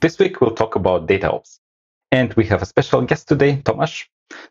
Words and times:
This 0.00 0.18
week 0.18 0.40
we'll 0.40 0.54
talk 0.54 0.76
about 0.76 1.06
data 1.06 1.30
ops. 1.30 1.60
And 2.10 2.32
we 2.32 2.46
have 2.46 2.62
a 2.62 2.66
special 2.66 3.02
guest 3.02 3.28
today, 3.28 3.60
Tomasz. 3.64 4.06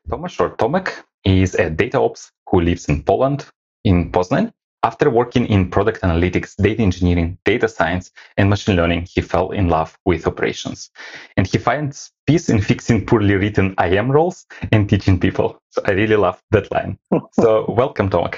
Tomasz 0.07 0.39
or 0.39 0.51
Tomek 0.57 0.91
is 1.23 1.55
a 1.55 1.71
data 1.71 1.99
ops 1.99 2.31
who 2.47 2.61
lives 2.61 2.85
in 2.85 3.01
Poland, 3.01 3.45
in 3.83 4.11
Poznan. 4.11 4.53
After 4.83 5.09
working 5.09 5.47
in 5.47 5.71
product 5.71 6.01
analytics, 6.01 6.55
data 6.55 6.83
engineering, 6.83 7.39
data 7.45 7.67
science, 7.67 8.11
and 8.37 8.47
machine 8.47 8.75
learning, 8.75 9.07
he 9.11 9.21
fell 9.21 9.49
in 9.49 9.69
love 9.69 9.97
with 10.05 10.27
operations. 10.27 10.91
And 11.35 11.47
he 11.47 11.57
finds 11.57 12.11
peace 12.27 12.49
in 12.49 12.61
fixing 12.61 13.07
poorly 13.07 13.33
written 13.33 13.73
IAM 13.79 14.11
roles 14.11 14.45
and 14.71 14.87
teaching 14.87 15.19
people. 15.19 15.59
So 15.71 15.81
I 15.85 15.91
really 15.91 16.15
love 16.15 16.39
that 16.51 16.71
line. 16.71 16.99
so 17.33 17.65
welcome, 17.67 18.11
Tomek. 18.11 18.35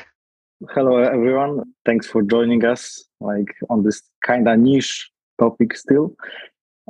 Hello, 0.70 0.98
everyone. 0.98 1.73
Thanks 1.86 2.08
for 2.08 2.22
joining 2.22 2.64
us 2.64 3.03
like 3.20 3.53
on 3.70 3.84
this 3.84 4.02
kind 4.25 4.48
of 4.48 4.58
niche 4.59 5.12
topic 5.38 5.75
still. 5.75 6.16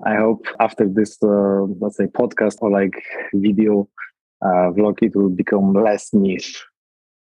I 0.06 0.16
hope 0.16 0.46
after 0.60 0.88
this, 0.88 1.18
uh, 1.24 1.64
let's 1.80 1.98
say, 1.98 2.06
podcast 2.06 2.58
or 2.62 2.72
like 2.72 3.04
video 3.34 3.88
uh, 4.42 4.72
vlog, 4.72 4.98
it 5.02 5.16
will 5.16 5.30
become 5.30 5.74
less 5.74 6.14
niche 6.14 6.64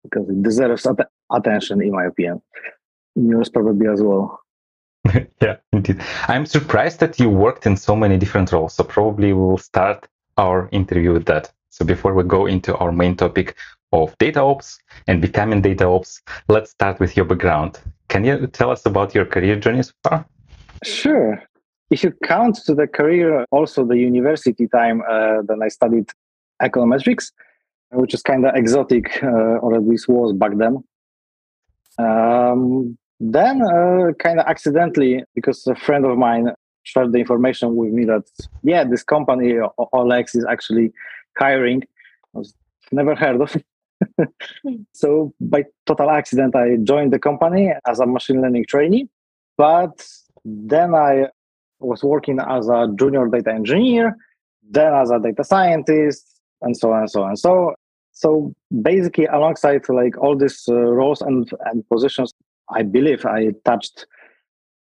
because 0.04 0.30
it 0.30 0.42
deserves 0.42 0.86
at- 0.86 1.10
attention, 1.32 1.82
in 1.82 1.92
my 1.92 2.06
opinion. 2.06 2.42
Yours 3.16 3.50
probably 3.50 3.88
as 3.88 4.02
well. 4.02 4.40
yeah, 5.42 5.58
indeed. 5.74 6.02
I'm 6.28 6.46
surprised 6.46 7.00
that 7.00 7.20
you 7.20 7.30
worked 7.30 7.66
in 7.66 7.76
so 7.76 7.96
many 7.96 8.18
different 8.18 8.52
roles. 8.52 8.76
So 8.76 8.84
probably 8.84 9.34
we 9.34 9.42
will 9.42 9.58
start 9.58 10.08
our 10.38 10.70
interview 10.72 11.14
with 11.14 11.26
that. 11.26 11.52
So 11.70 11.86
before 11.86 12.14
we 12.14 12.24
go 12.24 12.46
into 12.46 12.76
our 12.78 12.92
main 12.92 13.16
topic 13.16 13.56
of 13.92 14.18
data 14.18 14.42
ops 14.42 14.80
and 15.08 15.22
becoming 15.22 15.62
data 15.62 15.86
ops, 15.86 16.22
let's 16.48 16.72
start 16.72 17.00
with 17.00 17.18
your 17.18 17.26
background. 17.26 17.80
Can 18.08 18.24
you 18.24 18.48
tell 18.48 18.72
us 18.72 18.86
about 18.86 19.16
your 19.16 19.26
career 19.26 19.58
journey 19.58 19.84
so 19.84 19.94
far? 20.04 20.26
Sure. 20.84 21.42
If 21.92 22.04
you 22.04 22.14
count 22.24 22.56
to 22.66 22.74
the 22.74 22.88
career, 22.88 23.46
also 23.52 23.86
the 23.86 23.98
university 23.98 24.68
time, 24.68 25.02
uh, 25.10 25.42
then 25.44 25.62
I 25.62 25.68
studied 25.68 26.10
econometrics, 26.64 27.32
which 27.92 28.14
is 28.14 28.22
kind 28.22 28.46
of 28.46 28.56
exotic, 28.56 29.22
uh, 29.22 29.60
or 29.64 29.76
at 29.76 29.84
least 29.84 30.08
was 30.08 30.32
back 30.34 30.54
then. 30.56 30.84
Um, 31.98 32.98
then, 33.20 33.62
uh, 33.62 34.14
kind 34.20 34.40
of 34.40 34.46
accidentally, 34.48 35.24
because 35.36 35.68
a 35.68 35.76
friend 35.76 36.06
of 36.06 36.18
mine 36.18 36.52
shared 36.84 37.12
the 37.12 37.20
information 37.20 37.76
with 37.76 37.92
me 37.92 38.06
that, 38.06 38.24
yeah, 38.64 38.84
this 38.86 39.04
company, 39.04 39.54
OLX, 39.94 40.36
is 40.36 40.46
actually 40.50 40.94
hiring. 41.38 41.84
I 42.34 42.40
was 42.40 42.56
never 42.92 43.16
heard 43.16 43.42
of 43.42 43.56
so, 44.94 45.34
by 45.40 45.66
total 45.86 46.10
accident, 46.10 46.56
I 46.56 46.78
joined 46.78 47.14
the 47.14 47.20
company 47.20 47.72
as 47.88 48.00
a 48.00 48.06
machine 48.06 48.42
learning 48.42 48.66
trainee. 48.68 49.08
But 49.58 50.08
then 50.44 50.96
I 50.96 51.28
was 51.82 52.04
working 52.04 52.40
as 52.40 52.68
a 52.70 52.88
junior 52.96 53.28
data 53.28 53.52
engineer, 53.52 54.16
then 54.70 54.94
as 54.94 55.12
a 55.12 55.20
data 55.20 55.44
scientist, 55.44 56.26
and 56.62 56.78
so 56.78 56.92
on 56.92 57.02
and 57.02 57.12
so 57.12 57.24
on. 57.24 57.36
So, 57.36 57.74
so 58.12 58.54
basically, 58.82 59.26
alongside 59.26 59.88
like 59.90 60.18
all 60.18 60.38
these 60.38 60.64
uh, 60.70 60.76
roles 60.76 61.22
and, 61.22 61.50
and 61.66 61.88
positions, 61.90 62.34
I 62.70 62.84
believe 62.84 63.26
I 63.26 63.52
touched 63.66 64.06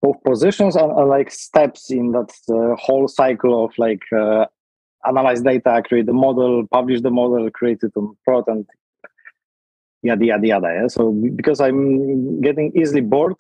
both 0.02 0.22
positions 0.24 0.76
and 0.76 0.92
uh, 0.92 1.06
like 1.06 1.32
steps 1.32 1.92
in 1.92 2.12
that 2.12 2.32
uh, 2.50 2.76
whole 2.76 3.08
cycle 3.08 3.66
of 3.66 3.72
like 3.78 4.02
uh, 4.16 4.46
analyze 5.08 5.42
data, 5.42 5.82
create 5.88 6.06
the 6.06 6.14
model, 6.14 6.68
publish 6.72 7.02
the 7.02 7.12
model, 7.12 7.50
create 7.52 7.80
it 7.84 7.92
on 7.96 8.16
prod, 8.26 8.44
and 8.48 8.66
yada 10.02 10.26
yada 10.26 10.48
yada. 10.48 10.80
Yeah? 10.82 10.88
So 10.88 11.12
because 11.36 11.62
I'm 11.62 12.42
getting 12.42 12.72
easily 12.76 13.02
bored 13.02 13.40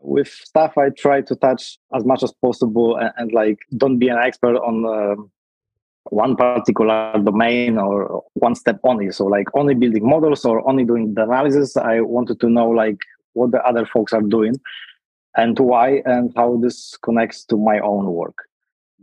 with 0.00 0.28
stuff, 0.28 0.76
I 0.78 0.90
try 0.90 1.20
to 1.22 1.34
touch 1.36 1.78
as 1.94 2.04
much 2.04 2.22
as 2.22 2.32
possible 2.42 2.96
and, 2.96 3.12
and 3.16 3.32
like 3.32 3.58
don't 3.76 3.98
be 3.98 4.08
an 4.08 4.18
expert 4.18 4.56
on 4.56 4.84
uh, 4.84 5.22
one 6.10 6.36
particular 6.36 7.12
domain 7.24 7.78
or 7.78 8.22
one 8.34 8.54
step 8.54 8.78
only. 8.84 9.10
So 9.10 9.26
like 9.26 9.48
only 9.54 9.74
building 9.74 10.08
models 10.08 10.44
or 10.44 10.66
only 10.68 10.84
doing 10.84 11.14
the 11.14 11.24
analysis. 11.24 11.76
I 11.76 12.00
wanted 12.00 12.40
to 12.40 12.48
know 12.48 12.68
like 12.68 12.98
what 13.32 13.50
the 13.50 13.62
other 13.64 13.86
folks 13.86 14.12
are 14.12 14.22
doing 14.22 14.54
and 15.36 15.58
why 15.58 16.02
and 16.04 16.32
how 16.36 16.56
this 16.56 16.96
connects 17.02 17.44
to 17.46 17.56
my 17.56 17.78
own 17.80 18.06
work. 18.06 18.36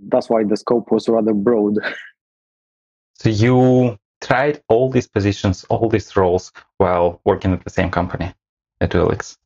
That's 0.07 0.29
why 0.29 0.44
the 0.44 0.57
scope 0.57 0.91
was 0.91 1.07
rather 1.09 1.34
broad. 1.34 1.78
So 3.16 3.29
you 3.29 3.97
tried 4.22 4.62
all 4.68 4.89
these 4.89 5.07
positions, 5.07 5.66
all 5.69 5.88
these 5.88 6.16
roles 6.18 6.51
while 6.78 7.22
working 7.25 7.53
at 7.53 7.63
the 7.63 7.69
same 7.69 7.91
company 7.91 8.34
at 8.81 8.89
OLX? 8.89 9.38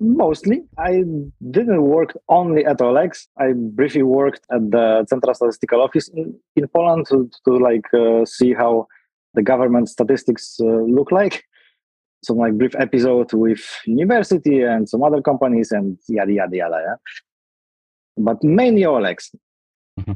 Mostly. 0.00 0.62
I 0.78 1.02
didn't 1.50 1.82
work 1.82 2.16
only 2.28 2.64
at 2.64 2.78
OLX. 2.78 3.26
I 3.36 3.52
briefly 3.52 4.04
worked 4.04 4.46
at 4.52 4.70
the 4.70 5.04
Central 5.08 5.34
Statistical 5.34 5.80
Office 5.80 6.08
in, 6.08 6.38
in 6.54 6.68
Poland 6.68 7.06
to, 7.08 7.28
to 7.44 7.56
like 7.56 7.86
uh, 7.92 8.24
see 8.24 8.54
how 8.54 8.86
the 9.34 9.42
government 9.42 9.88
statistics 9.88 10.56
uh, 10.60 10.64
look 10.64 11.10
like. 11.10 11.44
Some 12.24 12.38
like 12.38 12.54
brief 12.54 12.74
episode 12.76 13.32
with 13.32 13.60
university 13.86 14.62
and 14.62 14.88
some 14.88 15.02
other 15.02 15.20
companies 15.20 15.72
and 15.72 15.98
yada 16.08 16.32
yada 16.32 16.56
yada. 16.56 16.82
Yeah? 16.86 16.94
But 18.16 18.42
mainly 18.42 18.82
OLX. 18.82 19.34
Mm-hmm. 19.98 20.12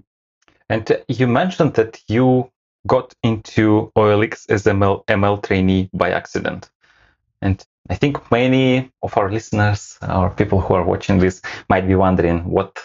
And 0.68 0.90
uh, 0.90 0.96
you 1.08 1.26
mentioned 1.26 1.74
that 1.74 2.00
you 2.08 2.50
got 2.86 3.14
into 3.22 3.92
OLX 3.96 4.48
as 4.48 4.64
ML, 4.64 5.04
ML 5.06 5.42
trainee 5.42 5.90
by 5.92 6.10
accident. 6.10 6.70
And 7.42 7.64
I 7.90 7.94
think 7.96 8.30
many 8.30 8.90
of 9.02 9.16
our 9.16 9.30
listeners 9.30 9.98
or 10.08 10.30
people 10.30 10.60
who 10.60 10.74
are 10.74 10.84
watching 10.84 11.18
this 11.18 11.42
might 11.68 11.86
be 11.86 11.94
wondering 11.94 12.44
what 12.44 12.78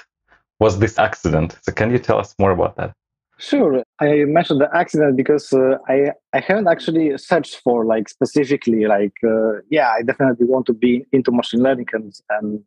was 0.59 0.79
this 0.79 0.97
accident? 0.97 1.57
So 1.62 1.72
can 1.72 1.91
you 1.91 2.00
tell 2.00 2.19
us 2.19 2.34
more 2.40 2.51
about 2.51 2.75
that? 2.78 2.94
Sure. 3.38 3.84
I 4.00 4.23
mentioned 4.25 4.62
the 4.62 4.69
accident 4.75 5.16
because 5.16 5.53
uh, 5.53 5.78
I 5.88 6.12
I 6.34 6.40
haven't 6.40 6.68
actually 6.68 7.16
searched 7.19 7.57
for 7.63 7.85
like 7.85 8.09
specifically 8.09 8.85
like 8.88 9.13
uh, 9.23 9.62
yeah 9.69 9.90
I 9.97 10.01
definitely 10.01 10.47
want 10.47 10.66
to 10.66 10.74
be 10.74 11.06
into 11.12 11.31
machine 11.31 11.62
learning 11.62 11.89
and 11.94 12.12
and 12.31 12.63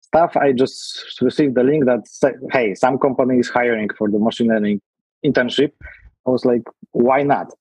stuff. 0.00 0.36
I 0.36 0.52
just 0.52 1.20
received 1.20 1.56
the 1.56 1.64
link 1.64 1.84
that 1.86 2.06
said, 2.06 2.34
hey 2.52 2.76
some 2.76 2.96
company 2.98 3.40
is 3.40 3.48
hiring 3.48 3.88
for 3.98 4.08
the 4.08 4.20
machine 4.20 4.46
learning 4.46 4.80
internship 5.26 5.72
I 6.28 6.30
was 6.30 6.44
like, 6.44 6.62
why 6.92 7.22
not? 7.22 7.52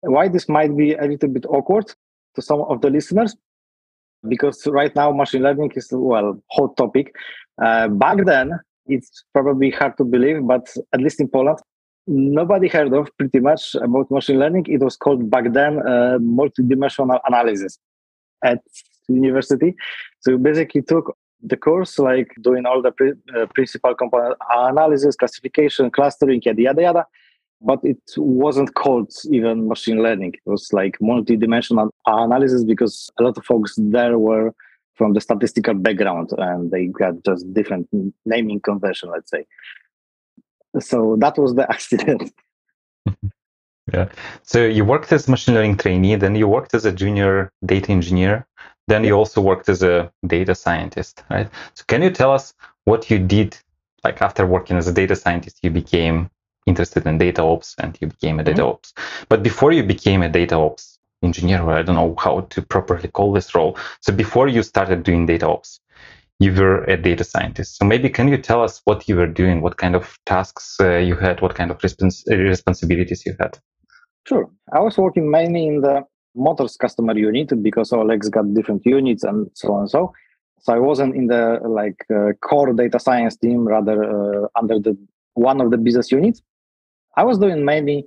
Why 0.00 0.28
this 0.28 0.48
might 0.48 0.76
be 0.76 0.94
a 0.94 1.04
little 1.04 1.28
bit 1.28 1.46
awkward 1.48 1.94
to 2.36 2.42
some 2.42 2.60
of 2.60 2.80
the 2.80 2.90
listeners? 2.90 3.36
Because 4.28 4.66
right 4.66 4.94
now 4.94 5.10
machine 5.10 5.42
learning 5.42 5.72
is 5.74 5.88
well 5.92 6.40
hot 6.52 6.76
topic. 6.76 7.14
Uh, 7.62 7.88
back 7.88 8.24
then, 8.24 8.58
it's 8.86 9.24
probably 9.32 9.70
hard 9.70 9.96
to 9.98 10.04
believe, 10.04 10.46
but 10.46 10.66
at 10.92 11.00
least 11.00 11.20
in 11.20 11.28
Poland, 11.28 11.58
nobody 12.06 12.68
heard 12.68 12.92
of 12.92 13.08
pretty 13.18 13.40
much 13.40 13.74
about 13.76 14.10
machine 14.10 14.38
learning. 14.38 14.66
It 14.68 14.80
was 14.80 14.96
called 14.96 15.28
back 15.30 15.52
then 15.52 15.78
uh, 15.80 16.18
multidimensional 16.20 17.20
analysis 17.26 17.78
at 18.44 18.60
university. 19.08 19.74
So 20.20 20.32
you 20.32 20.38
basically 20.38 20.82
took 20.82 21.16
the 21.42 21.56
course 21.56 21.98
like 21.98 22.34
doing 22.42 22.66
all 22.66 22.82
the 22.82 22.92
pri- 22.92 23.12
uh, 23.36 23.46
principal 23.54 23.94
component 23.94 24.36
analysis, 24.50 25.16
classification, 25.16 25.90
clustering, 25.90 26.40
yada 26.44 26.62
yada 26.62 26.82
yada 26.82 27.06
but 27.60 27.80
it 27.82 27.98
wasn't 28.16 28.74
called 28.74 29.12
even 29.30 29.68
machine 29.68 30.02
learning. 30.02 30.34
It 30.34 30.50
was 30.50 30.72
like 30.72 30.96
multi-dimensional 31.00 31.90
analysis 32.06 32.64
because 32.64 33.10
a 33.18 33.22
lot 33.22 33.36
of 33.36 33.44
folks 33.44 33.74
there 33.78 34.18
were 34.18 34.52
from 34.94 35.12
the 35.12 35.20
statistical 35.20 35.74
background 35.74 36.30
and 36.38 36.70
they 36.70 36.86
got 36.86 37.22
just 37.24 37.52
different 37.52 37.88
naming 38.24 38.60
convention, 38.60 39.10
let's 39.10 39.30
say. 39.30 39.46
So 40.80 41.16
that 41.20 41.38
was 41.38 41.54
the 41.54 41.70
accident. 41.70 42.32
yeah. 43.92 44.08
So 44.42 44.64
you 44.64 44.84
worked 44.84 45.12
as 45.12 45.28
machine 45.28 45.54
learning 45.54 45.78
trainee, 45.78 46.16
then 46.16 46.34
you 46.34 46.48
worked 46.48 46.74
as 46.74 46.84
a 46.84 46.92
junior 46.92 47.52
data 47.64 47.92
engineer, 47.92 48.46
then 48.88 49.04
you 49.04 49.12
also 49.12 49.40
worked 49.40 49.68
as 49.68 49.82
a 49.82 50.10
data 50.26 50.54
scientist, 50.54 51.24
right? 51.30 51.48
So 51.74 51.84
can 51.88 52.02
you 52.02 52.10
tell 52.10 52.32
us 52.32 52.54
what 52.84 53.10
you 53.10 53.18
did 53.18 53.58
like 54.06 54.22
after 54.22 54.46
working 54.46 54.76
as 54.76 54.86
a 54.86 54.92
data 54.92 55.16
scientist, 55.16 55.58
you 55.62 55.70
became 55.70 56.30
interested 56.66 57.06
in 57.06 57.18
data 57.18 57.42
ops 57.42 57.74
and 57.78 57.96
you 58.00 58.08
became 58.08 58.38
a 58.40 58.44
data 58.44 58.62
mm-hmm. 58.62 58.70
ops. 58.70 58.92
But 59.28 59.42
before 59.42 59.72
you 59.72 59.82
became 59.82 60.22
a 60.22 60.28
data 60.28 60.56
ops 60.56 60.98
engineer, 61.22 61.62
or 61.62 61.72
I 61.72 61.82
don't 61.82 61.94
know 61.94 62.14
how 62.18 62.40
to 62.40 62.62
properly 62.62 63.08
call 63.08 63.32
this 63.32 63.54
role. 63.54 63.78
So 64.00 64.12
before 64.12 64.48
you 64.48 64.62
started 64.62 65.02
doing 65.02 65.26
data 65.26 65.48
ops, 65.48 65.80
you 66.38 66.52
were 66.52 66.84
a 66.84 66.96
data 66.96 67.24
scientist. 67.24 67.78
So 67.78 67.86
maybe 67.86 68.10
can 68.10 68.28
you 68.28 68.36
tell 68.36 68.62
us 68.62 68.82
what 68.84 69.08
you 69.08 69.16
were 69.16 69.26
doing, 69.26 69.62
what 69.62 69.78
kind 69.78 69.94
of 69.94 70.18
tasks 70.26 70.76
uh, 70.80 70.98
you 70.98 71.16
had, 71.16 71.40
what 71.40 71.54
kind 71.54 71.70
of 71.70 71.78
respons- 71.78 72.26
responsibilities 72.26 73.24
you 73.24 73.34
had? 73.40 73.58
Sure. 74.26 74.50
I 74.72 74.80
was 74.80 74.98
working 74.98 75.30
mainly 75.30 75.66
in 75.66 75.80
the 75.80 76.02
motors 76.34 76.76
customer 76.76 77.16
unit 77.16 77.62
because 77.62 77.90
OLX 77.90 78.30
got 78.30 78.52
different 78.52 78.84
units 78.84 79.24
and 79.24 79.50
so 79.54 79.72
on 79.72 79.80
and 79.82 79.90
so. 79.90 80.12
So 80.60 80.74
I 80.74 80.78
wasn't 80.78 81.14
in 81.14 81.28
the 81.28 81.60
like 81.64 82.04
uh, 82.10 82.32
core 82.42 82.72
data 82.72 82.98
science 82.98 83.36
team, 83.36 83.66
rather 83.66 84.02
uh, 84.02 84.48
under 84.58 84.78
the 84.78 84.96
one 85.34 85.60
of 85.60 85.70
the 85.70 85.78
business 85.78 86.10
units. 86.10 86.42
I 87.16 87.24
was 87.24 87.38
doing 87.38 87.64
mainly 87.64 88.04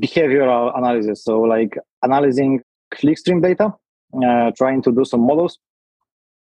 behavioral 0.00 0.76
analysis, 0.76 1.24
so 1.24 1.40
like 1.40 1.76
analyzing 2.04 2.62
clickstream 2.94 3.42
data, 3.42 3.74
uh, 4.24 4.50
trying 4.56 4.82
to 4.82 4.92
do 4.92 5.04
some 5.04 5.20
models 5.20 5.58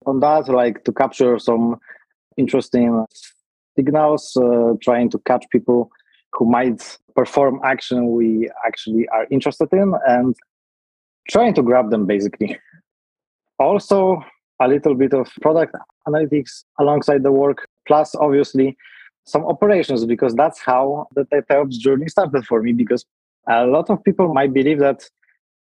on 0.07 0.21
that, 0.21 0.49
like 0.49 0.85
to 0.85 0.93
capture 0.93 1.39
some 1.39 1.77
interesting 2.37 3.05
signals, 3.77 4.37
uh, 4.37 4.75
trying 4.83 5.11
to 5.11 5.19
catch 5.27 5.45
people 5.51 5.91
who 6.33 6.47
might 6.47 6.99
perform 7.17 7.61
action 7.65 8.13
we 8.13 8.49
actually 8.65 9.09
are 9.09 9.27
interested 9.31 9.69
in, 9.73 9.93
and 10.07 10.37
trying 11.29 11.55
to 11.55 11.63
grab 11.63 11.91
them 11.91 12.07
basically. 12.07 12.59
Also, 13.59 14.23
a 14.61 14.69
little 14.69 14.95
bit 14.95 15.13
of 15.13 15.29
product 15.41 15.75
analytics 16.07 16.65
alongside 16.79 17.23
the 17.23 17.33
work, 17.33 17.67
plus 17.87 18.15
obviously 18.15 18.77
some 19.29 19.45
operations, 19.47 20.05
because 20.05 20.35
that's 20.35 20.61
how 20.61 21.09
the 21.15 21.25
data 21.25 21.61
ops 21.61 21.79
journey 21.79 22.09
started 22.09 22.47
for 22.47 22.63
me. 22.63 22.73
Because 22.73 23.05
a 23.49 23.67
lot 23.67 23.91
of 23.91 24.03
people 24.05 24.33
might 24.33 24.53
believe 24.53 24.79
that, 24.81 25.09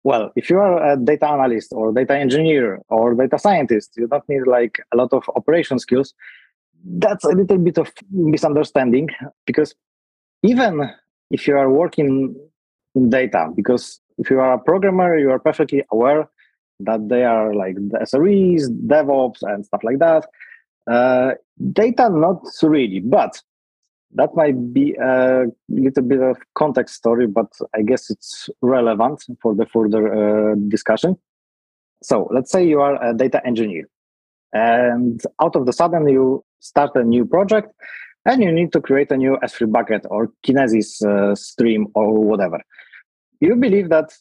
well, 0.05 0.31
if 0.37 0.51
you 0.51 0.59
are 0.59 0.93
a 0.93 0.97
data 0.97 1.27
analyst 1.29 1.73
or 1.73 1.93
data 1.93 2.17
engineer 2.17 2.81
or 2.89 3.15
data 3.15 3.39
scientist, 3.39 3.93
you 3.97 4.07
don't 4.07 4.29
need 4.29 4.47
like 4.47 4.81
a 4.93 4.97
lot 4.97 5.13
of 5.13 5.29
operation 5.35 5.79
skills. 5.79 6.15
That's 6.85 7.25
a 7.25 7.29
little 7.29 7.59
bit 7.59 7.79
of 7.79 7.93
misunderstanding 8.11 9.09
because 9.47 9.75
even 10.43 10.89
if 11.31 11.49
you 11.49 11.57
are 11.57 11.71
working 11.71 12.37
in 12.95 13.11
data, 13.11 13.51
because 13.55 14.01
if 14.19 14.31
you 14.31 14.41
are 14.41 14.55
a 14.55 14.59
programmer, 14.59 15.19
you 15.19 15.31
are 15.31 15.39
perfectly 15.39 15.85
aware 15.91 16.29
that 16.81 17.09
they 17.09 17.25
are 17.25 17.55
like 17.55 17.75
the 17.75 17.99
SREs, 18.03 18.69
DevOps, 18.87 19.43
and 19.43 19.65
stuff 19.65 19.83
like 19.83 19.99
that. 19.99 20.27
Uh, 20.91 21.33
data, 21.73 22.09
not 22.09 22.43
really, 22.63 23.01
but 23.01 23.43
that 24.17 24.35
might 24.35 24.73
be 24.73 24.95
a 24.95 25.45
little 25.69 26.03
bit 26.03 26.21
of 26.21 26.39
context 26.55 26.95
story, 26.97 27.27
but 27.27 27.53
I 27.75 27.83
guess 27.83 28.11
it's 28.11 28.49
relevant 28.63 29.23
for 29.43 29.55
the 29.55 29.67
further 29.67 30.05
uh, 30.13 30.55
discussion. 30.69 31.17
So 32.03 32.29
let's 32.33 32.51
say 32.51 32.67
you 32.67 32.81
are 32.81 33.03
a 33.03 33.15
data 33.15 33.41
engineer, 33.47 33.89
and 34.53 35.21
out 35.43 35.55
of 35.55 35.67
the 35.67 35.73
sudden 35.73 36.09
you 36.09 36.45
start 36.61 36.93
a 36.95 37.05
new 37.05 37.27
project, 37.27 37.73
and 38.25 38.43
you 38.43 38.51
need 38.51 38.73
to 38.73 38.81
create 38.81 39.11
a 39.13 39.17
new 39.17 39.37
S3 39.45 39.71
bucket 39.71 40.07
or 40.11 40.31
Kinesis 40.47 41.05
uh, 41.05 41.35
stream 41.35 41.87
or 41.95 42.19
whatever. 42.19 42.61
You 43.41 43.55
believe 43.57 43.91
that 43.91 44.13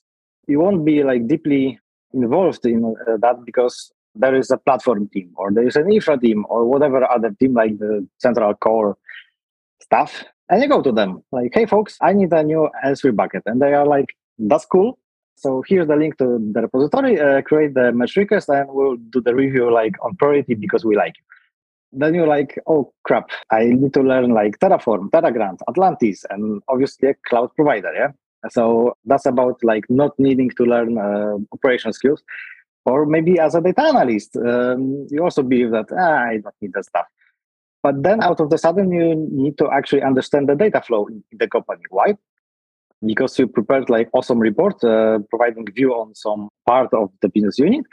you 0.48 0.60
won't 0.60 0.86
be 0.86 1.04
like 1.04 1.28
deeply 1.28 1.80
involved 2.14 2.66
in 2.66 2.96
uh, 3.08 3.18
that 3.18 3.46
because 3.46 3.92
there 4.14 4.36
is 4.36 4.52
a 4.52 4.58
platform 4.58 5.10
team 5.10 5.32
or 5.36 5.52
there 5.52 5.68
is 5.68 5.76
an 5.76 5.92
infra 5.92 6.18
team 6.18 6.46
or 6.50 6.66
whatever 6.66 7.10
other 7.10 7.32
team 7.40 7.54
like 7.54 7.78
the 7.80 8.08
central 8.18 8.54
core 8.56 8.98
stuff 9.82 10.24
and 10.50 10.62
you 10.62 10.70
go 10.70 10.82
to 10.82 10.92
them. 10.92 11.24
Like 11.32 11.52
hey 11.54 11.66
folks 11.66 11.98
i 12.02 12.14
need 12.14 12.32
a 12.34 12.44
new 12.44 12.70
s3 12.84 13.16
bucket. 13.16 13.44
And 13.46 13.62
they 13.62 13.74
are 13.74 13.86
like 13.86 14.16
that's 14.38 14.66
cool. 14.66 15.00
So 15.38 15.64
here's 15.68 15.88
the 15.88 15.96
link 15.96 16.18
to 16.18 16.40
the 16.54 16.62
repository. 16.62 17.20
Uh, 17.20 17.42
create 17.42 17.74
the 17.74 17.92
merge 17.92 18.16
request 18.16 18.50
and 18.50 18.70
we'll 18.70 18.96
do 18.96 19.22
the 19.22 19.36
review 19.36 19.72
like 19.72 19.94
on 20.04 20.16
priority 20.16 20.56
because 20.56 20.86
we 20.86 20.96
like 20.96 21.14
you. 21.18 22.00
Then 22.00 22.14
you're 22.14 22.28
like 22.28 22.60
oh 22.68 22.94
crap. 23.04 23.30
I 23.52 23.66
need 23.66 23.94
to 23.94 24.02
learn 24.02 24.32
like 24.32 24.60
terraform 24.60 25.10
terragrunt 25.10 25.60
atlantis 25.70 26.26
and 26.30 26.62
obviously 26.68 27.10
a 27.10 27.16
cloud 27.28 27.50
provider 27.56 27.94
yeah? 27.94 28.12
So 28.50 28.96
that's 29.06 29.26
about 29.26 29.58
like 29.64 29.86
not 29.90 30.12
needing 30.20 30.52
to 30.52 30.64
learn 30.64 30.98
uh, 30.98 31.38
operation 31.52 31.94
skills. 31.94 32.24
Or 32.86 33.08
maybe 33.08 33.40
as 33.40 33.56
a 33.56 33.62
data 33.62 33.82
analyst, 33.82 34.36
um, 34.38 35.08
you 35.10 35.24
also 35.24 35.42
believe 35.42 35.72
that 35.72 35.88
ah, 35.92 36.26
I 36.30 36.38
don't 36.38 36.56
need 36.62 36.74
that 36.74 36.86
stuff. 36.86 37.08
But 37.86 37.96
then 38.08 38.20
out 38.30 38.40
of 38.44 38.50
the 38.50 38.58
sudden, 38.58 38.92
you 38.92 39.08
need 39.42 39.56
to 39.60 39.66
actually 39.78 40.04
understand 40.10 40.50
the 40.50 40.56
data 40.56 40.82
flow 40.82 41.06
in 41.08 41.24
the 41.42 41.48
company. 41.56 41.84
Why? 41.90 42.10
Because 43.06 43.38
you 43.38 43.46
prepared 43.48 43.90
like 43.96 44.10
awesome 44.14 44.40
report 44.40 44.84
uh, 44.84 45.20
providing 45.30 45.66
view 45.80 45.92
on 46.02 46.16
some 46.16 46.50
part 46.66 46.92
of 46.94 47.12
the 47.22 47.30
business 47.30 47.60
unit. 47.60 47.86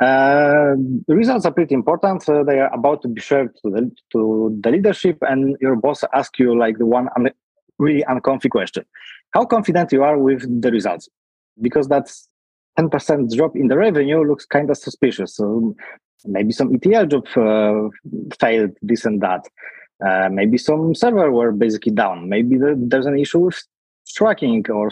Uh, 0.00 0.74
the 1.08 1.14
results 1.22 1.44
are 1.46 1.52
pretty 1.52 1.74
important. 1.74 2.28
Uh, 2.28 2.42
they 2.42 2.58
are 2.58 2.72
about 2.74 3.02
to 3.02 3.08
be 3.08 3.20
shared 3.20 3.50
to 3.62 3.70
the, 3.74 3.82
to 4.12 4.58
the 4.62 4.70
leadership, 4.70 5.18
and 5.22 5.56
your 5.60 5.76
boss 5.76 6.02
asks 6.20 6.38
you 6.40 6.58
like 6.58 6.78
the 6.78 6.86
one 6.86 7.08
un- 7.16 7.36
really 7.78 8.04
uncomfy 8.08 8.48
question 8.48 8.84
how 9.32 9.44
confident 9.44 9.92
you 9.92 10.02
are 10.02 10.18
with 10.18 10.42
the 10.62 10.70
results 10.70 11.08
because 11.60 11.88
that's 11.88 12.28
10% 12.78 13.34
drop 13.34 13.56
in 13.56 13.68
the 13.68 13.76
revenue 13.76 14.22
looks 14.26 14.46
kind 14.46 14.70
of 14.70 14.76
suspicious 14.76 15.36
so 15.36 15.74
maybe 16.24 16.52
some 16.52 16.74
etl 16.74 17.06
job 17.06 17.26
uh, 17.36 17.88
failed 18.38 18.72
this 18.82 19.04
and 19.04 19.20
that. 19.20 19.46
Uh, 20.04 20.28
maybe 20.30 20.56
some 20.56 20.94
server 20.94 21.30
were 21.30 21.52
basically 21.52 21.92
down. 21.92 22.28
Maybe 22.28 22.56
the, 22.56 22.74
there's 22.76 23.06
an 23.06 23.18
issue 23.18 23.40
with 23.40 23.62
tracking 24.14 24.64
or 24.70 24.90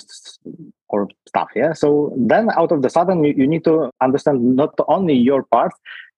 or 0.88 1.08
stuff 1.26 1.48
yeah? 1.54 1.72
So 1.72 2.14
then 2.16 2.50
out 2.56 2.72
of 2.72 2.82
the 2.82 2.90
sudden 2.90 3.24
you, 3.24 3.34
you 3.36 3.46
need 3.46 3.64
to 3.64 3.90
understand 4.00 4.56
not 4.56 4.74
only 4.86 5.14
your 5.14 5.42
part 5.42 5.72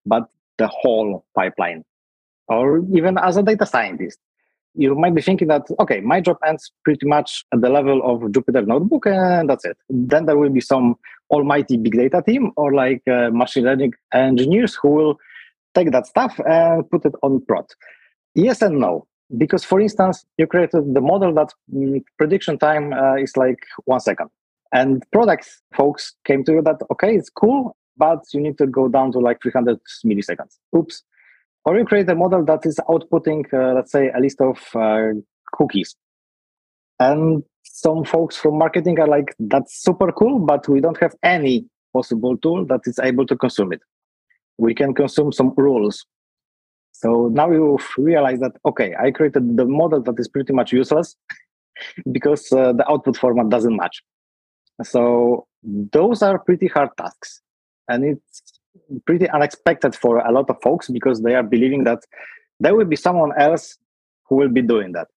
but 0.05 0.29
the 0.57 0.67
whole 0.67 1.25
pipeline. 1.35 1.83
Or 2.47 2.79
even 2.93 3.17
as 3.17 3.37
a 3.37 3.43
data 3.43 3.65
scientist 3.65 4.19
you 4.73 4.95
might 4.95 5.15
be 5.15 5.21
thinking 5.21 5.47
that, 5.49 5.63
okay, 5.79 5.99
my 6.01 6.21
job 6.21 6.37
ends 6.45 6.71
pretty 6.83 7.05
much 7.05 7.43
at 7.53 7.61
the 7.61 7.69
level 7.69 8.01
of 8.03 8.21
Jupyter 8.31 8.65
Notebook, 8.65 9.05
and 9.07 9.49
that's 9.49 9.65
it. 9.65 9.77
Then 9.89 10.25
there 10.25 10.37
will 10.37 10.49
be 10.49 10.61
some 10.61 10.95
almighty 11.29 11.77
big 11.77 11.93
data 11.93 12.21
team 12.25 12.51
or 12.57 12.73
like 12.73 13.01
uh, 13.07 13.29
machine 13.31 13.63
learning 13.63 13.93
engineers 14.13 14.75
who 14.75 14.89
will 14.89 15.17
take 15.73 15.91
that 15.91 16.07
stuff 16.07 16.39
and 16.45 16.89
put 16.89 17.05
it 17.05 17.13
on 17.23 17.43
prod. 17.47 17.65
Yes 18.35 18.61
and 18.61 18.79
no. 18.79 19.07
Because, 19.37 19.63
for 19.63 19.79
instance, 19.79 20.25
you 20.37 20.45
created 20.45 20.93
the 20.93 20.99
model 20.99 21.33
that 21.35 21.53
mm, 21.73 22.03
prediction 22.17 22.57
time 22.57 22.91
uh, 22.91 23.15
is 23.15 23.37
like 23.37 23.59
one 23.85 24.01
second. 24.01 24.29
And 24.73 25.03
product 25.11 25.49
folks 25.73 26.15
came 26.25 26.43
to 26.45 26.53
you 26.53 26.61
that, 26.63 26.81
okay, 26.91 27.15
it's 27.15 27.29
cool, 27.29 27.75
but 27.97 28.19
you 28.33 28.41
need 28.41 28.57
to 28.57 28.67
go 28.67 28.87
down 28.89 29.11
to 29.13 29.19
like 29.19 29.41
300 29.41 29.79
milliseconds. 30.05 30.57
Oops, 30.75 31.03
or 31.65 31.77
you 31.77 31.85
create 31.85 32.09
a 32.09 32.15
model 32.15 32.43
that 32.45 32.65
is 32.65 32.79
outputting, 32.89 33.45
uh, 33.53 33.73
let's 33.73 33.91
say, 33.91 34.09
a 34.15 34.19
list 34.19 34.41
of 34.41 34.57
uh, 34.75 35.09
cookies. 35.53 35.95
And 36.99 37.43
some 37.63 38.03
folks 38.03 38.37
from 38.37 38.57
marketing 38.57 38.99
are 38.99 39.07
like, 39.07 39.35
that's 39.39 39.81
super 39.81 40.11
cool, 40.11 40.39
but 40.39 40.67
we 40.67 40.81
don't 40.81 40.99
have 40.99 41.15
any 41.23 41.65
possible 41.93 42.37
tool 42.37 42.65
that 42.65 42.81
is 42.85 42.99
able 42.99 43.25
to 43.27 43.35
consume 43.35 43.73
it. 43.73 43.81
We 44.57 44.73
can 44.73 44.93
consume 44.93 45.31
some 45.31 45.53
rules. 45.55 46.05
So 46.91 47.29
now 47.33 47.51
you 47.51 47.79
realize 47.97 48.39
that, 48.39 48.51
okay, 48.65 48.95
I 48.99 49.11
created 49.11 49.57
the 49.57 49.65
model 49.65 50.01
that 50.03 50.19
is 50.19 50.27
pretty 50.27 50.53
much 50.53 50.71
useless 50.71 51.15
because 52.11 52.51
uh, 52.51 52.73
the 52.73 52.89
output 52.89 53.17
format 53.17 53.49
doesn't 53.49 53.75
match. 53.75 54.03
So 54.83 55.47
those 55.63 56.21
are 56.21 56.39
pretty 56.39 56.67
hard 56.67 56.89
tasks. 56.97 57.41
And 57.87 58.03
it's 58.03 58.50
pretty 59.05 59.29
unexpected 59.29 59.95
for 59.95 60.19
a 60.19 60.31
lot 60.31 60.49
of 60.49 60.57
folks 60.61 60.89
because 60.89 61.21
they 61.21 61.35
are 61.35 61.43
believing 61.43 61.83
that 61.83 61.99
there 62.59 62.75
will 62.75 62.85
be 62.85 62.95
someone 62.95 63.31
else 63.37 63.77
who 64.27 64.35
will 64.35 64.49
be 64.49 64.61
doing 64.61 64.91
that. 64.93 65.07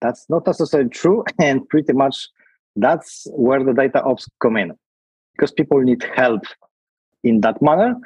That's 0.00 0.26
not 0.28 0.46
necessarily 0.46 0.90
true, 0.90 1.24
and 1.40 1.66
pretty 1.68 1.92
much 1.92 2.28
that's 2.76 3.26
where 3.30 3.62
the 3.62 3.72
data 3.72 4.02
ops 4.02 4.28
come 4.40 4.56
in 4.56 4.72
because 5.32 5.52
people 5.52 5.80
need 5.80 6.04
help 6.14 6.42
in 7.22 7.40
that 7.40 7.60
manner. 7.62 7.96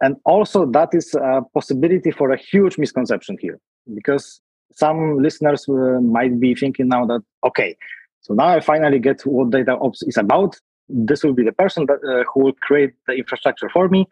And 0.00 0.16
also, 0.24 0.66
that 0.66 0.90
is 0.92 1.14
a 1.14 1.42
possibility 1.54 2.10
for 2.10 2.32
a 2.32 2.36
huge 2.36 2.76
misconception 2.76 3.36
here 3.40 3.58
because 3.94 4.40
some 4.72 5.18
listeners 5.18 5.68
uh, 5.68 6.00
might 6.00 6.40
be 6.40 6.54
thinking 6.54 6.88
now 6.88 7.06
that, 7.06 7.22
okay, 7.44 7.76
so 8.20 8.34
now 8.34 8.48
I 8.48 8.60
finally 8.60 8.98
get 8.98 9.20
what 9.22 9.50
data 9.50 9.76
ops 9.78 10.02
is 10.02 10.16
about 10.16 10.58
this 10.92 11.22
will 11.24 11.32
be 11.32 11.44
the 11.44 11.52
person 11.52 11.86
that, 11.86 11.98
uh, 12.08 12.24
who 12.32 12.44
will 12.44 12.52
create 12.62 12.92
the 13.06 13.14
infrastructure 13.14 13.68
for 13.68 13.88
me 13.88 14.06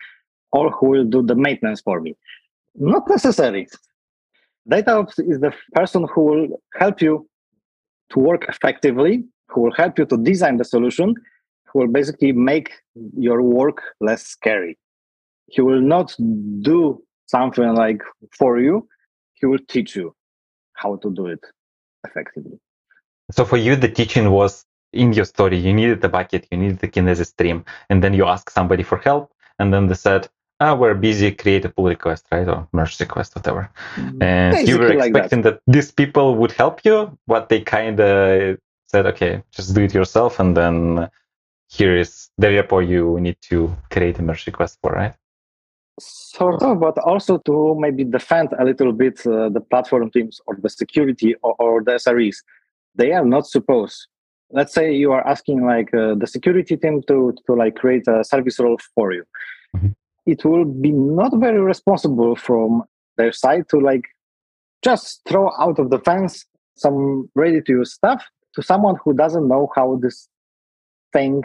or 0.53 0.71
who 0.71 0.89
will 0.89 1.05
do 1.05 1.23
the 1.23 1.35
maintenance 1.35 1.81
for 1.81 2.01
me. 2.01 2.17
Not 2.75 3.09
necessary. 3.09 3.69
Data 4.69 4.93
ops 4.97 5.19
is 5.19 5.41
the 5.41 5.53
person 5.75 6.07
who 6.13 6.25
will 6.25 6.63
help 6.77 7.01
you 7.01 7.29
to 8.11 8.19
work 8.19 8.47
effectively, 8.49 9.25
who 9.49 9.63
will 9.63 9.75
help 9.75 9.99
you 9.99 10.07
to 10.07 10.17
design 10.17 10.57
the 10.57 10.65
solution, 10.65 11.15
who 11.67 11.81
will 11.81 11.89
basically 11.89 12.33
make 12.33 12.71
your 13.17 13.43
work 13.43 13.83
less 14.01 14.27
scary. 14.27 14.79
He 15.47 15.61
will 15.61 15.81
not 15.81 16.15
do 16.63 17.03
something 17.27 17.75
like 17.75 18.03
for 18.37 18.61
you, 18.61 18.89
he 19.35 19.47
will 19.47 19.59
teach 19.69 19.97
you 19.97 20.15
how 20.75 20.97
to 20.97 21.11
do 21.11 21.27
it 21.27 21.41
effectively. 22.07 22.59
So 23.33 23.45
for 23.45 23.57
you, 23.57 23.77
the 23.77 23.89
teaching 23.89 24.31
was 24.31 24.65
in 24.93 25.13
your 25.13 25.25
story, 25.25 25.57
you 25.57 25.73
needed 25.73 26.01
the 26.01 26.09
bucket, 26.09 26.47
you 26.51 26.59
needed 26.59 26.79
the 26.81 26.89
Kinesis 26.89 27.27
stream, 27.27 27.65
and 27.89 28.03
then 28.03 28.15
you 28.15 28.27
ask 28.27 28.51
somebody 28.51 28.83
for 28.83 28.99
help, 28.99 29.33
and 29.59 29.73
then 29.73 29.87
they 29.87 29.95
said, 29.95 30.29
ah, 30.61 30.75
we're 30.75 30.95
busy, 30.95 31.33
create 31.33 31.65
a 31.65 31.69
pull 31.69 31.87
request, 31.87 32.27
right? 32.31 32.49
Or 32.49 32.69
merge 32.73 32.99
request, 33.01 33.35
whatever. 33.35 33.71
Mm-hmm. 33.97 34.23
And 34.23 34.53
Basically 34.53 34.73
you 34.73 34.79
were 34.79 34.93
expecting 34.93 35.43
like 35.43 35.45
that. 35.45 35.65
that. 35.65 35.73
these 35.73 35.91
people 35.91 36.35
would 36.37 36.53
help 36.53 36.85
you, 36.85 37.17
but 37.27 37.49
they 37.49 37.61
kind 37.61 37.99
of 38.01 38.59
said, 38.87 39.07
okay, 39.07 39.43
just 39.53 39.75
do 39.75 39.83
it 39.83 39.95
yourself, 39.95 40.41
and 40.41 40.57
then 40.57 41.09
here 41.69 41.97
is 41.97 42.29
the 42.37 42.49
repo 42.49 42.87
you 42.87 43.21
need 43.21 43.37
to 43.43 43.75
create 43.91 44.19
a 44.19 44.23
merge 44.23 44.47
request 44.47 44.79
for, 44.83 44.93
right? 44.93 45.15
Sort 46.01 46.63
of, 46.63 46.81
but 46.81 46.99
also 46.99 47.39
to 47.39 47.77
maybe 47.79 48.05
defend 48.05 48.49
a 48.59 48.65
little 48.65 48.93
bit 48.93 49.25
uh, 49.27 49.51
the 49.51 49.61
platform 49.61 50.11
teams 50.11 50.41
or 50.47 50.57
the 50.61 50.71
security 50.71 51.35
or, 51.43 51.55
or 51.59 51.85
the 51.85 51.93
SREs. 51.93 52.37
They 52.95 53.13
are 53.13 53.25
not 53.25 53.47
supposed 53.47 54.09
let's 54.53 54.75
say 54.75 54.93
you 54.93 55.13
are 55.13 55.27
asking 55.27 55.65
like 55.65 55.93
uh, 55.95 56.15
the 56.15 56.27
security 56.27 56.77
team 56.77 57.03
to 57.09 57.35
to 57.47 57.55
like 57.55 57.77
create 57.77 58.07
a 58.09 58.25
service 58.25 58.59
role 58.59 58.79
for 58.95 59.13
you 59.13 59.25
mm-hmm. 59.77 59.89
it 60.27 60.45
will 60.45 60.65
be 60.65 60.91
not 60.91 61.33
very 61.37 61.61
responsible 61.61 62.35
from 62.37 62.83
their 63.17 63.33
side 63.33 63.65
to 63.69 63.79
like 63.79 64.05
just 64.83 65.21
throw 65.29 65.51
out 65.59 65.79
of 65.79 65.91
the 65.91 65.99
fence 66.01 66.47
some 66.77 67.29
ready 67.35 67.61
to 67.61 67.73
use 67.73 67.93
stuff 67.93 68.25
to 68.55 68.63
someone 68.63 68.97
who 69.05 69.13
doesn't 69.13 69.47
know 69.47 69.69
how 69.77 69.97
this 70.03 70.29
thing 71.13 71.43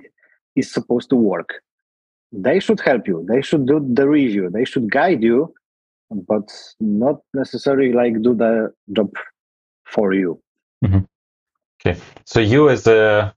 is 0.55 0.71
supposed 0.71 1.09
to 1.09 1.15
work. 1.15 1.49
They 2.31 2.59
should 2.59 2.79
help 2.79 3.07
you. 3.07 3.25
They 3.27 3.41
should 3.41 3.65
do 3.65 3.85
the 3.93 4.07
review. 4.07 4.49
They 4.49 4.65
should 4.65 4.91
guide 4.91 5.23
you, 5.23 5.53
but 6.09 6.49
not 6.79 7.17
necessarily 7.33 7.93
like 7.93 8.21
do 8.21 8.33
the 8.33 8.73
job 8.91 9.11
for 9.85 10.13
you. 10.13 10.41
Mm-hmm. 10.83 11.05
Okay. 11.85 11.99
So 12.25 12.39
you 12.39 12.69
as 12.69 12.87
a 12.87 13.33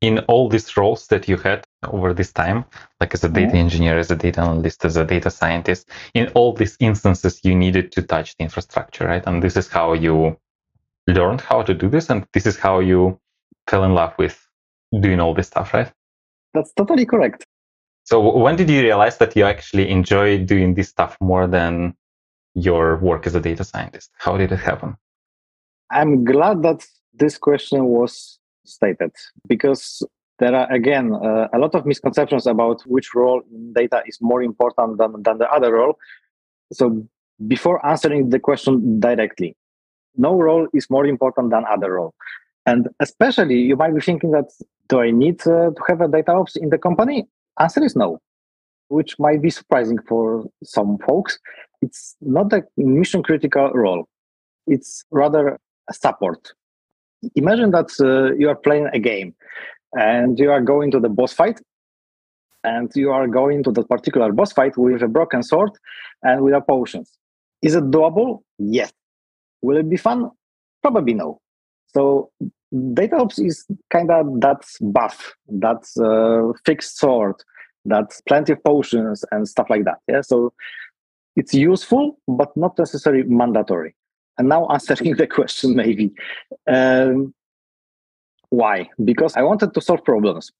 in 0.00 0.20
all 0.20 0.48
these 0.48 0.76
roles 0.78 1.06
that 1.08 1.28
you 1.28 1.36
had 1.36 1.62
over 1.84 2.14
this 2.14 2.32
time, 2.32 2.64
like 3.00 3.12
as 3.12 3.22
a 3.22 3.28
data 3.28 3.48
mm-hmm. 3.48 3.56
engineer, 3.56 3.98
as 3.98 4.10
a 4.10 4.16
data 4.16 4.40
analyst, 4.40 4.84
as 4.84 4.96
a 4.96 5.04
data 5.04 5.30
scientist, 5.30 5.90
in 6.14 6.28
all 6.28 6.54
these 6.54 6.76
instances, 6.80 7.40
you 7.44 7.54
needed 7.54 7.92
to 7.92 8.02
touch 8.02 8.34
the 8.36 8.44
infrastructure, 8.44 9.06
right? 9.06 9.22
And 9.26 9.42
this 9.42 9.56
is 9.56 9.68
how 9.68 9.92
you 9.92 10.38
learned 11.06 11.42
how 11.42 11.62
to 11.62 11.74
do 11.74 11.88
this, 11.90 12.08
and 12.08 12.26
this 12.32 12.46
is 12.46 12.56
how 12.56 12.80
you 12.80 13.20
fell 13.68 13.84
in 13.84 13.94
love 13.94 14.14
with 14.18 14.48
doing 15.00 15.20
all 15.20 15.34
this 15.34 15.48
stuff, 15.48 15.74
right? 15.74 15.92
That's 16.54 16.72
totally 16.72 17.04
correct. 17.04 17.44
So 18.04 18.36
when 18.36 18.56
did 18.56 18.70
you 18.70 18.80
realize 18.80 19.18
that 19.18 19.36
you 19.36 19.44
actually 19.44 19.90
enjoy 19.90 20.38
doing 20.38 20.74
this 20.74 20.88
stuff 20.88 21.16
more 21.20 21.46
than 21.46 21.94
your 22.54 22.96
work 22.96 23.26
as 23.26 23.34
a 23.34 23.40
data 23.40 23.64
scientist? 23.64 24.10
How 24.16 24.38
did 24.38 24.50
it 24.50 24.58
happen? 24.58 24.96
I'm 25.90 26.24
glad 26.24 26.62
that 26.62 26.86
this 27.14 27.38
question 27.38 27.86
was 27.86 28.38
stated 28.64 29.10
because 29.48 30.02
there 30.38 30.54
are 30.54 30.70
again 30.72 31.12
uh, 31.14 31.48
a 31.52 31.58
lot 31.58 31.74
of 31.74 31.84
misconceptions 31.84 32.46
about 32.46 32.82
which 32.86 33.14
role 33.14 33.42
in 33.52 33.72
data 33.72 34.02
is 34.06 34.18
more 34.20 34.42
important 34.42 34.98
than, 34.98 35.22
than 35.22 35.38
the 35.38 35.50
other 35.50 35.74
role. 35.74 35.98
So 36.72 37.06
before 37.46 37.84
answering 37.86 38.30
the 38.30 38.38
question 38.38 39.00
directly 39.00 39.56
no 40.16 40.34
role 40.34 40.66
is 40.74 40.90
more 40.90 41.06
important 41.06 41.50
than 41.50 41.64
other 41.70 41.94
role. 41.94 42.14
And 42.66 42.88
especially 43.00 43.56
you 43.56 43.76
might 43.76 43.94
be 43.94 44.00
thinking 44.00 44.32
that 44.32 44.50
do 44.88 45.00
i 45.00 45.10
need 45.10 45.40
uh, 45.46 45.70
to 45.70 45.82
have 45.88 46.00
a 46.00 46.08
data 46.08 46.32
ops 46.32 46.56
in 46.56 46.70
the 46.70 46.78
company? 46.78 47.26
Answer 47.58 47.84
is 47.84 47.96
no 47.96 48.18
which 48.90 49.16
might 49.20 49.40
be 49.40 49.50
surprising 49.50 49.98
for 50.08 50.44
some 50.64 50.98
folks. 51.06 51.38
It's 51.80 52.16
not 52.20 52.52
a 52.52 52.64
mission 52.76 53.22
critical 53.22 53.70
role. 53.70 54.08
It's 54.66 55.04
rather 55.10 55.58
a 55.88 55.94
support 55.94 56.52
imagine 57.34 57.70
that 57.70 57.90
uh, 58.00 58.34
you 58.34 58.48
are 58.48 58.56
playing 58.56 58.88
a 58.92 58.98
game 58.98 59.34
and 59.94 60.38
you 60.38 60.50
are 60.50 60.60
going 60.60 60.90
to 60.90 61.00
the 61.00 61.08
boss 61.08 61.32
fight 61.32 61.60
and 62.64 62.90
you 62.94 63.10
are 63.10 63.26
going 63.26 63.62
to 63.62 63.72
the 63.72 63.82
particular 63.84 64.32
boss 64.32 64.52
fight 64.52 64.76
with 64.76 65.02
a 65.02 65.08
broken 65.08 65.42
sword 65.42 65.70
and 66.22 66.42
without 66.42 66.66
potions 66.66 67.18
is 67.62 67.74
it 67.74 67.84
doable? 67.90 68.40
Yes. 68.58 68.92
Will 69.62 69.76
it 69.76 69.88
be 69.88 69.96
fun? 69.96 70.30
Probably 70.82 71.14
no. 71.14 71.40
So 71.88 72.30
data 72.94 73.16
ops 73.16 73.38
is 73.38 73.66
kind 73.90 74.10
of 74.10 74.40
that 74.40 74.64
buff 74.80 75.34
that's 75.48 75.98
uh, 75.98 76.52
fixed 76.64 76.98
sword 76.98 77.34
that's 77.84 78.20
plenty 78.22 78.52
of 78.52 78.62
potions 78.62 79.24
and 79.32 79.48
stuff 79.48 79.66
like 79.68 79.84
that 79.84 79.98
yeah? 80.06 80.20
So 80.20 80.52
it's 81.34 81.52
useful 81.52 82.18
but 82.28 82.56
not 82.56 82.78
necessarily 82.78 83.24
mandatory 83.24 83.96
and 84.38 84.48
now 84.48 84.66
answering 84.68 85.16
the 85.16 85.26
question, 85.26 85.74
maybe. 85.74 86.12
Um, 86.66 87.34
why? 88.50 88.88
Because 89.04 89.36
I 89.36 89.42
wanted 89.42 89.74
to 89.74 89.80
solve 89.80 90.04
problems. 90.04 90.50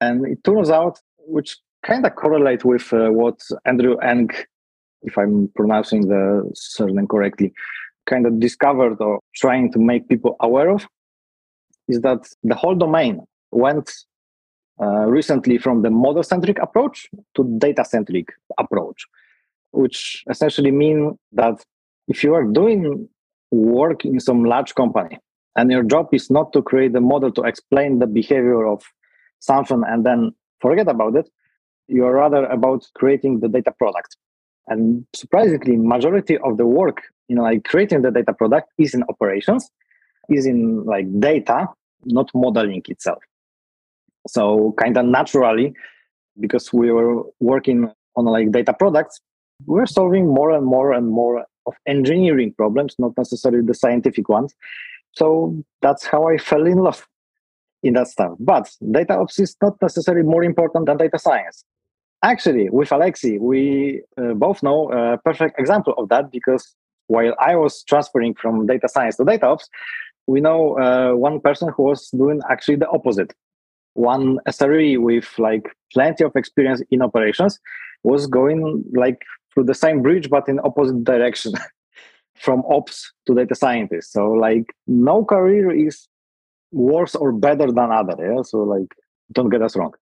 And 0.00 0.26
it 0.26 0.42
turns 0.44 0.70
out, 0.70 1.00
which 1.18 1.58
kind 1.84 2.04
of 2.06 2.14
correlate 2.14 2.64
with 2.64 2.92
uh, 2.92 3.10
what 3.10 3.40
Andrew 3.66 3.96
Ng, 3.98 4.30
if 5.02 5.18
I'm 5.18 5.50
pronouncing 5.54 6.08
the 6.08 6.50
surname 6.54 7.06
correctly, 7.06 7.52
kind 8.06 8.26
of 8.26 8.40
discovered 8.40 8.96
or 9.00 9.20
trying 9.34 9.70
to 9.72 9.78
make 9.78 10.08
people 10.08 10.36
aware 10.40 10.70
of, 10.70 10.86
is 11.88 12.00
that 12.00 12.28
the 12.42 12.54
whole 12.54 12.74
domain 12.74 13.20
went 13.50 13.92
uh, 14.80 15.06
recently 15.06 15.58
from 15.58 15.82
the 15.82 15.90
model-centric 15.90 16.58
approach 16.58 17.08
to 17.34 17.44
data-centric 17.58 18.28
approach, 18.58 19.04
which 19.72 20.24
essentially 20.30 20.70
mean 20.70 21.18
that 21.32 21.62
if 22.10 22.22
you 22.22 22.34
are 22.34 22.44
doing 22.44 23.08
work 23.50 24.04
in 24.04 24.20
some 24.20 24.44
large 24.44 24.74
company 24.74 25.18
and 25.56 25.70
your 25.70 25.82
job 25.82 26.08
is 26.12 26.30
not 26.30 26.52
to 26.52 26.62
create 26.62 26.94
a 26.94 27.00
model 27.00 27.32
to 27.32 27.42
explain 27.42 27.98
the 27.98 28.06
behavior 28.06 28.66
of 28.66 28.82
something 29.38 29.82
and 29.86 30.04
then 30.04 30.32
forget 30.60 30.88
about 30.88 31.16
it 31.16 31.28
you 31.90 32.04
are 32.04 32.14
rather 32.14 32.44
about 32.46 32.86
creating 32.94 33.40
the 33.40 33.48
data 33.48 33.72
product. 33.76 34.16
And 34.68 35.04
surprisingly 35.14 35.76
majority 35.76 36.38
of 36.38 36.56
the 36.56 36.66
work 36.66 37.02
know 37.28 37.42
like 37.42 37.64
creating 37.64 38.02
the 38.02 38.10
data 38.10 38.32
product 38.32 38.68
is 38.78 38.94
in 38.94 39.02
operations 39.08 39.68
is 40.28 40.46
in 40.46 40.84
like 40.84 41.06
data 41.20 41.68
not 42.04 42.30
modeling 42.34 42.82
itself. 42.88 43.22
So 44.28 44.74
kind 44.80 44.96
of 44.96 45.06
naturally 45.06 45.74
because 46.38 46.72
we 46.72 46.92
were 46.92 47.22
working 47.40 47.90
on 48.16 48.24
like 48.24 48.52
data 48.52 48.72
products 48.72 49.20
we're 49.66 49.86
solving 49.86 50.26
more 50.26 50.50
and 50.52 50.64
more 50.64 50.92
and 50.92 51.08
more 51.08 51.44
of 51.66 51.74
engineering 51.86 52.54
problems, 52.56 52.94
not 52.98 53.12
necessarily 53.16 53.64
the 53.64 53.74
scientific 53.74 54.28
ones. 54.28 54.54
So 55.12 55.62
that's 55.82 56.04
how 56.04 56.28
I 56.28 56.38
fell 56.38 56.66
in 56.66 56.78
love 56.78 57.06
in 57.82 57.94
that 57.94 58.08
stuff. 58.08 58.32
But 58.38 58.70
data 58.90 59.14
ops 59.18 59.38
is 59.38 59.56
not 59.62 59.74
necessarily 59.80 60.24
more 60.24 60.44
important 60.44 60.86
than 60.86 60.96
data 60.96 61.18
science. 61.18 61.64
Actually, 62.22 62.68
with 62.70 62.92
Alexey, 62.92 63.38
we 63.38 64.02
uh, 64.18 64.34
both 64.34 64.62
know 64.62 64.90
a 64.92 65.18
perfect 65.18 65.58
example 65.58 65.94
of 65.96 66.08
that 66.10 66.30
because 66.30 66.74
while 67.06 67.34
I 67.40 67.56
was 67.56 67.82
transferring 67.84 68.34
from 68.34 68.66
data 68.66 68.88
science 68.88 69.16
to 69.16 69.24
data 69.24 69.46
ops, 69.46 69.68
we 70.26 70.40
know 70.40 70.78
uh, 70.78 71.16
one 71.16 71.40
person 71.40 71.72
who 71.74 71.84
was 71.84 72.08
doing 72.10 72.40
actually 72.48 72.76
the 72.76 72.88
opposite. 72.88 73.34
One 73.94 74.38
SRE 74.46 75.00
with 75.00 75.28
like 75.38 75.64
plenty 75.92 76.24
of 76.24 76.36
experience 76.36 76.82
in 76.90 77.02
operations 77.02 77.58
was 78.04 78.26
going 78.26 78.84
like 78.94 79.22
through 79.52 79.64
the 79.64 79.74
same 79.74 80.02
bridge 80.02 80.30
but 80.30 80.48
in 80.48 80.60
opposite 80.60 81.04
direction 81.04 81.52
from 82.34 82.62
ops 82.68 83.12
to 83.26 83.34
data 83.34 83.54
scientist 83.54 84.12
so 84.12 84.30
like 84.30 84.74
no 84.86 85.24
career 85.24 85.70
is 85.70 86.08
worse 86.72 87.14
or 87.14 87.32
better 87.32 87.70
than 87.70 87.90
other 87.90 88.16
yeah? 88.18 88.42
So 88.42 88.58
like 88.58 88.94
don't 89.32 89.50
get 89.50 89.62
us 89.62 89.76
wrong. 89.76 89.94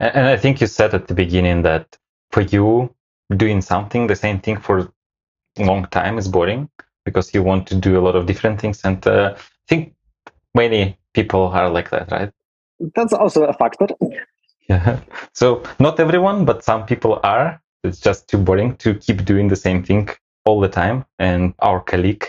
And 0.00 0.26
i 0.26 0.36
think 0.36 0.60
you 0.60 0.66
said 0.66 0.94
at 0.94 1.06
the 1.08 1.14
beginning 1.14 1.62
that 1.62 1.96
for 2.30 2.42
you 2.42 2.94
doing 3.36 3.60
something 3.60 4.06
the 4.06 4.16
same 4.16 4.40
thing 4.40 4.58
for 4.58 4.92
a 5.58 5.64
long 5.64 5.86
time 5.86 6.18
is 6.18 6.28
boring 6.28 6.68
because 7.04 7.32
you 7.34 7.42
want 7.42 7.66
to 7.68 7.74
do 7.74 7.98
a 7.98 8.02
lot 8.02 8.16
of 8.16 8.26
different 8.26 8.60
things 8.60 8.80
and 8.84 9.06
uh, 9.06 9.34
i 9.36 9.40
think 9.68 9.94
many 10.54 10.98
people 11.14 11.46
are 11.48 11.70
like 11.70 11.90
that 11.90 12.10
right? 12.10 12.32
That's 12.96 13.12
also 13.12 13.44
a 13.44 13.52
factor. 13.52 13.86
Yeah 14.68 15.00
so 15.32 15.62
not 15.78 16.00
everyone 16.00 16.44
but 16.44 16.64
some 16.64 16.84
people 16.84 17.20
are 17.22 17.61
it's 17.84 18.00
just 18.00 18.28
too 18.28 18.38
boring 18.38 18.76
to 18.76 18.94
keep 18.94 19.24
doing 19.24 19.48
the 19.48 19.56
same 19.56 19.82
thing 19.82 20.08
all 20.44 20.60
the 20.60 20.68
time. 20.68 21.04
And 21.18 21.54
our 21.60 21.80
colleague, 21.80 22.26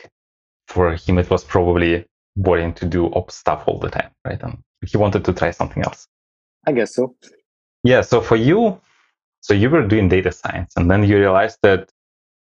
for 0.68 0.96
him, 0.96 1.18
it 1.18 1.30
was 1.30 1.44
probably 1.44 2.06
boring 2.36 2.74
to 2.74 2.86
do 2.86 3.12
ops 3.14 3.36
stuff 3.36 3.64
all 3.68 3.80
the 3.80 3.90
time, 3.90 4.10
right? 4.26 4.42
And 4.42 4.58
he 4.86 4.98
wanted 4.98 5.24
to 5.26 5.34
try 5.34 5.52
something 5.52 5.84
else. 5.84 6.08
I 6.66 6.72
guess 6.72 6.96
so. 6.96 7.16
Yeah. 7.84 8.02
So 8.02 8.22
for 8.22 8.36
you, 8.36 8.80
so 9.42 9.54
you 9.54 9.70
were 9.70 9.86
doing 9.86 10.08
data 10.08 10.32
science, 10.32 10.74
and 10.78 10.90
then 10.90 11.04
you 11.04 11.18
realized 11.18 11.60
that 11.64 11.92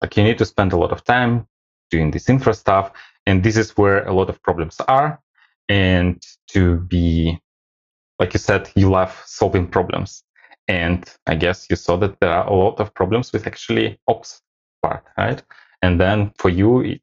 like 0.01 0.15
you 0.17 0.23
need 0.23 0.37
to 0.37 0.45
spend 0.45 0.73
a 0.73 0.77
lot 0.77 0.91
of 0.91 1.03
time 1.03 1.47
doing 1.91 2.11
this 2.11 2.29
infra 2.29 2.53
stuff, 2.53 2.91
and 3.25 3.43
this 3.43 3.57
is 3.57 3.77
where 3.77 4.05
a 4.07 4.13
lot 4.13 4.29
of 4.29 4.41
problems 4.41 4.79
are. 4.87 5.19
And 5.69 6.21
to 6.49 6.77
be, 6.77 7.39
like 8.19 8.33
you 8.33 8.39
said, 8.39 8.69
you 8.75 8.89
love 8.89 9.21
solving 9.25 9.67
problems. 9.67 10.23
And 10.67 11.09
I 11.27 11.35
guess 11.35 11.67
you 11.69 11.75
saw 11.75 11.97
that 11.97 12.19
there 12.19 12.31
are 12.31 12.47
a 12.47 12.53
lot 12.53 12.79
of 12.79 12.93
problems 12.93 13.33
with 13.33 13.47
actually 13.47 13.99
ops 14.07 14.41
part, 14.81 15.03
right? 15.17 15.43
And 15.81 15.99
then 15.99 16.31
for 16.37 16.49
you, 16.49 16.99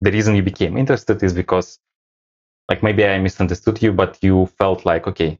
the 0.00 0.12
reason 0.12 0.36
you 0.36 0.42
became 0.42 0.76
interested 0.76 1.22
is 1.22 1.32
because, 1.32 1.78
like, 2.68 2.82
maybe 2.82 3.04
I 3.04 3.18
misunderstood 3.18 3.82
you, 3.82 3.92
but 3.92 4.18
you 4.22 4.46
felt 4.58 4.84
like, 4.84 5.06
okay, 5.08 5.38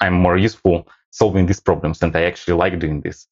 I'm 0.00 0.14
more 0.14 0.36
useful 0.36 0.86
solving 1.10 1.46
these 1.46 1.60
problems 1.60 2.02
and 2.02 2.14
I 2.14 2.24
actually 2.24 2.58
like 2.58 2.78
doing 2.78 3.00
this. 3.00 3.26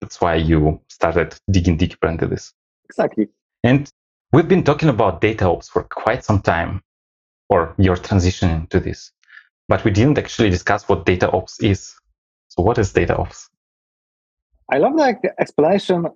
That's 0.00 0.20
why 0.20 0.34
you 0.36 0.80
started 0.88 1.34
digging 1.50 1.76
deeper 1.76 2.06
into 2.08 2.26
this. 2.26 2.52
Exactly. 2.84 3.28
And 3.64 3.90
we've 4.32 4.48
been 4.48 4.64
talking 4.64 4.88
about 4.88 5.20
data 5.20 5.46
ops 5.46 5.68
for 5.68 5.84
quite 5.84 6.24
some 6.24 6.40
time, 6.40 6.82
or 7.48 7.74
your 7.78 7.96
transition 7.96 8.66
to 8.68 8.80
this, 8.80 9.12
but 9.68 9.84
we 9.84 9.90
didn't 9.90 10.18
actually 10.18 10.50
discuss 10.50 10.88
what 10.88 11.04
data 11.04 11.30
ops 11.30 11.60
is. 11.60 11.94
So 12.50 12.62
what 12.62 12.78
is 12.78 12.92
data 12.92 13.16
ops? 13.16 13.48
I 14.72 14.78
love 14.78 14.96
the 14.96 15.32
explanation 15.40 16.06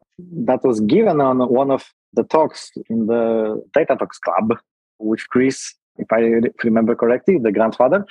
that 0.51 0.61
was 0.63 0.81
given 0.81 1.21
on 1.21 1.39
one 1.61 1.71
of 1.71 1.83
the 2.13 2.25
talks 2.25 2.71
in 2.89 3.07
the 3.07 3.61
Data 3.73 3.97
Talks 3.97 4.19
Club 4.19 4.57
with 5.01 5.29
Chris, 5.31 5.75
if 5.97 6.07
I 6.13 6.21
remember 6.63 6.95
correctly, 6.95 7.39
the 7.43 7.51
grandfather 7.51 8.07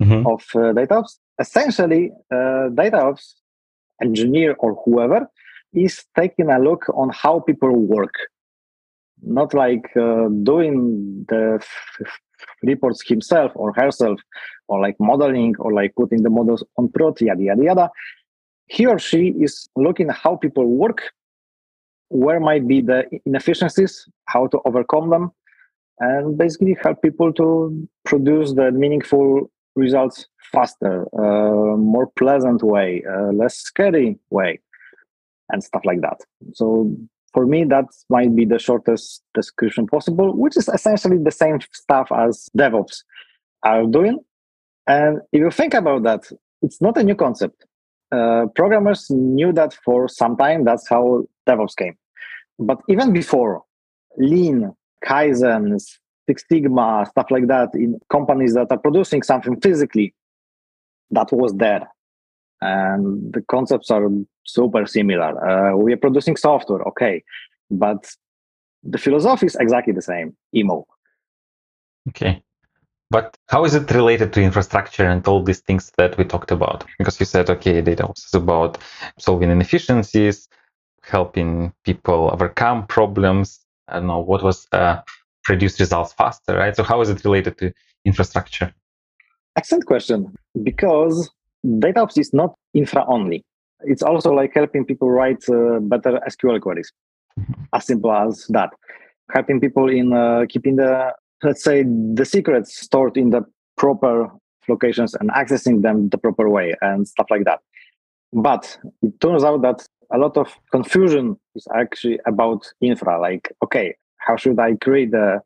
mm-hmm. 0.00 0.26
of 0.26 0.42
uh, 0.54 0.72
data 0.72 0.94
ops. 0.98 1.18
Essentially, 1.40 2.12
uh, 2.32 2.68
data 2.68 2.98
ops 2.98 3.36
engineer 4.00 4.54
or 4.60 4.80
whoever 4.84 5.28
is 5.74 6.04
taking 6.16 6.50
a 6.50 6.58
look 6.60 6.84
on 6.94 7.10
how 7.12 7.40
people 7.40 7.74
work. 7.74 8.14
not 9.22 9.52
like 9.54 9.86
uh, 9.96 10.28
doing 10.42 11.26
the 11.28 11.58
f- 11.60 12.20
reports 12.62 13.06
himself 13.06 13.52
or 13.54 13.72
herself, 13.72 14.20
or 14.68 14.80
like 14.80 14.96
modeling 15.00 15.54
or 15.58 15.72
like 15.72 15.94
putting 15.96 16.22
the 16.22 16.30
models 16.30 16.64
on 16.76 16.88
prod, 16.88 17.20
yada 17.20 17.42
yada 17.42 17.62
yada. 17.62 17.90
He 18.66 18.86
or 18.86 18.98
she 18.98 19.28
is 19.40 19.68
looking 19.76 20.08
how 20.08 20.36
people 20.36 20.66
work, 20.66 21.02
where 22.08 22.40
might 22.40 22.66
be 22.66 22.80
the 22.80 23.06
inefficiencies, 23.24 24.06
how 24.26 24.46
to 24.48 24.60
overcome 24.64 25.10
them, 25.10 25.30
and 26.00 26.36
basically 26.36 26.76
help 26.82 27.02
people 27.02 27.32
to 27.34 27.88
produce 28.04 28.52
the 28.54 28.70
meaningful 28.70 29.50
results 29.74 30.26
faster, 30.52 31.06
uh, 31.18 31.76
more 31.76 32.08
pleasant 32.16 32.62
way, 32.62 33.02
uh, 33.10 33.32
less 33.32 33.56
scary 33.56 34.18
way, 34.30 34.60
and 35.50 35.62
stuff 35.62 35.82
like 35.84 36.00
that. 36.00 36.20
So 36.54 36.94
for 37.32 37.46
me, 37.46 37.64
that 37.64 37.86
might 38.08 38.34
be 38.34 38.44
the 38.44 38.58
shortest 38.58 39.22
description 39.34 39.86
possible, 39.86 40.34
which 40.34 40.56
is 40.56 40.68
essentially 40.68 41.18
the 41.18 41.30
same 41.30 41.58
stuff 41.72 42.10
as 42.12 42.48
DevOps 42.56 43.02
are 43.62 43.84
doing. 43.86 44.18
And 44.86 45.20
if 45.32 45.40
you 45.40 45.50
think 45.50 45.74
about 45.74 46.02
that, 46.04 46.30
it's 46.62 46.80
not 46.80 46.96
a 46.96 47.02
new 47.02 47.14
concept. 47.14 47.64
Uh, 48.10 48.46
programmers 48.54 49.10
knew 49.10 49.52
that 49.52 49.74
for 49.84 50.08
some 50.08 50.36
time. 50.36 50.64
That's 50.64 50.88
how 50.88 51.26
DevOps 51.46 51.76
came. 51.76 51.96
But 52.58 52.80
even 52.88 53.12
before, 53.12 53.62
Lean, 54.16 54.72
Kaizen, 55.04 55.78
Six 56.26 56.44
Sigma, 56.50 57.06
stuff 57.10 57.30
like 57.30 57.46
that, 57.48 57.70
in 57.74 58.00
companies 58.10 58.54
that 58.54 58.68
are 58.70 58.78
producing 58.78 59.22
something 59.22 59.60
physically, 59.60 60.14
that 61.10 61.30
was 61.32 61.54
there. 61.54 61.88
And 62.60 63.32
the 63.32 63.42
concepts 63.42 63.90
are 63.90 64.08
super 64.48 64.86
similar. 64.86 65.32
Uh, 65.48 65.76
we 65.76 65.92
are 65.92 65.96
producing 65.96 66.36
software, 66.36 66.82
okay, 66.82 67.22
but 67.70 68.10
the 68.82 68.98
philosophy 68.98 69.46
is 69.46 69.56
exactly 69.56 69.92
the 69.92 70.02
same. 70.02 70.36
Emo. 70.54 70.86
Okay. 72.08 72.42
But 73.10 73.36
how 73.48 73.64
is 73.64 73.74
it 73.74 73.90
related 73.90 74.32
to 74.34 74.42
infrastructure 74.42 75.04
and 75.04 75.26
all 75.26 75.42
these 75.42 75.60
things 75.60 75.90
that 75.96 76.18
we 76.18 76.24
talked 76.24 76.50
about? 76.50 76.84
Because 76.98 77.18
you 77.18 77.26
said, 77.26 77.48
okay, 77.48 77.80
data 77.80 78.06
is 78.14 78.34
about 78.34 78.78
solving 79.18 79.50
inefficiencies, 79.50 80.48
helping 81.02 81.72
people 81.84 82.30
overcome 82.32 82.86
problems. 82.86 83.60
I 83.88 83.94
don't 83.94 84.08
know 84.08 84.20
what 84.20 84.42
was 84.42 84.66
uh, 84.72 85.00
produce 85.44 85.80
results 85.80 86.12
faster, 86.12 86.56
right? 86.56 86.76
So 86.76 86.82
how 86.82 87.00
is 87.00 87.08
it 87.08 87.24
related 87.24 87.56
to 87.58 87.72
infrastructure? 88.04 88.74
Excellent 89.56 89.86
question. 89.86 90.34
Because 90.62 91.30
DataOps 91.64 92.18
is 92.18 92.34
not 92.34 92.54
infra 92.74 93.04
only. 93.08 93.44
It's 93.82 94.02
also 94.02 94.32
like 94.32 94.52
helping 94.54 94.84
people 94.84 95.10
write 95.10 95.48
uh, 95.48 95.78
better 95.80 96.20
SQL 96.28 96.60
queries. 96.60 96.92
Mm-hmm. 97.38 97.52
As 97.72 97.86
simple 97.86 98.12
as 98.12 98.46
that. 98.48 98.70
Helping 99.32 99.60
people 99.60 99.88
in 99.88 100.12
uh, 100.12 100.46
keeping 100.48 100.76
the, 100.76 101.12
let's 101.42 101.62
say, 101.62 101.84
the 101.84 102.24
secrets 102.24 102.76
stored 102.76 103.16
in 103.16 103.30
the 103.30 103.42
proper 103.76 104.28
locations 104.68 105.14
and 105.14 105.30
accessing 105.30 105.82
them 105.82 106.08
the 106.08 106.18
proper 106.18 106.48
way 106.48 106.74
and 106.80 107.06
stuff 107.06 107.26
like 107.30 107.44
that. 107.44 107.60
But 108.32 108.78
it 109.02 109.20
turns 109.20 109.44
out 109.44 109.62
that 109.62 109.86
a 110.12 110.18
lot 110.18 110.36
of 110.36 110.48
confusion 110.72 111.38
is 111.54 111.66
actually 111.74 112.18
about 112.26 112.66
infra. 112.80 113.20
Like, 113.20 113.52
okay, 113.62 113.94
how 114.18 114.36
should 114.36 114.58
I 114.58 114.74
create 114.76 115.12
a 115.14 115.40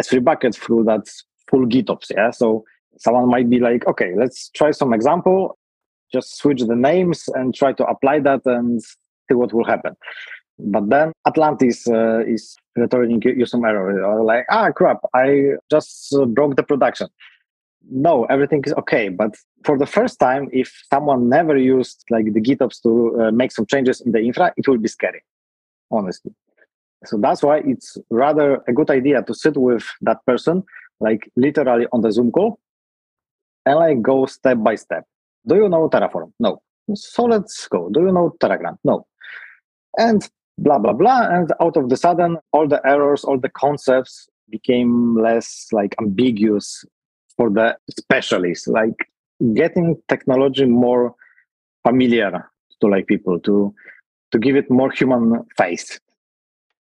S3 0.00 0.24
bucket 0.24 0.54
through 0.54 0.84
that 0.84 1.08
full 1.48 1.66
GitOps? 1.66 2.10
Yeah. 2.10 2.30
So 2.30 2.64
someone 2.98 3.28
might 3.28 3.50
be 3.50 3.58
like, 3.60 3.86
okay, 3.86 4.14
let's 4.16 4.50
try 4.50 4.70
some 4.70 4.92
example 4.92 5.58
just 6.12 6.36
switch 6.36 6.60
the 6.62 6.76
names 6.76 7.28
and 7.34 7.54
try 7.54 7.72
to 7.72 7.84
apply 7.86 8.20
that 8.20 8.42
and 8.46 8.82
see 8.82 9.34
what 9.34 9.52
will 9.52 9.64
happen. 9.64 9.96
But 10.58 10.88
then 10.88 11.12
Atlantis 11.26 11.88
uh, 11.88 12.20
is 12.26 12.56
returning 12.76 13.20
you 13.22 13.46
some 13.46 13.64
error. 13.64 14.22
Like, 14.22 14.46
ah, 14.50 14.70
crap, 14.70 15.00
I 15.14 15.54
just 15.70 16.14
uh, 16.14 16.26
broke 16.26 16.56
the 16.56 16.62
production. 16.62 17.08
No, 17.90 18.24
everything 18.26 18.62
is 18.64 18.72
okay. 18.74 19.08
But 19.08 19.34
for 19.64 19.76
the 19.76 19.86
first 19.86 20.18
time, 20.20 20.48
if 20.52 20.72
someone 20.92 21.28
never 21.28 21.56
used 21.56 22.04
like 22.08 22.32
the 22.32 22.40
GitOps 22.40 22.80
to 22.82 23.20
uh, 23.20 23.30
make 23.32 23.52
some 23.52 23.66
changes 23.66 24.00
in 24.00 24.12
the 24.12 24.20
infra, 24.20 24.52
it 24.56 24.68
will 24.68 24.78
be 24.78 24.88
scary, 24.88 25.22
honestly. 25.90 26.32
So 27.04 27.18
that's 27.18 27.42
why 27.42 27.58
it's 27.58 27.98
rather 28.08 28.62
a 28.66 28.72
good 28.72 28.90
idea 28.90 29.22
to 29.22 29.34
sit 29.34 29.56
with 29.56 29.84
that 30.02 30.24
person, 30.24 30.62
like 31.00 31.30
literally 31.36 31.86
on 31.92 32.00
the 32.00 32.10
Zoom 32.12 32.30
call, 32.30 32.58
and 33.66 33.76
like 33.76 34.00
go 34.00 34.24
step 34.26 34.58
by 34.62 34.76
step 34.76 35.04
do 35.46 35.56
you 35.56 35.68
know 35.68 35.88
Terraform? 35.88 36.32
No. 36.40 36.62
So 36.94 37.24
let's 37.24 37.66
go. 37.68 37.88
Do 37.90 38.00
you 38.00 38.12
know 38.12 38.34
Terragrunt? 38.40 38.78
No. 38.84 39.06
And 39.98 40.28
blah, 40.58 40.78
blah, 40.78 40.92
blah. 40.92 41.28
And 41.30 41.52
out 41.60 41.76
of 41.76 41.88
the 41.88 41.96
sudden, 41.96 42.38
all 42.52 42.68
the 42.68 42.80
errors, 42.86 43.24
all 43.24 43.38
the 43.38 43.48
concepts 43.48 44.28
became 44.50 45.16
less 45.16 45.68
like 45.72 45.94
ambiguous 46.00 46.84
for 47.36 47.50
the 47.50 47.76
specialists, 47.90 48.68
like 48.68 49.08
getting 49.54 49.96
technology 50.08 50.66
more 50.66 51.14
familiar 51.86 52.48
to 52.80 52.86
like 52.86 53.06
people 53.06 53.38
to 53.40 53.74
to 54.30 54.38
give 54.38 54.56
it 54.56 54.70
more 54.70 54.90
human 54.90 55.44
face. 55.56 55.98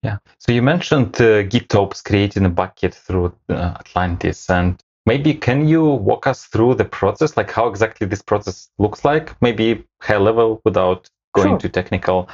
Yeah. 0.03 0.17
So 0.39 0.51
you 0.51 0.61
mentioned 0.61 1.15
uh, 1.15 1.43
GitOps 1.43 2.03
creating 2.03 2.45
a 2.45 2.49
bucket 2.49 2.95
through 2.95 3.33
uh, 3.49 3.75
Atlantis, 3.79 4.49
and 4.49 4.81
Maybe 5.05 5.33
can 5.33 5.67
you 5.67 5.83
walk 5.83 6.27
us 6.27 6.45
through 6.45 6.75
the 6.75 6.85
process, 6.85 7.35
like 7.35 7.51
how 7.51 7.67
exactly 7.67 8.05
this 8.05 8.21
process 8.21 8.69
looks 8.77 9.03
like? 9.03 9.39
Maybe 9.41 9.83
high 10.01 10.17
level 10.17 10.61
without 10.63 11.09
going 11.33 11.49
sure. 11.49 11.59
to 11.59 11.69
technical, 11.69 12.29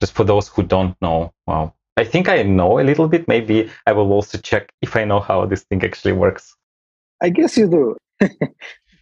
just 0.00 0.12
for 0.12 0.24
those 0.24 0.48
who 0.48 0.62
don't 0.62 0.96
know. 1.00 1.32
Well, 1.46 1.76
I 1.96 2.04
think 2.04 2.28
I 2.28 2.42
know 2.42 2.80
a 2.80 2.82
little 2.82 3.06
bit. 3.06 3.28
Maybe 3.28 3.70
I 3.86 3.92
will 3.92 4.12
also 4.12 4.38
check 4.38 4.70
if 4.80 4.96
I 4.96 5.04
know 5.04 5.20
how 5.20 5.46
this 5.46 5.62
thing 5.64 5.84
actually 5.84 6.12
works. 6.12 6.56
I 7.20 7.28
guess 7.28 7.56
you 7.56 7.68
do. 7.68 7.96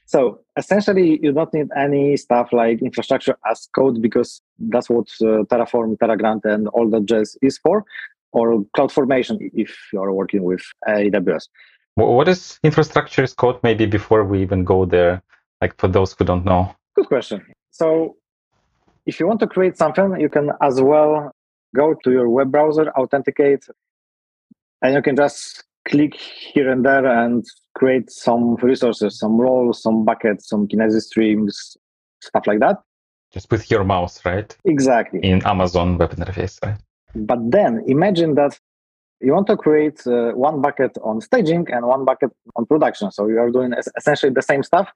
so 0.07 0.41
essentially, 0.57 1.19
you 1.23 1.33
don't 1.33 1.53
need 1.55 1.69
any 1.77 2.17
stuff 2.17 2.53
like 2.53 2.83
infrastructure 2.83 3.37
as 3.51 3.69
code 3.75 4.03
because 4.03 4.43
that's 4.59 4.91
what 4.91 5.07
uh, 5.23 5.45
Terraform, 5.45 5.97
Terragrunt, 5.97 6.45
and 6.45 6.69
all 6.69 6.91
that 6.91 7.07
jazz 7.07 7.37
is 7.41 7.59
for, 7.59 7.85
or 8.33 8.63
CloudFormation 8.77 9.51
if 9.55 9.75
you're 9.93 10.13
working 10.13 10.43
with 10.43 10.63
AWS. 10.87 11.47
What 11.95 12.29
is 12.29 12.59
infrastructure 12.63 13.23
as 13.23 13.35
code? 13.35 13.59
Maybe 13.63 13.87
before 13.87 14.25
we 14.25 14.43
even 14.43 14.65
go 14.65 14.85
there, 14.85 15.23
like 15.61 15.77
for 15.79 15.89
those 15.89 16.15
who 16.15 16.25
don't 16.25 16.45
know. 16.45 16.75
Good 16.97 17.07
question. 17.07 17.45
So, 17.71 18.17
if 19.07 19.21
you 19.21 19.27
want 19.27 19.41
to 19.41 19.47
create 19.47 19.77
something, 19.77 20.21
you 20.21 20.29
can 20.29 20.51
as 20.63 20.81
well 20.81 21.33
go 21.75 21.95
to 22.05 22.11
your 22.11 22.29
web 22.29 22.51
browser, 22.51 22.91
authenticate, 22.91 23.67
and 24.83 24.95
you 24.95 25.03
can 25.03 25.17
just 25.17 25.65
click 25.89 26.15
here 26.15 26.71
and 26.71 26.85
there 26.85 27.07
and 27.07 27.45
create 27.75 28.11
some 28.11 28.57
resources, 28.57 29.19
some 29.19 29.41
roles, 29.41 29.83
some 29.83 30.05
buckets, 30.05 30.49
some 30.49 30.69
Kinesis 30.69 31.03
streams, 31.03 31.77
stuff 32.23 32.47
like 32.47 32.61
that. 32.61 32.77
Just 33.33 33.51
with 33.51 33.71
your 33.71 33.85
mouse, 33.85 34.25
right? 34.25 34.57
Exactly. 34.65 35.21
In 35.23 35.45
Amazon 35.47 35.99
Web 35.99 36.15
Interface, 36.17 36.59
right? 36.65 36.77
But 37.15 37.39
then 37.51 37.85
imagine 37.87 38.35
that 38.35 38.59
you 39.21 39.33
want 39.33 39.47
to 39.49 39.57
create 39.57 40.07
uh, 40.07 40.33
one 40.33 40.61
bucket 40.61 40.97
on 41.03 41.21
staging 41.21 41.67
and 41.71 41.87
one 41.87 42.05
bucket 42.05 42.31
on 42.57 42.67
production. 42.67 43.11
So 43.11 43.29
you 43.29 43.39
are 43.39 43.51
doing 43.51 43.75
essentially 43.97 44.33
the 44.33 44.43
same 44.43 44.63
stuff 44.63 44.89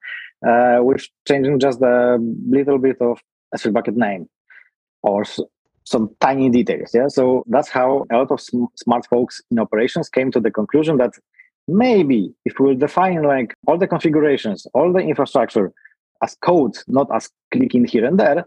uh, 0.47 0.79
with 0.81 1.05
changing 1.27 1.59
just 1.59 1.81
a 1.81 2.17
little 2.49 2.79
bit 2.79 2.97
of 3.01 3.19
S3 3.55 3.73
bucket 3.73 3.95
name 3.95 4.27
or 5.03 5.23
some 5.83 6.09
tiny 6.19 6.49
details. 6.49 6.91
Yeah. 6.93 7.07
So 7.07 7.43
that's 7.47 7.69
how 7.69 8.05
a 8.11 8.17
lot 8.17 8.31
of 8.31 8.41
sm- 8.41 8.73
smart 8.75 9.05
folks 9.05 9.41
in 9.51 9.59
operations 9.59 10.09
came 10.09 10.31
to 10.31 10.39
the 10.39 10.49
conclusion 10.49 10.97
that 10.97 11.13
maybe 11.67 12.33
if 12.45 12.59
we 12.59 12.67
will 12.67 12.75
define 12.75 13.21
like 13.23 13.53
all 13.67 13.77
the 13.77 13.87
configurations, 13.87 14.65
all 14.73 14.91
the 14.91 14.99
infrastructure 14.99 15.71
as 16.23 16.35
code, 16.41 16.75
not 16.87 17.07
as 17.13 17.29
clicking 17.51 17.85
here 17.85 18.05
and 18.05 18.19
there, 18.19 18.45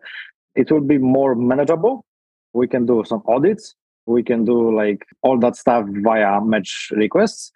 it 0.57 0.73
will 0.73 0.81
be 0.81 0.99
more 0.99 1.37
manageable. 1.37 2.05
We 2.53 2.67
can 2.67 2.87
do 2.87 3.05
some 3.07 3.23
audits 3.29 3.77
we 4.09 4.23
can 4.23 4.45
do 4.45 4.75
like 4.75 5.05
all 5.23 5.39
that 5.39 5.57
stuff 5.57 5.85
via 5.89 6.41
match 6.41 6.91
requests 6.93 7.53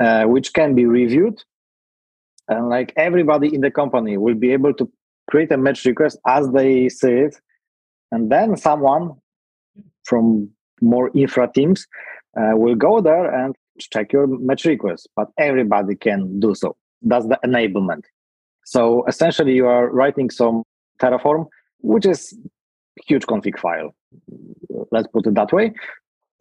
uh, 0.00 0.24
which 0.24 0.52
can 0.52 0.74
be 0.74 0.86
reviewed. 0.86 1.42
And 2.48 2.68
like 2.68 2.92
everybody 2.96 3.54
in 3.54 3.60
the 3.60 3.70
company 3.70 4.16
will 4.16 4.34
be 4.34 4.52
able 4.52 4.74
to 4.74 4.90
create 5.28 5.50
a 5.50 5.56
match 5.56 5.84
request 5.84 6.18
as 6.26 6.50
they 6.50 6.88
see 6.88 7.12
it. 7.12 7.36
And 8.12 8.30
then 8.30 8.56
someone 8.56 9.14
from 10.04 10.50
more 10.80 11.10
infra 11.14 11.50
teams 11.52 11.86
uh, 12.38 12.56
will 12.56 12.76
go 12.76 13.00
there 13.00 13.32
and 13.32 13.54
check 13.78 14.12
your 14.12 14.26
match 14.26 14.64
request. 14.64 15.08
But 15.16 15.28
everybody 15.38 15.96
can 15.96 16.38
do 16.38 16.54
so. 16.54 16.76
That's 17.02 17.26
the 17.26 17.38
enablement. 17.44 18.02
So 18.64 19.04
essentially 19.06 19.54
you 19.54 19.66
are 19.66 19.90
writing 19.90 20.30
some 20.30 20.62
terraform 21.00 21.46
which 21.80 22.06
is 22.06 22.36
huge 23.04 23.26
config 23.26 23.58
file 23.58 23.94
let's 24.90 25.08
put 25.08 25.26
it 25.26 25.34
that 25.34 25.52
way. 25.52 25.72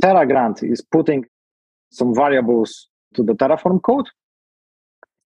Terragrunt 0.02 0.64
is 0.70 0.82
putting 0.82 1.26
some 1.92 2.14
variables 2.14 2.88
to 3.16 3.24
the 3.24 3.34
Terraform 3.34 3.82
code. 3.82 4.08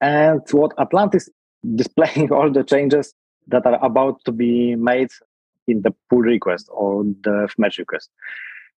And 0.01 0.41
what 0.53 0.79
Atlantis 0.79 1.29
displaying 1.75 2.33
all 2.37 2.51
the 2.51 2.65
changes 2.65 3.15
that 3.49 3.67
are 3.67 3.83
about 3.85 4.25
to 4.25 4.33
be 4.33 4.75
made 4.77 5.11
in 5.67 5.83
the 5.83 5.95
pull 6.09 6.21
request 6.21 6.69
or 6.71 7.05
the 7.23 7.49
merge 7.59 7.79
request. 7.79 8.11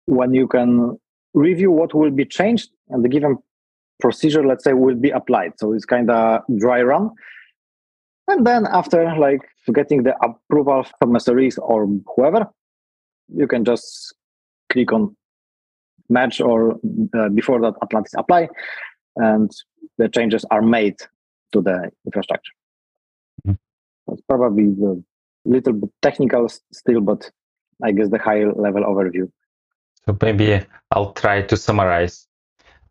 When 0.05 0.33
you 0.33 0.47
can 0.47 0.97
review 1.33 1.71
what 1.71 1.93
will 1.93 2.11
be 2.11 2.25
changed 2.25 2.69
and 2.89 3.03
the 3.03 3.09
given 3.09 3.37
procedure, 3.99 4.45
let's 4.45 4.63
say, 4.63 4.73
will 4.73 4.95
be 4.95 5.09
applied. 5.09 5.53
So 5.57 5.73
it's 5.73 5.85
kind 5.85 6.09
of 6.09 6.41
dry 6.57 6.81
run. 6.81 7.11
And 8.29 8.45
then 8.45 8.67
after 8.67 9.17
like 9.17 9.41
getting 9.73 10.03
the 10.03 10.15
approval 10.23 10.85
from 10.99 11.13
SREs 11.13 11.57
or 11.61 11.87
whoever, 12.15 12.47
you 13.35 13.47
can 13.47 13.65
just 13.65 14.13
click 14.71 14.93
on 14.93 15.15
match 16.09 16.39
or 16.39 16.79
uh, 17.17 17.29
before 17.29 17.59
that 17.61 17.73
Atlantis 17.83 18.13
apply, 18.17 18.49
and 19.15 19.51
the 19.97 20.09
changes 20.09 20.45
are 20.51 20.61
made 20.61 20.97
to 21.53 21.61
the 21.61 21.91
infrastructure. 22.05 22.53
Mm-hmm. 23.47 24.13
Probably 24.27 24.65
a 24.85 24.95
little 25.45 25.73
bit 25.73 25.89
technical 26.01 26.47
still, 26.71 27.01
but 27.01 27.31
I 27.83 27.91
guess 27.91 28.09
the 28.09 28.19
high 28.19 28.43
level 28.45 28.83
overview. 28.83 29.31
So 30.05 30.17
maybe 30.21 30.61
I'll 30.91 31.13
try 31.13 31.41
to 31.41 31.57
summarize. 31.57 32.27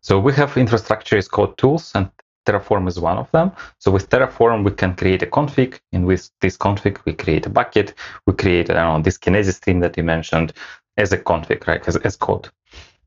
So 0.01 0.19
we 0.19 0.33
have 0.33 0.57
infrastructure 0.57 1.17
as 1.17 1.27
code 1.27 1.57
tools 1.57 1.91
and 1.95 2.09
Terraform 2.49 2.87
is 2.87 2.99
one 2.99 3.17
of 3.17 3.29
them. 3.31 3.51
So 3.77 3.91
with 3.91 4.09
Terraform, 4.09 4.63
we 4.63 4.71
can 4.71 4.95
create 4.95 5.21
a 5.21 5.27
config. 5.27 5.79
And 5.91 6.05
with 6.05 6.31
this 6.41 6.57
config, 6.57 6.97
we 7.05 7.13
create 7.13 7.45
a 7.45 7.49
bucket. 7.49 7.93
We 8.25 8.33
create, 8.33 8.69
I 8.69 8.73
don't 8.73 8.97
know, 8.97 9.03
this 9.03 9.17
Kinesis 9.17 9.55
stream 9.55 9.79
that 9.81 9.97
you 9.97 10.03
mentioned 10.03 10.53
as 10.97 11.11
a 11.11 11.17
config, 11.17 11.67
right, 11.67 11.87
as, 11.87 11.95
as 11.97 12.15
code. 12.15 12.49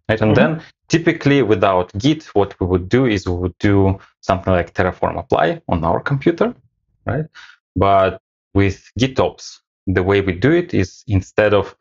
Right? 0.09 0.20
And 0.20 0.37
mm-hmm. 0.37 0.55
then 0.55 0.62
typically 0.88 1.42
without 1.42 1.92
Git, 1.98 2.24
what 2.35 2.59
we 2.61 2.66
would 2.66 2.88
do 2.88 3.07
is 3.07 3.26
we 3.28 3.35
would 3.35 3.59
do 3.59 3.98
something 4.20 4.52
like 4.52 4.74
Terraform 4.74 5.18
apply 5.18 5.61
on 5.68 5.85
our 5.85 6.00
computer, 6.00 6.55
right? 7.07 7.24
But 7.74 8.20
with 8.55 8.90
GitOps, 8.98 9.59
the 9.87 10.02
way 10.02 10.20
we 10.20 10.33
do 10.33 10.52
it 10.52 10.74
is 10.74 11.02
instead 11.09 11.55
of 11.55 11.74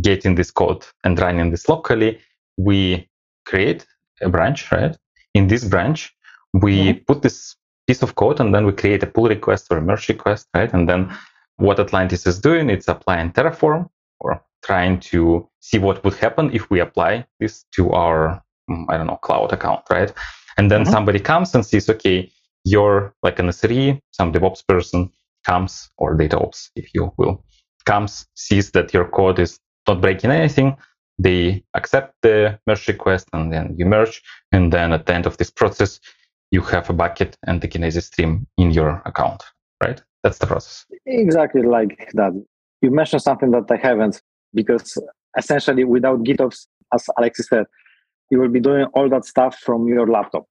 getting 0.00 0.34
this 0.34 0.50
code 0.50 0.84
and 1.04 1.18
running 1.18 1.50
this 1.50 1.68
locally, 1.68 2.20
we 2.56 3.08
create 3.44 3.86
a 4.20 4.28
branch, 4.28 4.70
right? 4.72 4.96
In 5.34 5.46
this 5.46 5.64
branch, 5.64 6.14
we 6.54 6.92
mm-hmm. 6.92 7.04
put 7.06 7.22
this 7.22 7.56
piece 7.86 8.02
of 8.02 8.14
code 8.14 8.40
and 8.40 8.54
then 8.54 8.66
we 8.66 8.72
create 8.72 9.02
a 9.02 9.06
pull 9.06 9.28
request 9.28 9.66
or 9.70 9.78
a 9.78 9.82
merge 9.82 10.08
request, 10.08 10.46
right? 10.54 10.72
And 10.72 10.88
then 10.88 11.10
what 11.56 11.80
Atlantis 11.80 12.26
is 12.26 12.38
doing, 12.38 12.70
it's 12.70 12.88
applying 12.88 13.32
Terraform 13.32 13.88
or 14.20 14.42
trying 14.64 15.00
to 15.00 15.48
see 15.60 15.78
what 15.78 16.04
would 16.04 16.14
happen 16.14 16.50
if 16.52 16.70
we 16.70 16.80
apply 16.80 17.26
this 17.40 17.64
to 17.72 17.90
our, 17.92 18.42
mm, 18.70 18.84
I 18.88 18.96
don't 18.96 19.06
know, 19.06 19.16
cloud 19.16 19.52
account, 19.52 19.82
right? 19.90 20.12
And 20.56 20.70
then 20.70 20.82
mm-hmm. 20.82 20.92
somebody 20.92 21.20
comes 21.20 21.54
and 21.54 21.64
sees, 21.64 21.88
okay, 21.88 22.30
you're 22.64 23.14
like 23.22 23.38
an 23.38 23.48
SRE, 23.48 24.00
some 24.10 24.32
DevOps 24.32 24.66
person 24.66 25.10
comes, 25.44 25.90
or 25.96 26.14
data 26.14 26.38
ops, 26.38 26.70
if 26.76 26.92
you 26.94 27.12
will, 27.16 27.44
comes, 27.86 28.26
sees 28.34 28.72
that 28.72 28.92
your 28.92 29.08
code 29.08 29.38
is 29.38 29.58
not 29.86 30.00
breaking 30.00 30.30
anything. 30.30 30.76
They 31.18 31.64
accept 31.74 32.14
the 32.22 32.58
merge 32.66 32.86
request 32.86 33.28
and 33.32 33.52
then 33.52 33.74
you 33.78 33.86
merge. 33.86 34.22
And 34.52 34.72
then 34.72 34.92
at 34.92 35.06
the 35.06 35.14
end 35.14 35.26
of 35.26 35.36
this 35.38 35.50
process, 35.50 35.98
you 36.50 36.62
have 36.62 36.88
a 36.88 36.92
bucket 36.92 37.36
and 37.46 37.60
the 37.60 37.68
Kinesis 37.68 38.04
stream 38.04 38.46
in 38.56 38.70
your 38.70 39.02
account, 39.04 39.42
right? 39.82 40.02
That's 40.22 40.38
the 40.38 40.46
process. 40.46 40.86
Exactly 41.06 41.62
like 41.62 42.10
that. 42.14 42.32
You 42.80 42.90
mentioned 42.90 43.22
something 43.22 43.50
that 43.50 43.70
I 43.70 43.76
haven't 43.76 44.22
because 44.54 44.96
essentially 45.36 45.84
without 45.84 46.22
GitOps, 46.24 46.66
as 46.92 47.06
Alexis 47.18 47.48
said, 47.48 47.66
you 48.30 48.38
will 48.38 48.48
be 48.48 48.60
doing 48.60 48.86
all 48.94 49.08
that 49.08 49.24
stuff 49.24 49.56
from 49.58 49.88
your 49.88 50.06
laptop. 50.06 50.46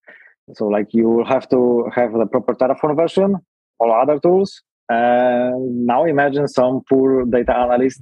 So 0.53 0.67
like 0.67 0.87
you 0.91 1.09
will 1.09 1.25
have 1.25 1.49
to 1.49 1.89
have 1.93 2.13
the 2.13 2.25
proper 2.25 2.53
Terraform 2.53 2.95
version, 2.95 3.35
all 3.79 3.91
other 3.91 4.19
tools. 4.19 4.61
And 4.89 5.85
now 5.85 6.05
imagine 6.05 6.47
some 6.47 6.81
poor 6.87 7.25
data 7.25 7.55
analyst 7.55 8.01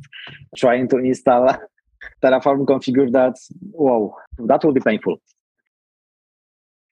trying 0.55 0.87
to 0.89 0.97
install 0.97 1.47
Terraform, 2.23 2.65
configure 2.65 3.11
that. 3.11 3.35
Whoa, 3.71 4.15
that 4.37 4.63
will 4.63 4.73
be 4.73 4.81
painful. 4.81 5.19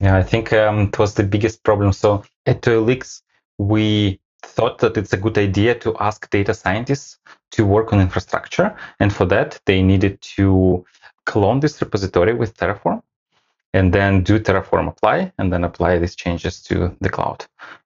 Yeah, 0.04 0.18
I 0.18 0.24
think 0.24 0.52
um, 0.52 0.90
it 0.90 1.00
was 1.00 1.14
the 1.14 1.24
biggest 1.24 1.64
problem. 1.64 1.94
So 1.94 2.26
at 2.46 2.62
OLX, 2.64 3.22
we 3.58 4.20
thought 4.42 4.80
that 4.80 4.98
it's 4.98 5.14
a 5.14 5.18
good 5.18 5.38
idea 5.38 5.76
to 5.76 5.96
ask 5.98 6.30
data 6.30 6.54
scientists 6.54 7.20
to 7.52 7.66
work 7.66 7.94
on 7.94 8.02
infrastructure. 8.02 8.76
And 9.00 9.14
for 9.14 9.24
that, 9.28 9.62
they 9.66 9.82
needed 9.82 10.20
to 10.36 10.86
clone 11.26 11.62
this 11.62 11.82
repository 11.82 12.34
with 12.34 12.58
Terraform 12.58 13.02
and 13.74 13.94
then 13.94 14.24
do 14.24 14.42
Terraform 14.42 14.90
apply 14.90 15.32
and 15.38 15.54
then 15.54 15.64
apply 15.64 16.00
these 16.00 16.18
changes 16.18 16.62
to 16.64 16.94
the 17.00 17.08
cloud. 17.08 17.46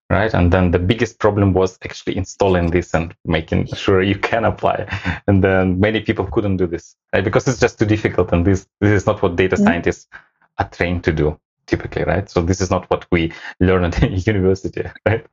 Right. 0.09 0.33
And 0.33 0.51
then 0.51 0.71
the 0.71 0.79
biggest 0.79 1.19
problem 1.19 1.53
was 1.53 1.77
actually 1.83 2.17
installing 2.17 2.71
this 2.71 2.95
and 2.95 3.13
making 3.25 3.67
sure 3.75 4.01
you 4.01 4.17
can 4.17 4.43
apply. 4.43 4.87
And 5.27 5.43
then 5.43 5.79
many 5.79 6.01
people 6.01 6.25
couldn't 6.25 6.57
do 6.57 6.65
this 6.65 6.95
right? 7.13 7.23
because 7.23 7.47
it's 7.47 7.59
just 7.59 7.77
too 7.77 7.85
difficult. 7.85 8.31
And 8.31 8.43
this, 8.43 8.65
this 8.81 9.01
is 9.01 9.05
not 9.05 9.21
what 9.21 9.35
data 9.35 9.55
mm-hmm. 9.55 9.65
scientists 9.65 10.07
are 10.57 10.67
trained 10.69 11.03
to 11.03 11.11
do 11.11 11.39
typically, 11.67 12.03
right? 12.03 12.29
So 12.29 12.41
this 12.41 12.61
is 12.61 12.71
not 12.71 12.89
what 12.89 13.05
we 13.11 13.31
learn 13.59 13.83
at 13.83 14.01
university, 14.27 14.83
right? 15.05 15.25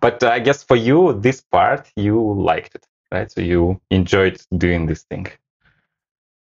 But 0.00 0.22
uh, 0.22 0.28
I 0.28 0.38
guess 0.38 0.62
for 0.62 0.76
you, 0.76 1.18
this 1.20 1.40
part, 1.40 1.90
you 1.96 2.34
liked 2.34 2.74
it, 2.76 2.86
right? 3.10 3.30
So 3.30 3.40
you 3.40 3.80
enjoyed 3.90 4.40
doing 4.56 4.86
this 4.86 5.02
thing. 5.02 5.26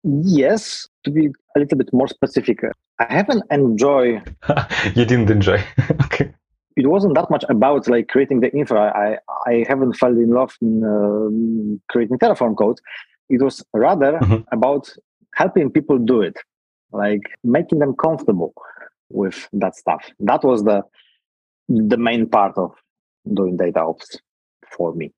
Yes, 0.03 0.89
to 1.05 1.11
be 1.11 1.27
a 1.57 1.59
little 1.59 1.77
bit 1.77 1.93
more 1.93 2.09
specific, 2.09 2.61
I 2.99 3.13
haven't 3.13 3.43
enjoyed. 3.51 4.35
you 4.95 5.05
didn't 5.05 5.31
enjoy. 5.31 5.63
okay. 6.05 6.33
It 6.77 6.87
wasn't 6.87 7.15
that 7.17 7.31
much 7.31 7.45
about 7.51 7.89
like 7.89 8.09
creating 8.09 8.41
the 8.41 8.51
infra. 8.53 8.93
I 8.95 9.19
I 9.51 9.65
haven't 9.69 9.95
fell 9.95 10.13
in 10.13 10.31
love 10.31 10.57
in 10.63 10.85
uh, 10.85 11.93
creating 11.93 12.19
Terraform 12.19 12.57
code. 12.57 12.79
It 13.29 13.43
was 13.43 13.63
rather 13.75 14.13
mm-hmm. 14.13 14.43
about 14.53 14.89
helping 15.35 15.71
people 15.71 15.99
do 15.99 16.23
it, 16.23 16.39
like 16.93 17.21
making 17.45 17.81
them 17.81 17.95
comfortable 17.95 18.55
with 19.11 19.49
that 19.53 19.77
stuff. 19.77 20.05
That 20.21 20.45
was 20.45 20.65
the 20.65 20.83
the 21.69 21.97
main 21.97 22.29
part 22.29 22.57
of 22.57 22.73
doing 23.33 23.57
data 23.57 23.81
ops 23.81 24.19
for 24.77 24.95
me. 24.95 25.13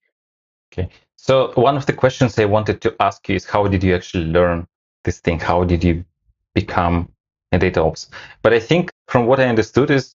Okay. 0.72 0.88
So 1.16 1.52
one 1.54 1.76
of 1.76 1.86
the 1.86 1.92
questions 1.92 2.38
I 2.38 2.44
wanted 2.46 2.80
to 2.82 2.94
ask 3.00 3.28
you 3.28 3.36
is 3.36 3.44
how 3.44 3.66
did 3.68 3.84
you 3.84 3.94
actually 3.94 4.24
learn 4.24 4.66
this 5.04 5.20
thing? 5.20 5.38
How 5.38 5.64
did 5.64 5.84
you 5.84 6.04
become 6.54 7.10
a 7.52 7.58
data 7.58 7.82
ops? 7.82 8.10
But 8.42 8.52
I 8.52 8.60
think 8.60 8.90
from 9.08 9.26
what 9.26 9.40
I 9.40 9.46
understood 9.46 9.90
is 9.90 10.14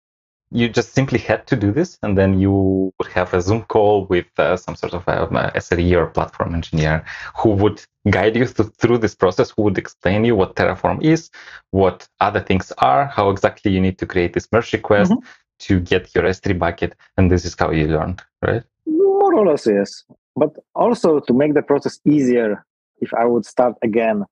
you 0.52 0.70
just 0.70 0.94
simply 0.94 1.20
had 1.20 1.46
to 1.48 1.56
do 1.56 1.72
this 1.72 1.98
and 2.04 2.18
then 2.18 2.40
you 2.40 2.94
would 2.98 3.12
have 3.12 3.34
a 3.34 3.42
zoom 3.42 3.64
call 3.64 4.06
with 4.06 4.26
uh, 4.38 4.56
some 4.56 4.76
sort 4.76 4.94
of 4.94 5.06
a, 5.08 5.24
a 5.56 5.60
sre 5.60 5.98
or 5.98 6.08
platform 6.08 6.56
engineer 6.56 7.04
who 7.36 7.50
would 7.50 7.84
guide 8.10 8.36
you 8.36 8.46
th- 8.46 8.70
through 8.78 8.98
this 8.98 9.14
process 9.14 9.52
who 9.52 9.64
would 9.64 9.78
explain 9.78 10.24
you 10.24 10.36
what 10.36 10.56
terraform 10.56 11.02
is 11.04 11.30
what 11.72 12.08
other 12.22 12.40
things 12.40 12.72
are 12.78 13.06
how 13.06 13.30
exactly 13.30 13.72
you 13.72 13.82
need 13.82 13.98
to 13.98 14.06
create 14.06 14.34
this 14.34 14.48
merge 14.52 14.72
request 14.72 15.12
mm-hmm. 15.12 15.26
to 15.60 15.80
get 15.82 16.14
your 16.16 16.24
s3 16.24 16.58
bucket 16.58 16.96
and 17.18 17.30
this 17.30 17.44
is 17.44 17.56
how 17.58 17.72
you 17.72 17.88
learn, 17.88 18.16
right? 18.42 18.64
More 18.86 19.34
or 19.34 19.48
less 19.48 19.66
yes. 19.66 20.04
But 20.36 20.56
also 20.76 21.20
to 21.20 21.34
make 21.34 21.56
the 21.56 21.62
process 21.62 22.00
easier 22.06 22.64
if 23.00 23.14
i 23.14 23.26
would 23.26 23.46
start 23.46 23.76
again 23.84 24.24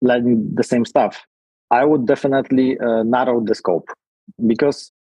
learning 0.00 0.54
the 0.54 0.62
same 0.62 0.84
stuff 0.86 1.26
i 1.70 1.84
would 1.84 2.06
definitely 2.06 2.78
uh, 2.78 3.02
narrow 3.02 3.40
the 3.40 3.54
scope. 3.54 3.88
Because 4.46 4.92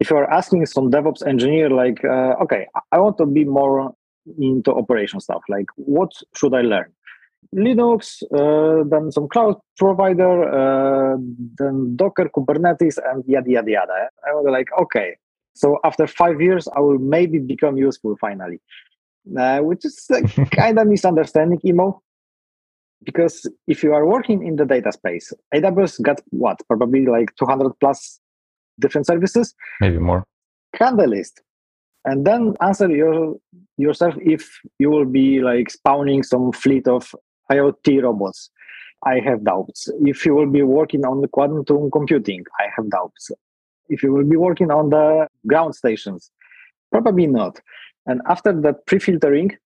if 0.00 0.10
you're 0.10 0.30
asking 0.32 0.66
some 0.66 0.90
DevOps 0.90 1.26
engineer, 1.26 1.70
like, 1.70 2.04
uh, 2.04 2.34
okay, 2.42 2.66
I 2.92 2.98
want 2.98 3.18
to 3.18 3.26
be 3.26 3.44
more 3.44 3.94
into 4.38 4.72
operation 4.72 5.20
stuff, 5.20 5.42
like, 5.48 5.66
what 5.76 6.12
should 6.34 6.54
I 6.54 6.62
learn? 6.62 6.92
Linux, 7.54 8.22
uh, 8.34 8.84
then 8.88 9.12
some 9.12 9.28
cloud 9.28 9.56
provider, 9.76 10.44
uh, 10.44 11.16
then 11.58 11.96
Docker, 11.96 12.28
Kubernetes, 12.28 12.98
and 13.10 13.24
yada, 13.26 13.50
yada, 13.50 13.70
yada. 13.70 14.08
I 14.26 14.32
was 14.34 14.46
like, 14.50 14.68
okay, 14.80 15.16
so 15.54 15.78
after 15.84 16.06
five 16.06 16.40
years, 16.40 16.68
I 16.76 16.80
will 16.80 16.98
maybe 16.98 17.38
become 17.38 17.76
useful 17.76 18.16
finally, 18.20 18.60
uh, 19.38 19.60
which 19.60 19.84
is 19.84 20.10
kind 20.50 20.78
of 20.78 20.86
misunderstanding, 20.86 21.60
Emo. 21.64 22.02
Because 23.04 23.48
if 23.68 23.82
you 23.82 23.94
are 23.94 24.06
working 24.06 24.46
in 24.46 24.56
the 24.56 24.64
data 24.64 24.90
space, 24.90 25.32
AWS 25.54 26.02
got 26.02 26.20
what? 26.30 26.60
Probably 26.66 27.06
like 27.06 27.34
200 27.36 27.72
plus 27.78 28.20
different 28.78 29.06
services. 29.06 29.54
Maybe 29.80 29.98
more. 29.98 30.24
Can 30.74 30.96
the 30.96 31.06
list 31.06 31.42
and 32.06 32.24
then 32.24 32.54
answer 32.60 32.88
your, 32.88 33.36
yourself 33.76 34.14
if 34.20 34.60
you 34.78 34.90
will 34.90 35.04
be 35.04 35.40
like 35.40 35.70
spawning 35.70 36.22
some 36.22 36.52
fleet 36.52 36.86
of 36.86 37.14
iot 37.50 38.02
robots. 38.02 38.50
I 39.04 39.20
have 39.20 39.44
doubts. 39.44 39.88
If 40.00 40.24
you 40.24 40.34
will 40.34 40.50
be 40.50 40.62
working 40.62 41.04
on 41.04 41.20
the 41.20 41.28
quantum 41.28 41.90
computing 41.90 42.44
i 42.60 42.64
have 42.74 42.88
doubts. 42.90 43.30
If 43.88 44.02
you 44.02 44.12
will 44.12 44.24
be 44.24 44.36
working 44.36 44.70
on 44.70 44.90
the 44.90 45.28
ground 45.46 45.74
stations 45.74 46.30
probably 46.90 47.26
not. 47.26 47.60
And 48.06 48.20
after 48.28 48.52
that 48.62 48.86
pre-filtering 48.86 49.56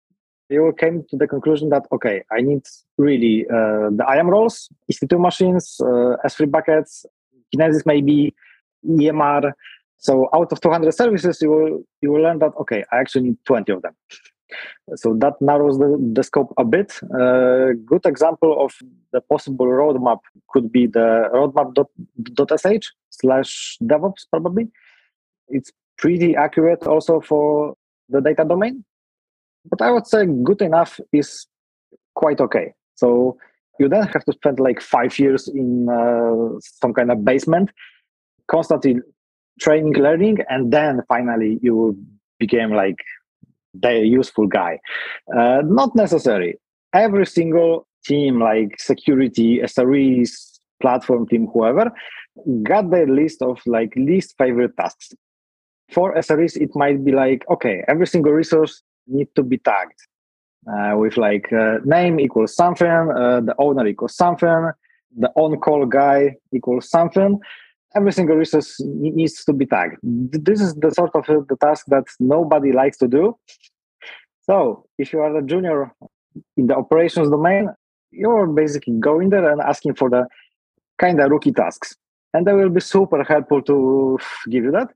you 0.49 0.75
came 0.79 1.05
to 1.11 1.17
the 1.17 1.29
conclusion 1.29 1.69
that 1.69 1.85
okay 1.93 2.25
i 2.33 2.41
need 2.41 2.63
really 2.99 3.47
uh, 3.49 3.87
the 3.99 4.05
iam 4.15 4.29
roles 4.29 4.69
ec2 4.91 5.21
machines 5.21 5.77
uh, 5.81 6.17
s3 6.27 6.51
buckets 6.51 7.07
kinesis 7.55 7.87
maybe 7.87 8.35
EMR. 8.87 9.53
So 9.99 10.29
out 10.35 10.51
of 10.53 10.61
200 10.61 10.93
services, 10.93 11.41
you 11.43 11.51
will 11.51 11.85
you 12.01 12.13
will 12.13 12.23
learn 12.23 12.39
that 12.39 12.53
okay, 12.61 12.85
I 12.93 12.99
actually 12.99 13.25
need 13.25 13.39
20 13.47 13.73
of 13.73 13.83
them. 13.83 13.95
So 14.97 15.15
that 15.19 15.35
narrows 15.41 15.79
the, 15.79 15.97
the 16.13 16.23
scope 16.23 16.53
a 16.59 16.65
bit. 16.65 16.99
A 17.15 17.25
uh, 17.25 17.73
good 17.87 18.05
example 18.05 18.65
of 18.65 18.75
the 19.13 19.21
possible 19.21 19.67
roadmap 19.67 20.19
could 20.49 20.73
be 20.73 20.87
the 20.87 21.29
roadmap.sh 21.33 22.87
slash 23.11 23.79
DevOps, 23.83 24.27
probably. 24.31 24.69
It's 25.49 25.71
pretty 25.99 26.35
accurate 26.35 26.87
also 26.87 27.21
for 27.21 27.77
the 28.09 28.21
data 28.21 28.45
domain. 28.45 28.85
But 29.69 29.83
I 29.83 29.91
would 29.91 30.07
say 30.07 30.27
good 30.27 30.63
enough 30.63 30.99
is 31.13 31.47
quite 32.15 32.41
okay. 32.41 32.75
So 32.95 33.37
you 33.79 33.89
then 33.89 34.07
have 34.07 34.25
to 34.25 34.33
spend 34.33 34.59
like 34.59 34.81
five 34.81 35.19
years 35.19 35.49
in 35.49 35.89
uh, 35.89 36.59
some 36.61 36.93
kind 36.93 37.11
of 37.11 37.25
basement, 37.25 37.71
constantly 38.51 38.97
training, 39.61 39.95
learning, 39.95 40.39
and 40.49 40.73
then 40.73 41.03
finally 41.09 41.59
you 41.63 41.97
became 42.39 42.71
like 42.73 42.97
the 43.75 43.99
useful 43.99 44.47
guy. 44.47 44.81
Uh, 45.37 45.63
not 45.65 45.95
necessary. 45.95 46.59
Every 46.93 47.27
single 47.27 47.87
team, 48.05 48.41
like 48.41 48.81
security, 48.81 49.61
SREs, 49.61 50.59
platform 50.81 51.29
team, 51.29 51.47
whoever, 51.53 51.93
got 52.63 52.91
their 52.91 53.07
list 53.07 53.43
of 53.43 53.61
like 53.67 53.93
least 53.97 54.35
favorite 54.39 54.77
tasks. 54.77 55.13
For 55.93 56.15
SREs, 56.15 56.57
it 56.57 56.71
might 56.75 57.05
be 57.05 57.13
like, 57.13 57.45
okay, 57.51 57.85
every 57.89 58.07
single 58.07 58.33
resource 58.33 58.83
need 59.07 59.29
to 59.35 59.43
be 59.43 59.59
tagged 59.59 60.01
uh, 60.69 60.97
with 60.97 61.17
like 61.17 61.53
uh, 61.53 61.79
name 61.85 62.21
equals 62.21 62.55
something, 62.55 62.87
uh, 62.89 63.41
the 63.41 63.55
owner 63.59 63.87
equals 63.87 64.17
something, 64.17 64.71
the 65.19 65.31
on-call 65.35 65.87
guy 65.87 66.37
equals 66.55 66.89
something. 66.89 67.41
Every 67.95 68.13
single 68.13 68.37
resource 68.37 68.81
needs 68.81 69.45
to 69.45 69.53
be 69.53 69.67
tagged. 69.67 69.97
This 70.03 70.61
is 70.61 70.75
the 70.75 70.91
sort 70.93 71.15
of 71.15 71.29
uh, 71.29 71.41
the 71.49 71.57
task 71.57 71.87
that 71.89 72.05
nobody 72.21 72.73
likes 72.73 72.97
to 72.99 73.09
do. 73.09 73.37
So 74.43 74.87
if 74.99 75.13
you 75.13 75.21
are 75.21 75.37
a 75.37 75.43
junior 75.43 75.93
in 76.57 76.69
the 76.69 76.77
operations 76.77 77.31
domain, 77.31 77.69
you're 78.13 78.47
basically 78.47 78.95
going 79.01 79.31
there 79.31 79.51
and 79.51 79.61
asking 79.61 79.95
for 79.95 80.09
the 80.09 80.27
kind 80.99 81.21
of 81.21 81.31
rookie 81.31 81.53
tasks. 81.53 81.97
And 82.33 82.47
they 82.47 82.53
will 82.53 82.69
be 82.69 82.81
super 82.81 83.25
helpful 83.25 83.61
to 83.63 84.19
give 84.49 84.63
you 84.63 84.71
that. 84.71 84.91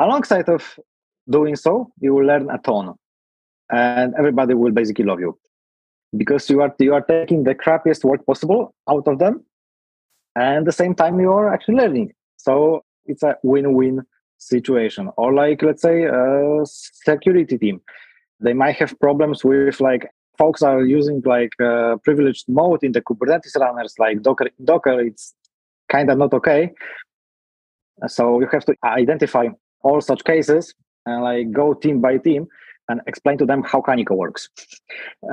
Alongside 0.00 0.48
of 0.48 0.76
doing 1.30 1.54
so, 1.54 1.92
you 2.00 2.14
will 2.14 2.26
learn 2.26 2.50
a 2.50 2.58
ton 2.58 2.94
and 3.70 4.14
everybody 4.18 4.54
will 4.54 4.72
basically 4.72 5.04
love 5.04 5.20
you 5.20 5.38
because 6.16 6.48
you 6.50 6.60
are 6.60 6.74
you 6.78 6.94
are 6.94 7.02
taking 7.02 7.44
the 7.44 7.54
crappiest 7.54 8.04
work 8.04 8.24
possible 8.26 8.74
out 8.88 9.06
of 9.08 9.18
them 9.18 9.44
and 10.36 10.58
at 10.58 10.64
the 10.64 10.72
same 10.72 10.94
time 10.94 11.18
you 11.20 11.32
are 11.32 11.52
actually 11.52 11.74
learning 11.74 12.12
so 12.46 12.84
it's 13.06 13.22
a 13.22 13.36
win-win 13.42 14.02
situation 14.38 15.08
or 15.16 15.32
like 15.32 15.62
let's 15.62 15.82
say 15.82 16.04
a 16.04 16.60
security 16.64 17.56
team 17.58 17.80
they 18.40 18.52
might 18.52 18.76
have 18.76 18.98
problems 19.00 19.44
with 19.44 19.80
like 19.80 20.04
folks 20.36 20.62
are 20.62 20.82
using 20.84 21.22
like 21.24 21.52
uh, 21.60 21.96
privileged 22.04 22.44
mode 22.48 22.82
in 22.82 22.92
the 22.92 23.00
kubernetes 23.00 23.54
runners 23.64 23.94
like 23.98 24.20
docker 24.22 24.48
docker 24.64 25.00
it's 25.00 25.34
kind 25.88 26.10
of 26.10 26.18
not 26.18 26.32
okay 26.34 26.70
so 28.06 28.40
you 28.40 28.48
have 28.52 28.64
to 28.64 28.74
identify 28.84 29.46
all 29.82 30.00
such 30.00 30.24
cases 30.24 30.74
and 31.06 31.22
like 31.22 31.50
go 31.52 31.74
team 31.74 32.00
by 32.00 32.16
team 32.18 32.46
and 32.88 33.00
explain 33.06 33.38
to 33.38 33.46
them 33.46 33.62
how 33.62 33.80
Kaniko 33.80 34.16
works. 34.16 34.48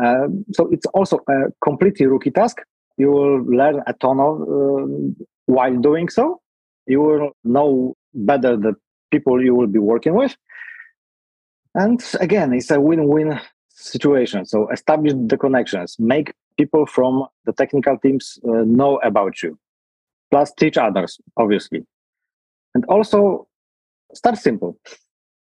Uh, 0.01 0.27
so 0.51 0.69
it's 0.71 0.85
also 0.87 1.19
a 1.29 1.51
completely 1.63 2.05
rookie 2.05 2.31
task. 2.31 2.57
You 2.97 3.11
will 3.11 3.43
learn 3.43 3.81
a 3.87 3.93
ton 3.93 4.19
of 4.19 4.41
uh, 4.41 5.23
while 5.47 5.75
doing 5.77 6.09
so. 6.09 6.40
You 6.87 7.01
will 7.01 7.31
know 7.43 7.95
better 8.13 8.57
the 8.57 8.75
people 9.11 9.43
you 9.43 9.55
will 9.55 9.67
be 9.67 9.79
working 9.79 10.15
with. 10.15 10.35
And 11.75 12.03
again, 12.19 12.53
it's 12.53 12.71
a 12.71 12.79
win-win 12.79 13.39
situation. 13.69 14.45
So 14.45 14.69
establish 14.71 15.13
the 15.15 15.37
connections, 15.37 15.95
make 15.99 16.33
people 16.57 16.85
from 16.85 17.25
the 17.45 17.53
technical 17.53 17.97
teams 17.97 18.39
uh, 18.47 18.63
know 18.65 18.97
about 18.97 19.41
you, 19.41 19.57
plus 20.31 20.53
teach 20.53 20.77
others, 20.77 21.19
obviously. 21.37 21.85
And 22.75 22.85
also 22.85 23.47
start 24.13 24.37
simple. 24.37 24.77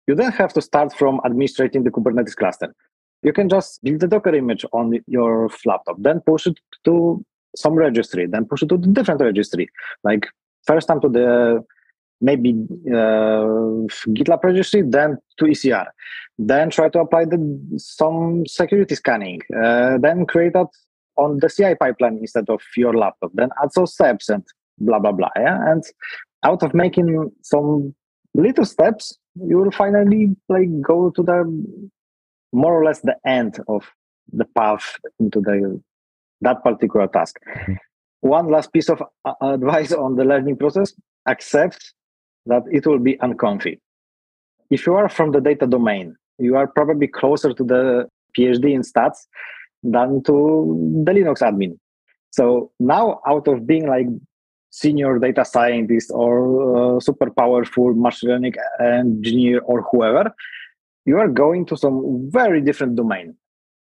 You 0.06 0.14
don't 0.14 0.34
have 0.34 0.52
to 0.54 0.62
start 0.62 0.92
from 0.94 1.20
administrating 1.24 1.84
the 1.84 1.90
Kubernetes 1.90 2.36
cluster. 2.36 2.74
You 3.22 3.32
can 3.32 3.48
just 3.48 3.82
build 3.82 4.00
the 4.00 4.06
Docker 4.06 4.34
image 4.34 4.64
on 4.72 5.00
your 5.06 5.50
laptop, 5.64 5.96
then 5.98 6.20
push 6.20 6.46
it 6.46 6.58
to 6.84 7.24
some 7.56 7.74
registry, 7.74 8.26
then 8.26 8.44
push 8.44 8.62
it 8.62 8.68
to 8.68 8.78
the 8.78 8.86
different 8.86 9.20
registry. 9.20 9.68
Like 10.04 10.26
first 10.68 10.86
time 10.88 11.00
to 11.00 11.08
the 11.08 11.28
maybe 12.20 12.50
uh, 12.88 13.46
GitLab 14.16 14.42
registry, 14.42 14.82
then 14.82 15.18
to 15.38 15.44
ECR. 15.44 15.86
Then 16.38 16.70
try 16.70 16.88
to 16.90 17.00
apply 17.00 17.24
the, 17.26 17.40
some 17.76 18.46
security 18.46 18.94
scanning. 18.94 19.40
Uh, 19.62 19.98
then 19.98 20.26
create 20.26 20.52
that 20.52 20.68
on 21.16 21.38
the 21.40 21.48
CI 21.48 21.74
pipeline 21.74 22.18
instead 22.18 22.48
of 22.48 22.60
your 22.76 22.94
laptop. 22.94 23.30
Then 23.34 23.50
add 23.62 23.72
some 23.72 23.86
steps 23.86 24.28
and 24.28 24.44
blah 24.78 24.98
blah 24.98 25.12
blah. 25.12 25.30
Yeah, 25.36 25.58
and 25.70 25.82
out 26.44 26.62
of 26.62 26.74
making 26.74 27.30
some 27.42 27.94
little 28.34 28.64
steps, 28.64 29.18
you 29.34 29.56
will 29.58 29.70
finally 29.70 30.36
like 30.48 30.70
go 30.80 31.10
to 31.10 31.22
the 31.22 31.38
more 32.52 32.74
or 32.80 32.84
less 32.84 33.00
the 33.00 33.16
end 33.26 33.58
of 33.68 33.82
the 34.32 34.44
path 34.44 34.96
into 35.18 35.40
the 35.40 35.80
that 36.40 36.62
particular 36.62 37.08
task. 37.08 37.36
Mm-hmm. 37.48 37.74
One 38.20 38.48
last 38.48 38.72
piece 38.72 38.88
of 38.88 39.02
uh, 39.24 39.34
advice 39.40 39.92
on 39.92 40.16
the 40.16 40.24
learning 40.24 40.56
process: 40.56 40.92
accept 41.26 41.94
that 42.46 42.62
it 42.70 42.86
will 42.86 42.98
be 42.98 43.16
uncomfy. 43.20 43.80
If 44.70 44.86
you 44.86 44.94
are 44.94 45.08
from 45.08 45.32
the 45.32 45.40
data 45.40 45.66
domain, 45.66 46.16
you 46.38 46.56
are 46.56 46.66
probably 46.66 47.06
closer 47.06 47.52
to 47.52 47.64
the 47.64 48.08
PhD 48.36 48.72
in 48.74 48.82
stats 48.82 49.26
than 49.82 50.22
to 50.24 51.02
the 51.04 51.12
Linux 51.12 51.40
admin. 51.40 51.78
So 52.30 52.70
now, 52.78 53.20
out 53.26 53.48
of 53.48 53.66
being 53.66 53.86
like 53.86 54.06
senior 54.70 55.18
data 55.18 55.44
scientist 55.44 56.10
or 56.12 56.96
uh, 56.96 57.00
super 57.00 57.30
powerful 57.30 57.94
machine 57.94 58.30
learning 58.30 58.54
engineer 58.80 59.60
or 59.60 59.82
whoever, 59.90 60.34
you 61.06 61.18
are 61.18 61.28
going 61.28 61.64
to 61.66 61.76
some 61.76 62.28
very 62.30 62.60
different 62.60 62.96
domain. 62.96 63.34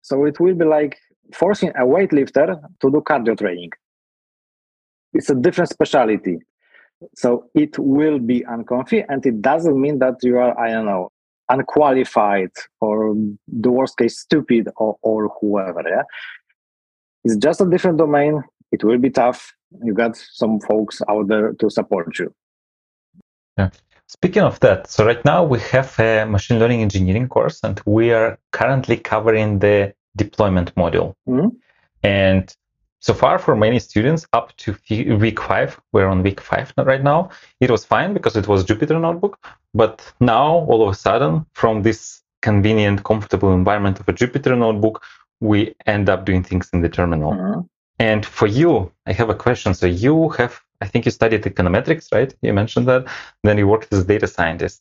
So 0.02 0.24
it 0.24 0.40
will 0.40 0.54
be 0.54 0.64
like 0.64 0.98
forcing 1.32 1.70
a 1.70 1.82
weightlifter 1.82 2.60
to 2.80 2.90
do 2.90 3.00
cardio 3.08 3.38
training. 3.38 3.70
It's 5.14 5.30
a 5.30 5.34
different 5.34 5.70
specialty. 5.70 6.38
So 7.14 7.46
it 7.54 7.78
will 7.78 8.18
be 8.18 8.42
uncomfy, 8.42 9.04
and 9.08 9.24
it 9.24 9.40
doesn't 9.40 9.80
mean 9.80 9.98
that 9.98 10.16
you 10.22 10.38
are, 10.38 10.58
I 10.58 10.70
don't 10.70 10.86
know, 10.86 11.10
unqualified 11.48 12.50
or 12.80 13.14
the 13.48 13.70
worst 13.70 13.98
case 13.98 14.18
stupid 14.20 14.68
or, 14.76 14.96
or 15.02 15.30
whoever. 15.40 15.82
Yeah, 15.86 16.02
it's 17.24 17.36
just 17.36 17.60
a 17.60 17.66
different 17.68 17.98
domain. 17.98 18.42
It 18.72 18.82
will 18.82 18.98
be 18.98 19.10
tough 19.10 19.52
you 19.82 19.94
got 19.94 20.16
some 20.16 20.60
folks 20.60 21.00
out 21.08 21.28
there 21.28 21.52
to 21.54 21.70
support 21.70 22.18
you. 22.18 22.32
Yeah. 23.58 23.70
Speaking 24.06 24.42
of 24.42 24.60
that, 24.60 24.90
so 24.90 25.04
right 25.04 25.24
now 25.24 25.44
we 25.44 25.58
have 25.60 25.98
a 25.98 26.26
machine 26.26 26.58
learning 26.58 26.82
engineering 26.82 27.28
course, 27.28 27.60
and 27.64 27.80
we 27.86 28.12
are 28.12 28.38
currently 28.52 28.96
covering 28.96 29.58
the 29.60 29.94
deployment 30.14 30.74
module. 30.74 31.14
Mm-hmm. 31.28 31.48
And 32.02 32.54
so 33.04 33.12
far, 33.12 33.38
for 33.38 33.54
many 33.54 33.78
students, 33.80 34.26
up 34.32 34.56
to 34.56 34.74
week 35.18 35.38
five, 35.38 35.78
we're 35.92 36.06
on 36.06 36.22
week 36.22 36.40
five 36.40 36.72
right 36.78 37.02
now. 37.02 37.28
It 37.60 37.70
was 37.70 37.84
fine 37.84 38.14
because 38.14 38.34
it 38.34 38.48
was 38.48 38.64
Jupyter 38.64 38.98
Notebook. 38.98 39.38
But 39.74 40.10
now, 40.20 40.64
all 40.70 40.80
of 40.82 40.88
a 40.88 40.94
sudden, 40.94 41.44
from 41.52 41.82
this 41.82 42.22
convenient, 42.40 43.04
comfortable 43.04 43.52
environment 43.52 44.00
of 44.00 44.08
a 44.08 44.14
Jupyter 44.14 44.56
Notebook, 44.56 45.02
we 45.40 45.74
end 45.84 46.08
up 46.08 46.24
doing 46.24 46.42
things 46.42 46.70
in 46.72 46.80
the 46.80 46.88
terminal. 46.88 47.32
Mm-hmm. 47.32 47.60
And 47.98 48.24
for 48.24 48.46
you, 48.46 48.90
I 49.04 49.12
have 49.12 49.28
a 49.28 49.34
question. 49.34 49.74
So 49.74 49.84
you 49.84 50.30
have, 50.38 50.58
I 50.80 50.86
think 50.86 51.04
you 51.04 51.10
studied 51.10 51.42
econometrics, 51.42 52.10
right? 52.10 52.34
You 52.40 52.54
mentioned 52.54 52.88
that. 52.88 53.04
Then 53.42 53.58
you 53.58 53.68
worked 53.68 53.92
as 53.92 53.98
a 53.98 54.06
data 54.06 54.26
scientist. 54.26 54.80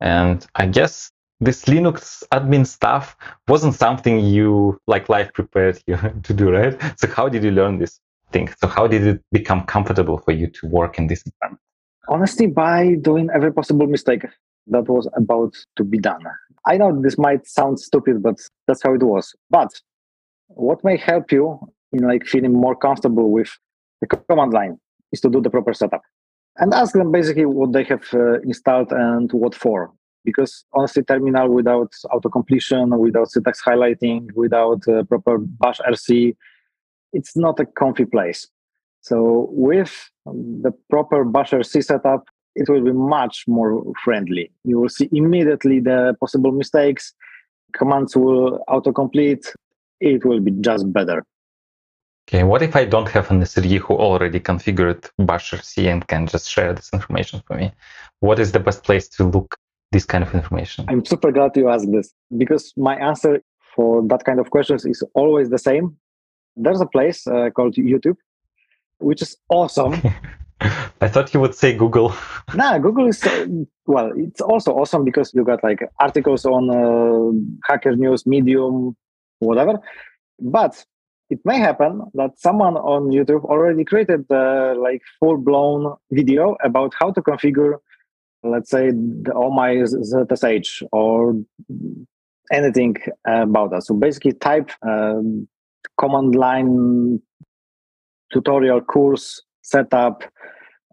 And 0.00 0.46
I 0.54 0.66
guess 0.66 1.10
this 1.42 1.64
Linux 1.64 2.22
admin 2.32 2.64
stuff 2.66 3.16
wasn't 3.48 3.74
something 3.74 4.20
you 4.20 4.80
like 4.86 5.08
life 5.08 5.32
prepared 5.32 5.82
you 5.86 5.96
to 6.22 6.32
do, 6.32 6.50
right? 6.50 6.80
So 6.96 7.08
how 7.08 7.28
did 7.28 7.42
you 7.42 7.50
learn 7.50 7.78
this 7.78 7.98
thing? 8.30 8.48
So 8.58 8.68
how 8.68 8.86
did 8.86 9.06
it 9.06 9.20
become 9.32 9.64
comfortable 9.64 10.18
for 10.18 10.32
you 10.32 10.46
to 10.46 10.66
work 10.68 10.98
in 10.98 11.08
this 11.08 11.22
environment? 11.22 11.60
Honestly, 12.08 12.46
by 12.46 12.94
doing 13.02 13.28
every 13.34 13.52
possible 13.52 13.86
mistake 13.86 14.24
that 14.68 14.88
was 14.88 15.08
about 15.16 15.54
to 15.76 15.84
be 15.84 15.98
done. 15.98 16.22
I 16.66 16.76
know 16.76 17.00
this 17.02 17.18
might 17.18 17.46
sound 17.46 17.80
stupid, 17.80 18.22
but 18.22 18.36
that's 18.68 18.82
how 18.82 18.94
it 18.94 19.02
was. 19.02 19.34
But 19.50 19.70
what 20.46 20.84
may 20.84 20.96
help 20.96 21.32
you 21.32 21.58
in 21.92 22.06
like 22.06 22.24
feeling 22.26 22.52
more 22.52 22.76
comfortable 22.76 23.30
with 23.30 23.50
the 24.00 24.06
command 24.06 24.52
line 24.52 24.78
is 25.10 25.20
to 25.22 25.28
do 25.28 25.40
the 25.40 25.50
proper 25.50 25.74
setup 25.74 26.02
and 26.58 26.72
ask 26.72 26.92
them 26.92 27.10
basically 27.10 27.46
what 27.46 27.72
they 27.72 27.84
have 27.84 28.04
uh, 28.14 28.40
installed 28.42 28.92
and 28.92 29.32
what 29.32 29.54
for 29.54 29.92
because 30.24 30.64
honestly 30.72 31.02
terminal 31.02 31.48
without 31.48 31.92
auto 32.10 32.28
completion 32.28 32.96
without 32.98 33.30
syntax 33.30 33.62
highlighting 33.62 34.32
without 34.34 34.86
uh, 34.88 35.02
proper 35.04 35.38
bash 35.38 35.80
rc 35.80 36.34
it's 37.12 37.36
not 37.36 37.58
a 37.60 37.66
comfy 37.66 38.04
place 38.04 38.48
so 39.00 39.48
with 39.50 40.10
the 40.26 40.72
proper 40.90 41.24
bash 41.24 41.50
rc 41.50 41.84
setup 41.84 42.24
it 42.54 42.68
will 42.68 42.84
be 42.84 42.92
much 42.92 43.44
more 43.46 43.82
friendly 44.04 44.50
you 44.64 44.78
will 44.78 44.88
see 44.88 45.08
immediately 45.12 45.80
the 45.80 46.14
possible 46.20 46.52
mistakes 46.52 47.14
commands 47.72 48.16
will 48.16 48.62
autocomplete. 48.68 49.46
It 50.00 50.24
will 50.24 50.40
be 50.40 50.52
just 50.60 50.92
better. 50.92 51.24
Okay, 52.28 52.44
what 52.44 52.62
if 52.62 52.76
I 52.76 52.84
don't 52.84 53.08
have 53.08 53.30
an 53.30 53.40
SRE 53.40 53.78
who 53.78 53.94
already 53.94 54.38
configured 54.38 55.10
bash 55.18 55.50
RC 55.50 55.90
and 55.90 56.06
can 56.06 56.26
just 56.26 56.48
share 56.48 56.72
this 56.72 56.90
information 56.92 57.42
for 57.46 57.56
me? 57.56 57.72
What 58.20 58.38
is 58.38 58.52
the 58.52 58.60
best 58.60 58.84
place 58.84 59.08
to 59.10 59.24
look 59.24 59.56
this 59.92 60.04
kind 60.04 60.24
of 60.24 60.34
information? 60.34 60.84
I'm 60.88 61.04
super 61.04 61.30
glad 61.30 61.56
you 61.56 61.68
asked 61.68 61.90
this 61.92 62.12
because 62.36 62.72
my 62.76 62.96
answer 62.96 63.40
for 63.74 64.02
that 64.08 64.24
kind 64.24 64.40
of 64.40 64.50
questions 64.50 64.84
is 64.84 65.02
always 65.14 65.50
the 65.50 65.58
same. 65.58 65.96
There's 66.56 66.80
a 66.80 66.86
place 66.86 67.26
uh, 67.26 67.50
called 67.50 67.74
YouTube, 67.74 68.16
which 68.98 69.22
is 69.22 69.36
awesome. 69.48 69.94
I 71.00 71.08
thought 71.08 71.34
you 71.34 71.40
would 71.40 71.54
say 71.54 71.74
Google. 71.76 72.14
nah, 72.54 72.78
Google 72.78 73.08
is 73.08 73.22
uh, 73.24 73.46
well. 73.86 74.12
It's 74.16 74.40
also 74.40 74.72
awesome 74.72 75.04
because 75.04 75.32
you 75.34 75.44
got 75.44 75.62
like 75.64 75.80
articles 75.98 76.44
on 76.44 76.70
uh, 76.70 77.32
Hacker 77.68 77.96
News, 77.96 78.26
Medium, 78.26 78.96
whatever. 79.40 79.80
But 80.38 80.84
it 81.30 81.40
may 81.44 81.58
happen 81.58 82.02
that 82.14 82.38
someone 82.38 82.76
on 82.76 83.10
YouTube 83.10 83.44
already 83.44 83.84
created 83.84 84.24
uh, 84.30 84.74
like 84.76 85.02
full 85.18 85.38
blown 85.38 85.96
video 86.10 86.56
about 86.62 86.92
how 86.98 87.10
to 87.10 87.22
configure, 87.22 87.78
let's 88.42 88.70
say, 88.70 88.90
the 88.90 89.32
OMI 89.34 89.82
ZSH 89.82 90.82
or 90.92 91.34
anything 92.52 92.96
about 93.26 93.70
that. 93.70 93.84
So 93.84 93.94
basically, 93.94 94.32
type 94.32 94.70
um, 94.82 95.48
command 95.98 96.34
line 96.34 97.20
tutorial 98.32 98.80
course 98.80 99.42
setup, 99.62 100.24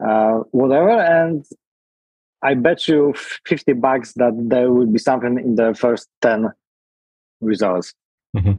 uh, 0.05 0.39
whatever, 0.51 0.91
and 0.91 1.45
I 2.41 2.53
bet 2.53 2.87
you 2.87 3.13
50 3.45 3.73
bucks 3.73 4.13
that 4.13 4.33
there 4.37 4.71
will 4.71 4.87
be 4.87 4.99
something 4.99 5.37
in 5.37 5.55
the 5.55 5.73
first 5.73 6.07
10 6.21 6.49
results. 7.41 7.93
Mm-hmm. 8.35 8.53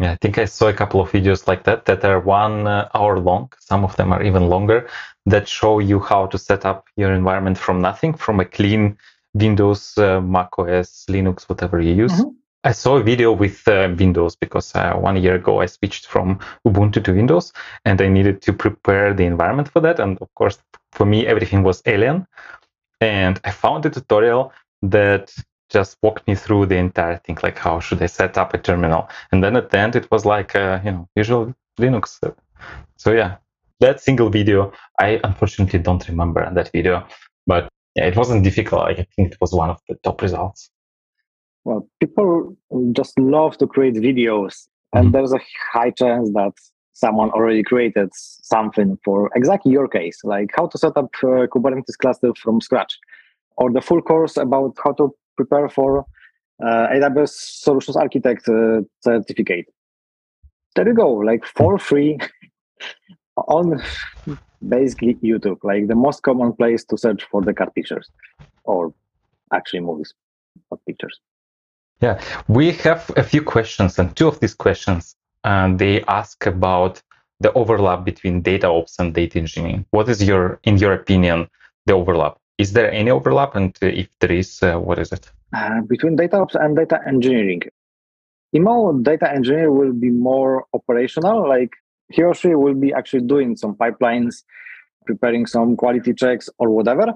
Yeah, 0.00 0.12
I 0.12 0.16
think 0.16 0.38
I 0.38 0.44
saw 0.46 0.68
a 0.68 0.72
couple 0.72 1.00
of 1.00 1.12
videos 1.12 1.46
like 1.46 1.62
that 1.64 1.84
that 1.84 2.04
are 2.04 2.18
one 2.18 2.66
uh, 2.66 2.88
hour 2.94 3.20
long. 3.20 3.52
Some 3.60 3.84
of 3.84 3.94
them 3.96 4.12
are 4.12 4.22
even 4.22 4.48
longer 4.48 4.88
that 5.26 5.46
show 5.48 5.78
you 5.78 6.00
how 6.00 6.26
to 6.26 6.38
set 6.38 6.66
up 6.66 6.86
your 6.96 7.12
environment 7.12 7.58
from 7.58 7.80
nothing, 7.80 8.14
from 8.14 8.40
a 8.40 8.44
clean 8.44 8.98
Windows, 9.34 9.96
uh, 9.98 10.20
Mac 10.20 10.58
OS, 10.58 11.06
Linux, 11.08 11.48
whatever 11.48 11.80
you 11.80 11.94
use. 11.94 12.12
Mm-hmm. 12.12 12.30
I 12.64 12.72
saw 12.72 12.96
a 12.96 13.02
video 13.02 13.30
with 13.32 13.68
uh, 13.68 13.94
Windows 13.98 14.36
because 14.36 14.74
uh, 14.74 14.94
one 14.94 15.22
year 15.22 15.34
ago 15.34 15.60
I 15.60 15.66
switched 15.66 16.06
from 16.06 16.40
Ubuntu 16.66 17.04
to 17.04 17.12
Windows 17.12 17.52
and 17.84 18.00
I 18.00 18.08
needed 18.08 18.40
to 18.42 18.52
prepare 18.52 19.12
the 19.12 19.24
environment 19.24 19.68
for 19.68 19.80
that. 19.80 20.00
And 20.00 20.18
of 20.22 20.34
course, 20.34 20.58
for 20.92 21.04
me, 21.04 21.26
everything 21.26 21.62
was 21.62 21.82
alien. 21.84 22.26
And 23.00 23.38
I 23.44 23.50
found 23.50 23.84
a 23.84 23.90
tutorial 23.90 24.52
that 24.82 25.34
just 25.78 25.98
walked 26.02 26.24
me 26.28 26.34
through 26.34 26.64
the 26.66 26.78
entire 26.86 27.18
thing, 27.24 27.36
like 27.42 27.58
how 27.58 27.80
should 27.80 28.00
I 28.06 28.06
set 28.06 28.38
up 28.38 28.54
a 28.54 28.58
terminal. 28.68 29.02
And 29.30 29.38
then 29.42 29.54
at 29.56 29.70
the 29.70 29.78
end, 29.84 29.94
it 29.96 30.06
was 30.10 30.24
like, 30.24 30.50
uh, 30.54 30.80
you 30.84 30.92
know, 30.92 31.08
usual 31.16 31.54
Linux. 31.78 32.06
So 32.96 33.12
yeah, 33.20 33.36
that 33.80 34.00
single 34.00 34.30
video, 34.30 34.72
I 35.06 35.20
unfortunately 35.28 35.80
don't 35.80 36.08
remember 36.08 36.40
that 36.58 36.70
video, 36.72 37.06
but 37.46 37.68
yeah, 37.96 38.06
it 38.06 38.16
wasn't 38.16 38.44
difficult. 38.44 38.82
I 38.82 38.94
think 38.94 39.32
it 39.32 39.38
was 39.40 39.52
one 39.52 39.70
of 39.70 39.78
the 39.88 39.96
top 40.02 40.22
results. 40.22 40.70
Well, 41.64 41.88
people 42.00 42.56
just 42.92 43.18
love 43.18 43.52
to 43.58 43.66
create 43.66 43.94
videos, 43.94 44.54
and 44.92 45.06
mm-hmm. 45.06 45.12
there's 45.12 45.32
a 45.32 45.40
high 45.72 45.92
chance 46.00 46.30
that 46.38 46.52
someone 46.92 47.30
already 47.30 47.62
created 47.62 48.08
something 48.54 48.90
for 49.04 49.30
exactly 49.34 49.72
your 49.72 49.88
case, 49.88 50.18
like 50.24 50.50
how 50.56 50.66
to 50.66 50.78
set 50.78 50.96
up 50.96 51.08
a 51.22 51.48
Kubernetes 51.52 51.98
cluster 52.02 52.32
from 52.42 52.60
scratch, 52.60 52.92
or 53.56 53.72
the 53.72 53.80
full 53.80 54.02
course 54.02 54.36
about 54.36 54.72
how 54.84 54.92
to 54.98 55.04
prepare 55.36 55.68
for 55.68 56.06
uh, 56.62 56.86
AWS 56.88 57.30
Solutions 57.30 57.96
Architect 57.96 58.48
uh, 58.48 58.80
certificate. 59.00 59.66
There 60.74 60.88
you 60.88 60.94
go, 60.94 61.12
like 61.12 61.44
for 61.44 61.78
free 61.78 62.18
on 63.36 63.82
basically 64.68 65.14
YouTube, 65.16 65.58
like 65.62 65.88
the 65.88 65.94
most 65.94 66.22
common 66.22 66.52
place 66.52 66.84
to 66.86 66.98
search 66.98 67.24
for 67.30 67.42
the 67.42 67.54
cat 67.54 67.74
pictures 67.74 68.08
or 68.64 68.92
actually 69.52 69.80
movies, 69.80 70.12
not 70.70 70.80
pictures. 70.86 71.20
Yeah, 72.00 72.20
we 72.48 72.72
have 72.72 73.10
a 73.16 73.22
few 73.22 73.42
questions, 73.42 73.98
and 73.98 74.14
two 74.16 74.28
of 74.28 74.40
these 74.40 74.54
questions 74.54 75.16
uh, 75.44 75.74
they 75.76 76.02
ask 76.04 76.44
about 76.46 77.02
the 77.40 77.52
overlap 77.52 78.04
between 78.04 78.42
data 78.42 78.68
ops 78.68 78.98
and 78.98 79.14
data 79.14 79.38
engineering. 79.38 79.86
What 79.90 80.08
is 80.08 80.22
your, 80.22 80.58
in 80.64 80.78
your 80.78 80.92
opinion, 80.92 81.48
the 81.86 81.94
overlap? 81.94 82.38
Is 82.58 82.72
there 82.72 82.90
any 82.90 83.10
overlap? 83.10 83.56
And 83.56 83.76
if 83.80 84.08
there 84.20 84.32
is, 84.32 84.62
uh, 84.62 84.78
what 84.78 84.98
is 84.98 85.12
it? 85.12 85.30
Uh, 85.52 85.80
between 85.82 86.16
data 86.16 86.36
ops 86.38 86.54
and 86.54 86.76
data 86.76 87.00
engineering. 87.06 87.62
Imo 88.52 88.92
data 89.02 89.30
engineer 89.32 89.72
will 89.72 89.92
be 89.92 90.10
more 90.10 90.64
operational, 90.72 91.48
like 91.48 91.72
he 92.10 92.22
or 92.22 92.34
she 92.34 92.54
will 92.54 92.74
be 92.74 92.92
actually 92.92 93.26
doing 93.26 93.56
some 93.56 93.74
pipelines, 93.74 94.44
preparing 95.06 95.46
some 95.46 95.76
quality 95.76 96.14
checks 96.14 96.48
or 96.58 96.70
whatever. 96.70 97.08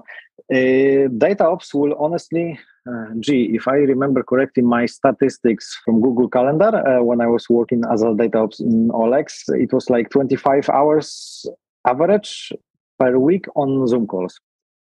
Uh, 0.51 1.07
data 1.17 1.45
ops 1.45 1.73
will 1.73 1.93
honestly, 1.97 2.59
uh, 2.89 3.05
gee, 3.21 3.55
if 3.55 3.67
I 3.69 3.75
remember 3.75 4.23
correctly, 4.23 4.63
my 4.63 4.85
statistics 4.85 5.79
from 5.85 6.01
Google 6.01 6.27
Calendar 6.27 6.85
uh, 6.85 7.01
when 7.03 7.21
I 7.21 7.27
was 7.27 7.49
working 7.49 7.83
as 7.89 8.01
a 8.01 8.13
data 8.13 8.39
ops 8.39 8.59
in 8.59 8.89
OLX, 8.89 9.43
it 9.49 9.71
was 9.71 9.89
like 9.89 10.09
25 10.09 10.69
hours 10.69 11.45
average 11.87 12.51
per 12.99 13.17
week 13.17 13.45
on 13.55 13.87
Zoom 13.87 14.05
calls. 14.07 14.37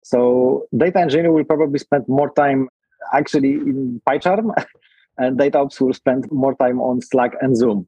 So 0.03 0.67
data 0.77 1.01
engineer 1.01 1.33
will 1.33 1.45
probably 1.45 1.79
spend 1.79 2.05
more 2.09 2.33
time 2.33 2.69
actually 3.13 3.55
in 3.55 4.01
PyCharm, 4.09 4.53
and 5.19 5.39
data 5.39 5.59
ops 5.59 5.81
will 5.81 5.93
spend 5.93 6.31
more 6.31 6.55
time 6.55 6.81
on 6.81 7.01
Slack 7.01 7.33
and 7.41 7.57
Zoom. 7.57 7.87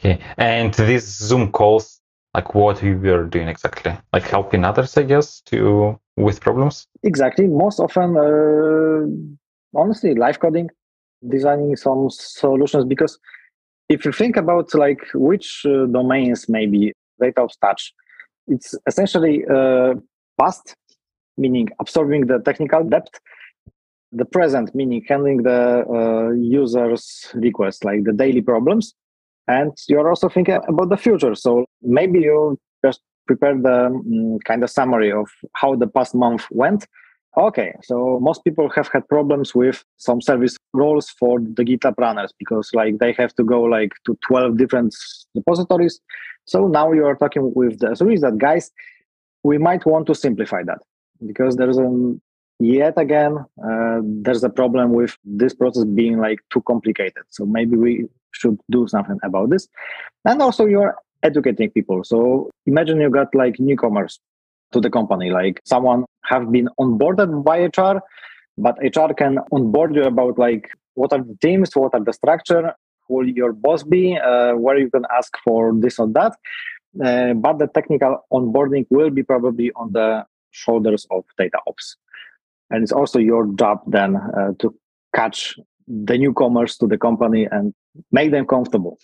Okay, 0.00 0.20
and 0.36 0.74
these 0.74 1.04
Zoom 1.04 1.52
calls, 1.52 2.00
like 2.34 2.54
what 2.54 2.82
you 2.82 2.98
were 2.98 3.24
doing 3.24 3.48
exactly? 3.48 3.96
Like 4.12 4.24
helping 4.24 4.64
others, 4.64 4.96
I 4.96 5.04
guess, 5.04 5.40
to 5.46 5.98
with 6.16 6.40
problems. 6.40 6.86
Exactly. 7.02 7.46
Most 7.46 7.80
often, 7.80 8.16
uh, 8.16 9.78
honestly, 9.78 10.14
live 10.14 10.40
coding, 10.40 10.68
designing 11.28 11.76
some 11.76 12.08
solutions. 12.10 12.84
Because 12.84 13.18
if 13.88 14.04
you 14.04 14.12
think 14.12 14.36
about 14.36 14.74
like 14.74 15.00
which 15.14 15.64
uh, 15.66 15.86
domains 15.86 16.48
maybe 16.48 16.92
data 17.20 17.42
ops 17.42 17.56
touch, 17.56 17.92
it's 18.46 18.74
essentially 18.86 19.44
uh, 19.46 19.94
past 20.38 20.74
meaning 21.36 21.68
absorbing 21.80 22.26
the 22.26 22.38
technical 22.40 22.84
depth 22.84 23.20
the 24.14 24.24
present 24.24 24.74
meaning 24.74 25.04
handling 25.08 25.42
the 25.42 25.84
uh, 25.90 26.30
user's 26.32 27.30
requests 27.34 27.84
like 27.84 28.04
the 28.04 28.12
daily 28.12 28.40
problems. 28.40 28.94
And 29.48 29.72
you're 29.88 30.08
also 30.08 30.28
thinking 30.28 30.58
about 30.68 30.88
the 30.88 30.96
future. 30.96 31.34
So 31.34 31.66
maybe 31.82 32.20
you 32.20 32.58
just 32.84 33.00
prepare 33.26 33.60
the 33.60 33.86
um, 33.86 34.38
kind 34.44 34.62
of 34.62 34.70
summary 34.70 35.12
of 35.12 35.28
how 35.54 35.74
the 35.74 35.86
past 35.86 36.14
month 36.14 36.46
went. 36.50 36.86
Okay 37.36 37.74
so 37.82 38.20
most 38.22 38.44
people 38.44 38.68
have 38.76 38.86
had 38.88 39.08
problems 39.08 39.56
with 39.56 39.84
some 39.96 40.20
service 40.20 40.56
roles 40.72 41.10
for 41.10 41.40
the 41.40 41.64
github 41.64 41.94
runners 41.98 42.32
because 42.38 42.70
like 42.74 42.98
they 42.98 43.12
have 43.12 43.34
to 43.34 43.42
go 43.42 43.62
like 43.62 43.92
to 44.06 44.16
12 44.28 44.56
different 44.56 44.94
repositories. 45.34 46.00
So 46.44 46.68
now 46.68 46.92
you 46.92 47.04
are 47.04 47.16
talking 47.16 47.52
with 47.56 47.80
the 47.80 47.88
SREs 47.88 48.20
that 48.20 48.38
guys 48.38 48.70
we 49.42 49.58
might 49.58 49.84
want 49.84 50.06
to 50.06 50.14
simplify 50.14 50.62
that 50.62 50.78
because 51.26 51.56
there's 51.56 51.78
a 51.78 52.14
yet 52.60 52.94
again 52.96 53.36
uh, 53.64 54.00
there's 54.02 54.44
a 54.44 54.48
problem 54.48 54.92
with 54.92 55.16
this 55.24 55.54
process 55.54 55.84
being 55.84 56.18
like 56.18 56.38
too 56.50 56.62
complicated. 56.62 57.24
So 57.30 57.44
maybe 57.44 57.76
we 57.76 58.06
should 58.32 58.58
do 58.70 58.86
something 58.88 59.18
about 59.22 59.50
this. 59.50 59.68
And 60.24 60.40
also 60.40 60.66
you're 60.66 60.96
educating 61.22 61.70
people. 61.70 62.04
So 62.04 62.50
imagine 62.66 63.00
you 63.00 63.10
got 63.10 63.34
like 63.34 63.58
newcomers 63.58 64.20
to 64.72 64.80
the 64.80 64.90
company 64.90 65.30
like 65.30 65.60
someone 65.64 66.04
have 66.24 66.50
been 66.50 66.68
onboarded 66.80 67.44
by 67.44 67.58
hr 67.66 68.00
but 68.58 68.76
hr 68.82 69.12
can 69.14 69.38
onboard 69.52 69.94
you 69.94 70.02
about 70.02 70.36
like 70.36 70.68
what 70.94 71.12
are 71.12 71.22
the 71.22 71.36
teams 71.40 71.70
what 71.76 71.94
are 71.94 72.02
the 72.02 72.12
structure 72.12 72.74
who 73.06 73.14
will 73.14 73.28
your 73.28 73.52
boss 73.52 73.82
be 73.82 74.16
uh, 74.16 74.54
where 74.54 74.78
you 74.78 74.90
can 74.90 75.04
ask 75.16 75.36
for 75.44 75.72
this 75.74 75.98
or 75.98 76.08
that. 76.08 76.36
Uh, 77.04 77.34
but 77.34 77.58
the 77.58 77.66
technical 77.66 78.24
onboarding 78.32 78.86
will 78.90 79.10
be 79.10 79.22
probably 79.22 79.72
on 79.74 79.92
the 79.92 80.24
shoulders 80.54 81.06
of 81.10 81.24
data 81.38 81.58
ops. 81.66 81.96
And 82.70 82.82
it's 82.82 82.92
also 82.92 83.18
your 83.18 83.46
job 83.54 83.80
then 83.86 84.16
uh, 84.16 84.52
to 84.60 84.74
catch 85.14 85.54
the 85.86 86.16
newcomers 86.16 86.76
to 86.78 86.86
the 86.86 86.98
company 86.98 87.46
and 87.50 87.74
make 88.10 88.30
them 88.30 88.46
comfortable. 88.46 88.98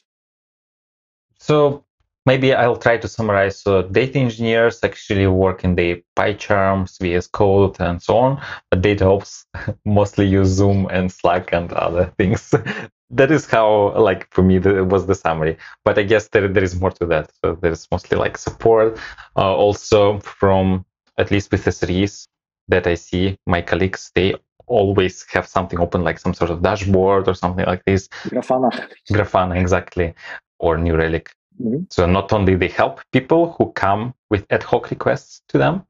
So 1.38 1.84
maybe 2.26 2.54
I'll 2.54 2.76
try 2.76 2.96
to 2.98 3.08
summarize. 3.08 3.60
So 3.60 3.82
data 3.82 4.18
engineers 4.18 4.80
actually 4.82 5.26
work 5.26 5.64
in 5.64 5.74
the 5.74 6.02
PyCharms, 6.16 6.98
VS 7.00 7.26
Code, 7.28 7.76
and 7.80 8.02
so 8.02 8.16
on. 8.16 8.42
But 8.70 8.82
data 8.82 9.06
ops 9.06 9.46
mostly 9.84 10.26
use 10.26 10.48
Zoom 10.48 10.86
and 10.90 11.10
Slack 11.12 11.52
and 11.52 11.72
other 11.72 12.12
things. 12.18 12.54
that 13.10 13.30
is 13.30 13.46
how, 13.46 13.98
like 13.98 14.28
for 14.30 14.42
me, 14.42 14.58
that 14.58 14.84
was 14.86 15.06
the 15.06 15.14
summary. 15.14 15.56
But 15.84 15.98
I 15.98 16.02
guess 16.02 16.28
there 16.28 16.48
there 16.48 16.64
is 16.64 16.80
more 16.80 16.92
to 16.92 17.06
that. 17.06 17.30
So 17.42 17.56
there's 17.60 17.88
mostly 17.90 18.18
like 18.18 18.38
support, 18.38 18.98
uh, 19.36 19.54
also 19.54 20.20
from 20.20 20.84
at 21.20 21.30
least 21.30 21.52
with 21.52 21.64
SREs, 21.64 22.26
that 22.68 22.86
I 22.86 22.94
see 22.94 23.36
my 23.46 23.62
colleagues, 23.62 24.10
they 24.14 24.34
always 24.66 25.26
have 25.30 25.46
something 25.46 25.78
open, 25.78 26.02
like 26.02 26.18
some 26.18 26.34
sort 26.34 26.50
of 26.50 26.62
dashboard 26.62 27.28
or 27.28 27.34
something 27.34 27.66
like 27.66 27.84
this. 27.84 28.08
Grafana. 28.24 28.70
Grafana, 29.10 29.60
exactly, 29.60 30.14
or 30.58 30.78
New 30.78 30.96
Relic. 30.96 31.30
Mm-hmm. 31.60 31.84
So 31.90 32.06
not 32.06 32.32
only 32.32 32.54
they 32.54 32.68
help 32.68 33.00
people 33.12 33.54
who 33.58 33.72
come 33.72 34.14
with 34.30 34.46
ad 34.50 34.62
hoc 34.62 34.90
requests 34.90 35.42
to 35.48 35.58
them, 35.58 35.84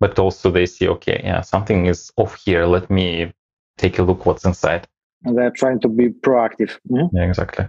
but 0.00 0.18
also 0.18 0.50
they 0.50 0.66
see, 0.66 0.88
okay, 0.88 1.20
yeah, 1.22 1.42
something 1.42 1.86
is 1.86 2.10
off 2.16 2.34
here. 2.44 2.66
Let 2.66 2.90
me 2.90 3.32
take 3.78 3.98
a 3.98 4.02
look 4.02 4.26
what's 4.26 4.44
inside. 4.44 4.88
And 5.24 5.38
they're 5.38 5.50
trying 5.50 5.80
to 5.80 5.88
be 5.88 6.08
proactive. 6.08 6.78
Mm-hmm. 6.90 7.16
Yeah, 7.16 7.24
exactly. 7.24 7.66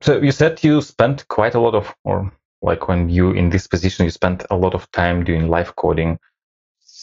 So 0.00 0.20
you 0.20 0.32
said 0.32 0.64
you 0.64 0.80
spent 0.80 1.28
quite 1.28 1.54
a 1.54 1.60
lot 1.60 1.74
of, 1.74 1.94
or 2.04 2.32
like 2.62 2.88
when 2.88 3.08
you 3.08 3.30
in 3.32 3.50
this 3.50 3.66
position, 3.66 4.04
you 4.04 4.10
spent 4.10 4.44
a 4.50 4.56
lot 4.56 4.74
of 4.74 4.90
time 4.92 5.24
doing 5.24 5.48
live 5.48 5.76
coding, 5.76 6.18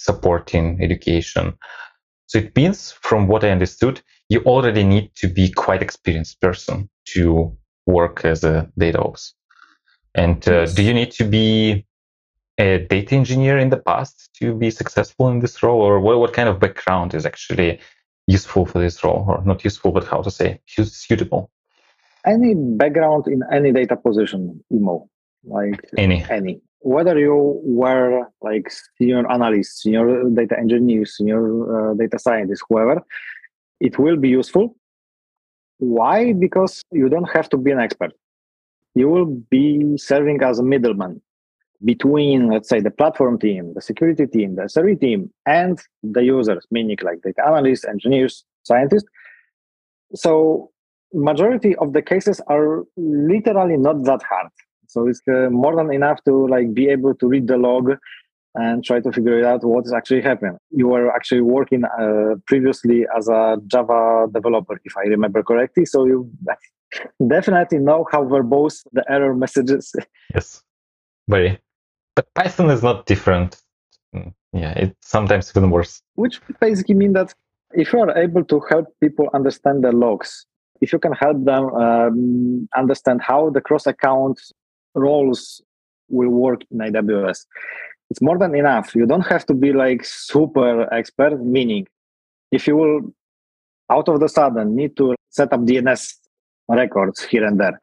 supporting 0.07 0.65
education. 0.81 1.45
So 2.29 2.39
it 2.39 2.55
means, 2.55 2.91
from 3.07 3.27
what 3.27 3.43
I 3.43 3.51
understood, 3.51 4.01
you 4.29 4.39
already 4.43 4.83
need 4.83 5.11
to 5.21 5.27
be 5.27 5.45
quite 5.65 5.81
experienced 5.81 6.41
person 6.41 6.89
to 7.13 7.55
work 7.85 8.25
as 8.25 8.43
a 8.43 8.69
data 8.77 8.99
ops. 8.99 9.33
And 10.13 10.45
uh, 10.47 10.61
yes. 10.61 10.73
do 10.75 10.81
you 10.83 10.93
need 10.93 11.11
to 11.19 11.23
be 11.23 11.85
a 12.57 12.79
data 12.89 13.15
engineer 13.15 13.57
in 13.59 13.69
the 13.69 13.77
past 13.77 14.29
to 14.39 14.53
be 14.53 14.71
successful 14.71 15.29
in 15.29 15.39
this 15.39 15.61
role, 15.63 15.81
or 15.81 15.99
what, 15.99 16.19
what 16.19 16.33
kind 16.33 16.49
of 16.49 16.59
background 16.59 17.13
is 17.13 17.25
actually 17.25 17.79
useful 18.25 18.65
for 18.65 18.79
this 18.81 19.03
role, 19.03 19.23
or 19.27 19.43
not 19.45 19.63
useful, 19.63 19.91
but 19.91 20.03
how 20.03 20.21
to 20.21 20.31
say 20.31 20.59
suitable? 20.67 21.49
Any 22.25 22.55
background 22.55 23.25
in 23.27 23.41
any 23.53 23.71
data 23.71 23.95
position, 23.95 24.63
emo, 24.73 25.07
like 25.43 25.79
any, 25.97 26.25
any. 26.29 26.61
Whether 26.79 27.17
you 27.19 27.59
were 27.63 28.27
like 28.41 28.71
senior 28.97 29.29
analyst, 29.31 29.81
senior 29.81 30.29
data 30.29 30.57
engineer, 30.57 31.05
senior 31.05 31.91
uh, 31.91 31.93
data 31.95 32.19
scientist, 32.19 32.63
whoever, 32.69 33.01
it 33.79 33.97
will 33.99 34.17
be 34.17 34.29
useful. 34.29 34.75
Why? 35.79 36.33
Because 36.33 36.81
you 36.91 37.09
don't 37.09 37.29
have 37.29 37.49
to 37.49 37.57
be 37.57 37.71
an 37.71 37.79
expert. 37.79 38.13
You 38.95 39.09
will 39.09 39.25
be 39.25 39.97
serving 39.97 40.41
as 40.43 40.59
a 40.59 40.63
middleman 40.63 41.21
between, 41.85 42.49
let's 42.49 42.69
say, 42.69 42.79
the 42.79 42.89
platform 42.89 43.37
team, 43.37 43.73
the 43.75 43.81
security 43.81 44.25
team, 44.25 44.55
the 44.55 44.63
SRE 44.63 44.99
team, 44.99 45.31
and 45.45 45.79
the 46.01 46.23
users, 46.23 46.65
meaning 46.71 46.97
like 47.03 47.21
data 47.21 47.45
analysts, 47.45 47.85
engineers, 47.85 48.43
scientists. 48.63 49.07
So 50.15 50.71
majority 51.13 51.75
of 51.75 51.93
the 51.93 52.01
cases 52.01 52.41
are 52.47 52.83
literally 52.95 53.77
not 53.77 54.03
that 54.05 54.21
hard. 54.23 54.51
So 54.97 55.07
it's 55.07 55.21
uh, 55.27 55.49
more 55.51 55.75
than 55.75 55.93
enough 55.93 56.23
to 56.23 56.47
like 56.47 56.73
be 56.73 56.89
able 56.89 57.13
to 57.13 57.27
read 57.27 57.47
the 57.47 57.57
log 57.57 57.91
and 58.55 58.83
try 58.83 58.99
to 58.99 59.11
figure 59.11 59.37
it 59.37 59.45
out 59.45 59.63
what 59.63 59.85
is 59.85 59.93
actually 59.93 60.21
happening. 60.21 60.57
You 60.71 60.87
were 60.87 61.15
actually 61.15 61.41
working 61.41 61.83
uh, 61.83 62.35
previously 62.47 63.05
as 63.15 63.27
a 63.27 63.57
Java 63.67 64.25
developer, 64.33 64.81
if 64.83 64.97
I 64.97 65.01
remember 65.01 65.43
correctly. 65.43 65.85
So 65.85 66.05
you 66.05 66.31
definitely 67.27 67.77
know 67.77 68.07
how 68.11 68.23
verbose 68.23 68.87
the 68.91 69.03
error 69.07 69.35
messages. 69.35 69.93
Yes, 70.33 70.63
very. 71.27 71.59
But 72.15 72.33
Python 72.33 72.71
is 72.71 72.81
not 72.81 73.05
different. 73.05 73.61
Yeah, 74.53 74.71
it's 74.71 75.07
sometimes 75.07 75.51
even 75.55 75.69
worse. 75.69 76.01
Which 76.15 76.41
basically 76.59 76.95
mean 76.95 77.13
that 77.13 77.35
if 77.73 77.93
you 77.93 77.99
are 77.99 78.17
able 78.17 78.43
to 78.45 78.61
help 78.71 78.87
people 78.99 79.29
understand 79.35 79.83
the 79.83 79.91
logs, 79.91 80.47
if 80.81 80.91
you 80.91 80.97
can 80.97 81.13
help 81.13 81.43
them 81.45 81.65
um, 81.75 82.67
understand 82.75 83.21
how 83.21 83.51
the 83.51 83.61
cross 83.61 83.85
account 83.85 84.39
roles 84.97 85.61
will 86.09 86.29
work 86.29 86.61
in 86.71 86.79
AWS, 86.79 87.45
it's 88.09 88.21
more 88.21 88.37
than 88.37 88.55
enough. 88.55 88.95
You 88.95 89.05
don't 89.05 89.27
have 89.27 89.45
to 89.47 89.53
be 89.53 89.73
like 89.73 90.03
super 90.05 90.91
expert, 90.93 91.43
meaning 91.43 91.87
if 92.51 92.67
you 92.67 92.75
will 92.77 93.01
out 93.89 94.09
of 94.09 94.19
the 94.19 94.29
sudden 94.29 94.75
need 94.75 94.95
to 94.97 95.15
set 95.29 95.53
up 95.53 95.61
DNS 95.61 96.13
records 96.69 97.23
here 97.23 97.45
and 97.45 97.59
there, 97.59 97.79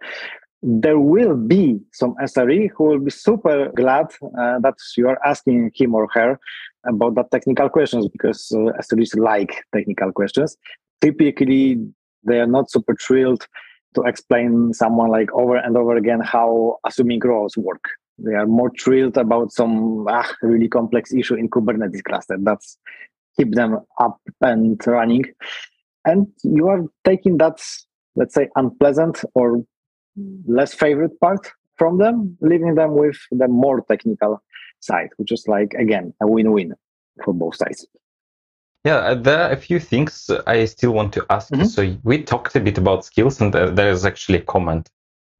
there 0.63 0.99
will 0.99 1.37
be 1.37 1.79
some 1.93 2.15
SRE 2.23 2.71
who 2.75 2.85
will 2.85 2.99
be 2.99 3.11
super 3.11 3.71
glad 3.77 4.07
uh, 4.39 4.59
that 4.61 4.75
you 4.97 5.09
are 5.09 5.19
asking 5.25 5.71
him 5.75 5.95
or 5.95 6.09
her 6.13 6.39
about 6.87 7.15
that 7.17 7.31
technical 7.31 7.69
questions 7.69 8.09
because 8.09 8.51
uh, 8.53 8.73
SREs 8.81 9.17
like 9.17 9.63
technical 9.75 10.11
questions. 10.13 10.57
Typically, 11.03 11.79
they 12.27 12.41
are 12.41 12.47
not 12.47 12.71
super 12.71 12.95
thrilled 12.95 13.47
to 13.95 14.03
explain 14.03 14.73
someone 14.73 15.11
like 15.11 15.33
over 15.33 15.57
and 15.57 15.77
over 15.77 15.97
again 15.97 16.21
how 16.21 16.77
assuming 16.87 17.21
roles 17.21 17.57
work. 17.57 17.85
They 18.19 18.35
are 18.35 18.47
more 18.47 18.71
thrilled 18.79 19.17
about 19.17 19.53
some 19.53 20.07
ah, 20.09 20.31
really 20.43 20.69
complex 20.69 21.13
issue 21.13 21.35
in 21.35 21.49
Kubernetes 21.49 22.03
cluster. 22.05 22.37
That's 22.41 22.79
keep 23.37 23.55
them 23.55 23.81
up 23.99 24.21
and 24.41 24.81
running. 24.87 25.25
And 26.05 26.29
you 26.43 26.69
are 26.69 26.83
taking 27.05 27.39
that, 27.39 27.61
let's 28.15 28.35
say, 28.35 28.49
unpleasant 28.57 29.25
or 29.35 29.65
less 30.47 30.75
favorite 30.75 31.19
part 31.21 31.51
from 31.77 31.99
them, 31.99 32.37
leaving 32.41 32.75
them 32.77 32.95
with 32.95 33.17
the 33.33 33.49
more 33.49 33.83
technical 33.89 34.43
side, 34.81 35.09
which 35.17 35.33
is 35.33 35.45
like, 35.49 35.75
again, 35.75 36.13
a 36.21 36.27
win 36.27 36.53
win 36.53 36.75
for 37.25 37.35
both 37.35 37.57
sides. 37.57 37.87
Yeah, 38.85 38.97
uh, 38.97 39.15
there 39.15 39.41
are 39.41 39.51
a 39.51 39.57
few 39.57 39.81
things 39.81 40.31
I 40.47 40.67
still 40.67 40.93
want 40.93 41.15
to 41.15 41.25
ask 41.31 41.51
mm-hmm. 41.51 41.65
So 41.65 41.97
we 42.05 42.23
talked 42.23 42.55
a 42.55 42.61
bit 42.61 42.77
about 42.77 43.05
skills, 43.05 43.41
and 43.41 43.53
there 43.53 43.91
is 43.91 44.05
actually 44.05 44.39
a 44.39 44.43
comment. 44.43 44.91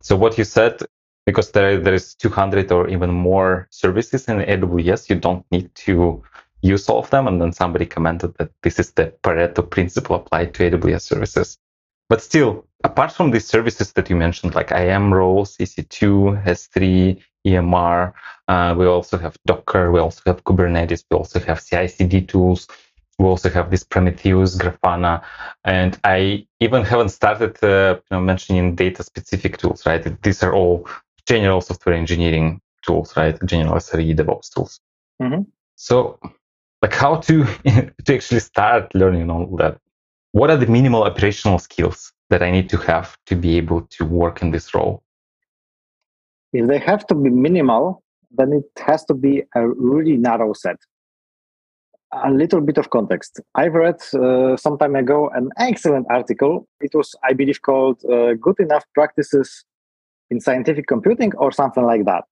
So 0.01 0.17
what 0.17 0.39
you 0.39 0.45
said, 0.45 0.81
because 1.27 1.51
there 1.53 1.79
there 1.79 1.95
is 1.95 2.15
200 2.15 2.73
or 2.73 2.89
even 2.89 3.11
more 3.11 3.69
services 3.71 4.29
in 4.29 4.39
AWS, 4.39 5.11
you 5.11 5.17
don't 5.17 5.45
need 5.51 5.75
to 5.87 6.23
use 6.63 6.89
all 6.89 6.99
of 7.01 7.11
them. 7.11 7.29
And 7.29 7.41
then 7.41 7.53
somebody 7.53 7.85
commented 7.85 8.35
that 8.39 8.51
this 8.63 8.79
is 8.79 8.93
the 8.93 9.13
Pareto 9.23 9.69
principle 9.69 10.17
applied 10.17 10.55
to 10.55 10.71
AWS 10.71 11.03
services. 11.03 11.59
But 12.09 12.23
still, 12.23 12.67
apart 12.83 13.13
from 13.13 13.31
these 13.31 13.47
services 13.47 13.93
that 13.93 14.09
you 14.11 14.17
mentioned, 14.17 14.55
like 14.55 14.71
IAM 14.71 15.13
roles, 15.13 15.57
EC2, 15.57 16.45
S3, 16.45 17.21
EMR, 17.47 18.13
uh, 18.49 18.75
we 18.77 18.87
also 18.87 19.19
have 19.19 19.37
Docker, 19.47 19.91
we 19.91 20.01
also 20.01 20.23
have 20.27 20.45
Kubernetes, 20.45 21.05
we 21.11 21.17
also 21.17 21.41
have 21.41 21.63
CI/CD 21.63 22.23
tools, 22.23 22.69
we 23.19 23.27
also 23.27 23.49
have 23.51 23.71
this 23.71 23.85
Prometheus, 23.85 24.57
Grafana, 24.57 25.23
and 25.65 25.99
I 26.05 26.47
even 26.61 26.85
haven't 26.85 27.11
started 27.11 27.63
uh, 27.63 27.97
you 27.97 28.17
know, 28.17 28.21
mentioning 28.21 28.75
data-specific 28.75 29.59
tools. 29.59 29.87
Right, 29.87 30.23
these 30.23 30.43
are 30.43 30.55
all 30.55 30.89
general 31.27 31.61
software 31.61 31.95
engineering 31.95 32.61
tools, 32.87 33.17
right? 33.17 33.39
General 33.45 33.77
SRE 33.77 34.17
DevOps 34.17 34.53
tools. 34.53 34.81
Mm-hmm. 35.23 35.43
So, 35.77 36.19
like, 36.83 36.95
how 36.95 37.17
to 37.17 37.45
to 38.05 38.15
actually 38.15 38.41
start 38.41 38.95
learning 38.95 39.31
all 39.31 39.57
that? 39.57 39.79
what 40.35 40.51
are 40.51 40.57
the 40.57 40.67
minimal 40.67 41.05
operational 41.05 41.61
skills 41.61 42.13
that 42.29 42.43
I 42.43 42.51
need 42.51 42.69
to 42.71 42.77
have 42.79 43.17
to 43.27 43.37
be 43.37 43.57
able 43.57 43.83
to 43.83 44.05
work 44.05 44.43
in 44.43 44.51
this 44.51 44.75
role? 44.75 45.05
If 46.53 46.67
they 46.67 46.79
have 46.79 47.07
to 47.07 47.15
be 47.15 47.31
minimal, 47.31 48.03
then 48.33 48.53
it 48.53 48.65
has 48.85 49.05
to 49.05 49.15
be 49.15 49.45
a 49.55 49.69
really 49.69 50.17
narrow 50.17 50.53
set. 50.53 50.77
A 52.23 52.31
little 52.31 52.61
bit 52.61 52.79
of 52.79 52.91
context. 52.91 53.41
I've 53.55 53.75
read 53.75 53.97
uh, 54.15 54.57
some 54.57 54.79
time 54.79 54.95
ago 54.95 55.31
an 55.35 55.51
excellent 55.59 56.07
article. 56.11 56.69
It 56.81 56.95
was, 56.95 57.15
I 57.25 57.33
believe, 57.33 57.61
called 57.63 58.05
uh, 58.05 58.35
Good 58.35 58.61
Enough 58.61 58.85
Practices 58.95 59.65
in 60.31 60.41
Scientific 60.41 60.87
Computing 60.87 61.33
or 61.37 61.51
something 61.51 61.85
like 61.85 62.05
that. 62.05 62.25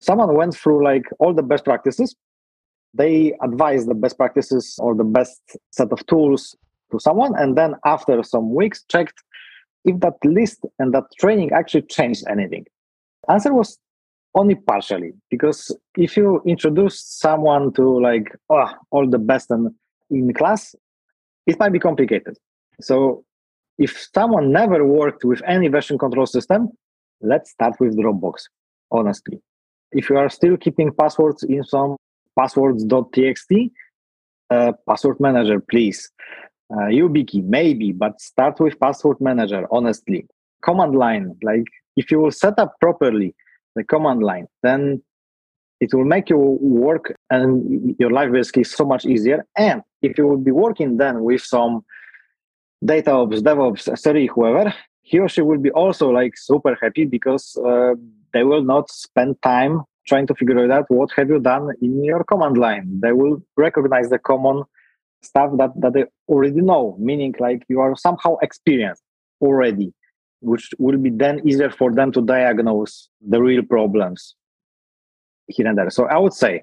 Someone 0.00 0.34
went 0.34 0.54
through 0.54 0.84
like 0.84 1.04
all 1.20 1.32
the 1.32 1.42
best 1.42 1.64
practices. 1.64 2.16
They 2.94 3.34
advised 3.42 3.88
the 3.88 3.94
best 3.94 4.16
practices 4.16 4.76
or 4.80 4.94
the 4.94 5.04
best 5.04 5.40
set 5.70 5.92
of 5.92 6.04
tools 6.06 6.56
to 6.92 7.00
someone 7.00 7.32
and 7.36 7.56
then 7.56 7.74
after 7.84 8.22
some 8.22 8.54
weeks 8.54 8.84
checked 8.88 9.22
if 9.84 9.98
that 10.00 10.14
list 10.24 10.64
and 10.78 10.94
that 10.94 11.04
training 11.18 11.50
actually 11.52 11.82
changed 11.82 12.22
anything 12.30 12.64
answer 13.28 13.52
was 13.52 13.78
only 14.34 14.54
partially 14.54 15.12
because 15.30 15.76
if 15.96 16.16
you 16.16 16.42
introduce 16.46 17.04
someone 17.04 17.72
to 17.74 18.00
like 18.00 18.34
oh, 18.48 18.70
all 18.90 19.08
the 19.08 19.18
best 19.18 19.50
in, 19.50 19.74
in 20.10 20.32
class 20.32 20.74
it 21.46 21.58
might 21.58 21.72
be 21.72 21.78
complicated. 21.78 22.38
So 22.80 23.24
if 23.78 24.08
someone 24.14 24.52
never 24.52 24.86
worked 24.86 25.24
with 25.24 25.42
any 25.46 25.68
version 25.68 25.98
control 25.98 26.26
system 26.26 26.70
let's 27.20 27.50
start 27.50 27.78
with 27.78 27.96
dropbox 27.96 28.42
honestly. 28.90 29.40
If 29.92 30.08
you 30.08 30.16
are 30.16 30.30
still 30.30 30.56
keeping 30.56 30.92
passwords 30.92 31.42
in 31.42 31.64
some 31.64 31.96
passwords.txt 32.38 33.70
uh, 34.50 34.72
password 34.88 35.20
manager 35.20 35.60
please. 35.60 36.10
Uh, 36.72 36.88
YubiKey, 36.88 37.44
maybe, 37.44 37.92
but 37.92 38.18
start 38.18 38.58
with 38.58 38.80
password 38.80 39.20
manager, 39.20 39.66
honestly. 39.70 40.26
Command 40.62 40.94
line, 40.94 41.36
like 41.42 41.66
if 41.96 42.10
you 42.10 42.18
will 42.18 42.30
set 42.30 42.58
up 42.58 42.72
properly 42.80 43.34
the 43.76 43.84
command 43.84 44.22
line, 44.22 44.46
then 44.62 45.02
it 45.80 45.92
will 45.92 46.04
make 46.04 46.30
your 46.30 46.58
work 46.58 47.14
and 47.30 47.94
your 47.98 48.10
life 48.10 48.30
basically 48.30 48.64
so 48.64 48.84
much 48.84 49.04
easier. 49.04 49.44
And 49.56 49.82
if 50.00 50.16
you 50.16 50.26
will 50.26 50.38
be 50.38 50.52
working 50.52 50.96
then 50.96 51.22
with 51.22 51.42
some 51.42 51.84
data 52.84 53.12
ops, 53.12 53.42
DevOps, 53.42 53.88
SRE, 53.88 54.28
whoever, 54.28 54.72
he 55.02 55.18
or 55.18 55.28
she 55.28 55.42
will 55.42 55.58
be 55.58 55.70
also 55.72 56.10
like 56.10 56.36
super 56.36 56.76
happy 56.80 57.04
because 57.04 57.56
uh, 57.66 57.94
they 58.32 58.44
will 58.44 58.62
not 58.62 58.90
spend 58.90 59.40
time 59.42 59.82
trying 60.06 60.26
to 60.26 60.34
figure 60.34 60.70
out 60.72 60.84
what 60.88 61.10
have 61.16 61.28
you 61.28 61.38
done 61.38 61.70
in 61.80 62.04
your 62.04 62.24
command 62.24 62.58
line. 62.58 63.00
They 63.00 63.12
will 63.12 63.42
recognize 63.56 64.08
the 64.08 64.18
common 64.18 64.64
stuff 65.22 65.52
that, 65.58 65.70
that 65.80 65.92
they 65.94 66.04
already 66.28 66.60
know, 66.60 66.96
meaning 66.98 67.34
like 67.38 67.62
you 67.68 67.80
are 67.80 67.96
somehow 67.96 68.36
experienced 68.42 69.02
already, 69.40 69.92
which 70.42 70.70
will 70.78 70.98
be 70.98 71.10
then 71.10 71.40
easier 71.48 71.70
for 71.70 71.92
them 71.92 72.12
to 72.12 72.20
diagnose 72.20 73.08
the 73.26 73.40
real 73.40 73.62
problems 73.62 74.34
here 75.46 75.66
and 75.66 75.78
there. 75.78 75.90
So 75.90 76.06
I 76.06 76.18
would 76.18 76.32
say 76.32 76.62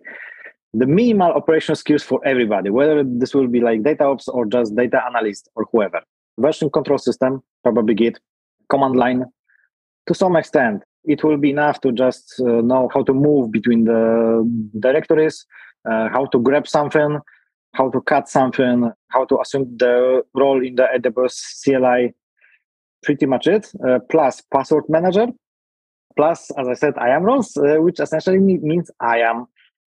the 0.73 0.85
minimal 0.85 1.31
operational 1.31 1.75
skills 1.75 2.03
for 2.03 2.25
everybody, 2.25 2.69
whether 2.69 3.03
this 3.03 3.33
will 3.33 3.47
be 3.47 3.59
like 3.59 3.83
data 3.83 4.05
ops 4.05 4.27
or 4.27 4.45
just 4.45 4.75
data 4.75 5.01
analyst 5.05 5.49
or 5.55 5.65
whoever. 5.71 6.01
Version 6.37 6.69
control 6.69 6.97
system, 6.97 7.41
probably 7.63 7.95
Git, 7.95 8.19
command 8.69 8.95
line. 8.95 9.25
To 10.07 10.13
some 10.13 10.35
extent, 10.35 10.83
it 11.05 11.23
will 11.23 11.37
be 11.37 11.49
enough 11.49 11.81
to 11.81 11.91
just 11.91 12.39
uh, 12.41 12.61
know 12.61 12.89
how 12.93 13.03
to 13.03 13.13
move 13.13 13.51
between 13.51 13.85
the 13.85 14.47
directories, 14.79 15.45
uh, 15.89 16.09
how 16.09 16.25
to 16.27 16.39
grab 16.39 16.67
something, 16.67 17.19
how 17.73 17.89
to 17.89 18.01
cut 18.01 18.27
something, 18.29 18.91
how 19.09 19.25
to 19.25 19.39
assume 19.39 19.75
the 19.77 20.23
role 20.33 20.65
in 20.65 20.75
the 20.75 20.87
AWS 20.95 21.63
CLI. 21.63 22.13
Pretty 23.03 23.25
much 23.25 23.47
it. 23.47 23.71
Uh, 23.87 23.99
plus 24.09 24.41
password 24.53 24.83
manager. 24.89 25.27
Plus, 26.15 26.51
as 26.57 26.67
I 26.67 26.73
said, 26.73 26.93
IAM 26.97 27.23
roles, 27.23 27.55
uh, 27.55 27.77
which 27.77 27.99
essentially 27.99 28.39
means 28.39 28.91
I 28.99 29.19
am. 29.19 29.45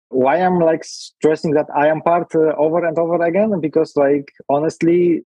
Why 0.09 0.37
I'm 0.37 0.59
like 0.59 0.85
stressing 0.85 1.53
that 1.53 1.67
I 1.77 1.89
am 1.89 2.01
part 2.01 2.35
uh, 2.35 2.55
over 2.57 2.85
and 2.85 2.99
over 2.99 3.23
again? 3.23 3.61
Because 3.61 3.97
like 3.97 4.33
honestly, 4.49 5.25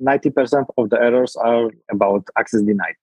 90% 0.00 0.66
of 0.76 0.90
the 0.90 1.00
errors 1.00 1.36
are 1.36 1.70
about 1.90 2.28
access 2.38 2.62
denied. 2.62 2.94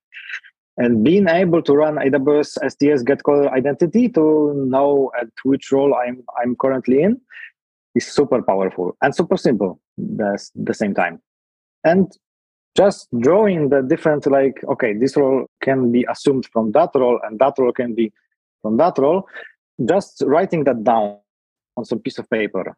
And 0.78 1.02
being 1.02 1.28
able 1.28 1.62
to 1.62 1.72
run 1.72 1.96
AWS 1.96 2.58
STS 2.70 3.02
get 3.02 3.22
caller 3.22 3.50
identity 3.50 4.08
to 4.10 4.52
know 4.54 5.10
at 5.20 5.28
which 5.42 5.72
role 5.72 5.94
I'm 5.94 6.22
I'm 6.38 6.54
currently 6.56 7.02
in 7.02 7.20
is 7.94 8.06
super 8.06 8.42
powerful 8.42 8.96
and 9.00 9.14
super 9.14 9.38
simple 9.38 9.80
at 10.20 10.40
the 10.54 10.74
same 10.74 10.94
time. 10.94 11.20
And 11.82 12.12
just 12.76 13.08
drawing 13.20 13.68
the 13.70 13.82
different 13.82 14.26
like, 14.26 14.62
okay, 14.68 14.92
this 14.92 15.16
role 15.16 15.46
can 15.62 15.90
be 15.90 16.06
assumed 16.10 16.46
from 16.52 16.72
that 16.72 16.90
role 16.94 17.18
and 17.24 17.38
that 17.38 17.54
role 17.58 17.72
can 17.72 17.94
be 17.94 18.12
from 18.62 18.76
that 18.76 18.98
role, 18.98 19.28
just 19.88 20.22
writing 20.26 20.64
that 20.64 20.84
down 20.84 21.18
on 21.76 21.84
some 21.84 21.98
piece 21.98 22.18
of 22.18 22.28
paper. 22.30 22.76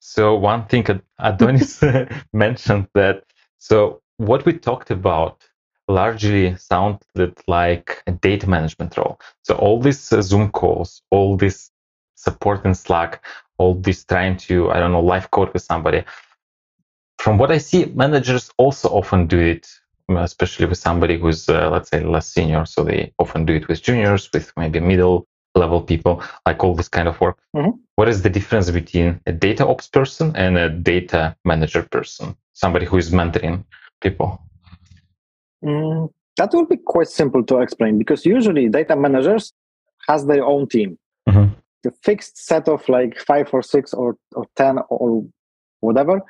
So 0.00 0.34
one 0.34 0.66
thing 0.66 0.84
Adonis 1.18 1.82
mentioned 2.32 2.88
that 2.94 3.24
so 3.58 4.02
what 4.18 4.44
we 4.44 4.52
talked 4.52 4.90
about 4.90 5.42
largely 5.88 6.56
sounded 6.56 7.38
like 7.46 8.02
a 8.06 8.12
data 8.12 8.48
management 8.48 8.96
role. 8.96 9.20
So 9.42 9.54
all 9.54 9.80
these 9.80 10.12
uh, 10.12 10.22
Zoom 10.22 10.50
calls, 10.50 11.02
all 11.10 11.36
this 11.36 11.70
support 12.16 12.64
in 12.64 12.74
Slack, 12.74 13.24
all 13.58 13.74
this 13.74 14.04
trying 14.04 14.36
to, 14.38 14.70
I 14.70 14.78
don't 14.78 14.92
know, 14.92 15.00
live 15.00 15.30
code 15.30 15.52
with 15.52 15.62
somebody. 15.62 16.04
From 17.18 17.38
what 17.38 17.50
I 17.50 17.58
see, 17.58 17.86
managers 17.86 18.50
also 18.56 18.88
often 18.88 19.26
do 19.26 19.38
it, 19.38 19.68
especially 20.08 20.66
with 20.66 20.78
somebody 20.78 21.18
who's, 21.18 21.48
uh, 21.48 21.70
let's 21.70 21.90
say, 21.90 22.04
less 22.04 22.28
senior. 22.28 22.66
So 22.66 22.84
they 22.84 23.12
often 23.18 23.44
do 23.44 23.54
it 23.54 23.68
with 23.68 23.82
juniors, 23.82 24.30
with 24.32 24.52
maybe 24.56 24.80
middle 24.80 25.26
level 25.54 25.80
people, 25.80 26.22
like 26.44 26.62
all 26.62 26.74
this 26.74 26.88
kind 26.88 27.08
of 27.08 27.20
work. 27.20 27.38
Mm-hmm. 27.56 27.70
What 27.96 28.08
is 28.08 28.22
the 28.22 28.30
difference 28.30 28.70
between 28.70 29.20
a 29.26 29.32
data 29.32 29.66
ops 29.66 29.88
person 29.88 30.36
and 30.36 30.58
a 30.58 30.68
data 30.68 31.34
manager 31.44 31.82
person? 31.82 32.36
Somebody 32.52 32.86
who 32.86 32.98
is 32.98 33.10
mentoring 33.10 33.64
people. 34.00 34.40
Mm, 35.64 36.10
that 36.36 36.52
will 36.52 36.66
be 36.66 36.76
quite 36.76 37.08
simple 37.08 37.42
to 37.44 37.58
explain 37.58 37.98
because 37.98 38.26
usually 38.26 38.68
data 38.68 38.94
managers 38.94 39.52
has 40.08 40.26
their 40.26 40.44
own 40.44 40.68
team. 40.68 40.98
Mm-hmm. 41.28 41.54
The 41.82 41.90
fixed 42.02 42.36
set 42.36 42.68
of 42.68 42.86
like 42.88 43.18
five 43.18 43.48
or 43.52 43.62
six 43.62 43.94
or, 43.94 44.16
or 44.34 44.46
10 44.56 44.78
or 44.90 45.24
whatever 45.80 46.20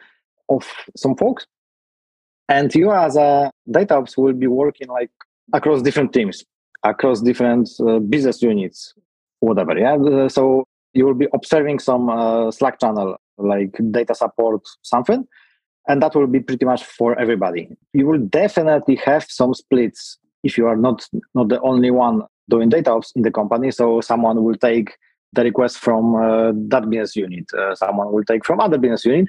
of 0.49 0.67
some 0.97 1.17
folks. 1.17 1.47
And 2.49 2.73
you 2.75 2.93
as 2.93 3.17
a 3.17 3.51
data 3.71 3.97
ops 3.97 4.17
will 4.17 4.33
be 4.33 4.47
working 4.47 4.89
like 4.89 5.11
across 5.53 5.83
different 5.83 6.13
teams, 6.13 6.45
across 6.83 7.21
different 7.21 7.69
uh, 7.81 7.99
business 7.99 8.41
units, 8.43 8.95
whatever. 9.41 9.77
Yeah. 9.77 9.97
Uh, 9.97 10.29
so 10.29 10.65
you 10.93 11.05
will 11.05 11.15
be 11.15 11.29
observing 11.35 11.81
some 11.81 12.09
uh, 12.09 12.51
Slack 12.51 12.81
channel 12.81 13.17
like 13.39 13.77
data 13.91 14.15
support 14.15 14.63
something 14.83 15.27
and 15.89 16.03
that 16.03 16.15
will 16.15 16.27
be 16.27 16.41
pretty 16.41 16.65
much 16.65 16.85
for 16.85 17.19
everybody 17.19 17.69
you 17.93 18.07
will 18.07 18.19
definitely 18.19 18.97
have 18.97 19.25
some 19.29 19.55
splits 19.55 20.19
if 20.43 20.57
you 20.57 20.67
are 20.67 20.77
not 20.77 21.07
not 21.35 21.49
the 21.49 21.61
only 21.61 21.91
one 21.91 22.23
doing 22.49 22.69
data 22.69 22.91
ops 22.91 23.13
in 23.15 23.23
the 23.23 23.31
company 23.31 23.71
so 23.71 24.01
someone 24.01 24.43
will 24.43 24.57
take 24.57 24.97
the 25.33 25.43
request 25.43 25.79
from 25.79 26.15
uh, 26.15 26.53
that 26.69 26.89
business 26.89 27.17
unit 27.17 27.45
uh, 27.59 27.75
someone 27.75 28.13
will 28.13 28.25
take 28.25 28.45
from 28.45 28.61
other 28.61 28.79
business 28.79 29.05
unit 29.05 29.29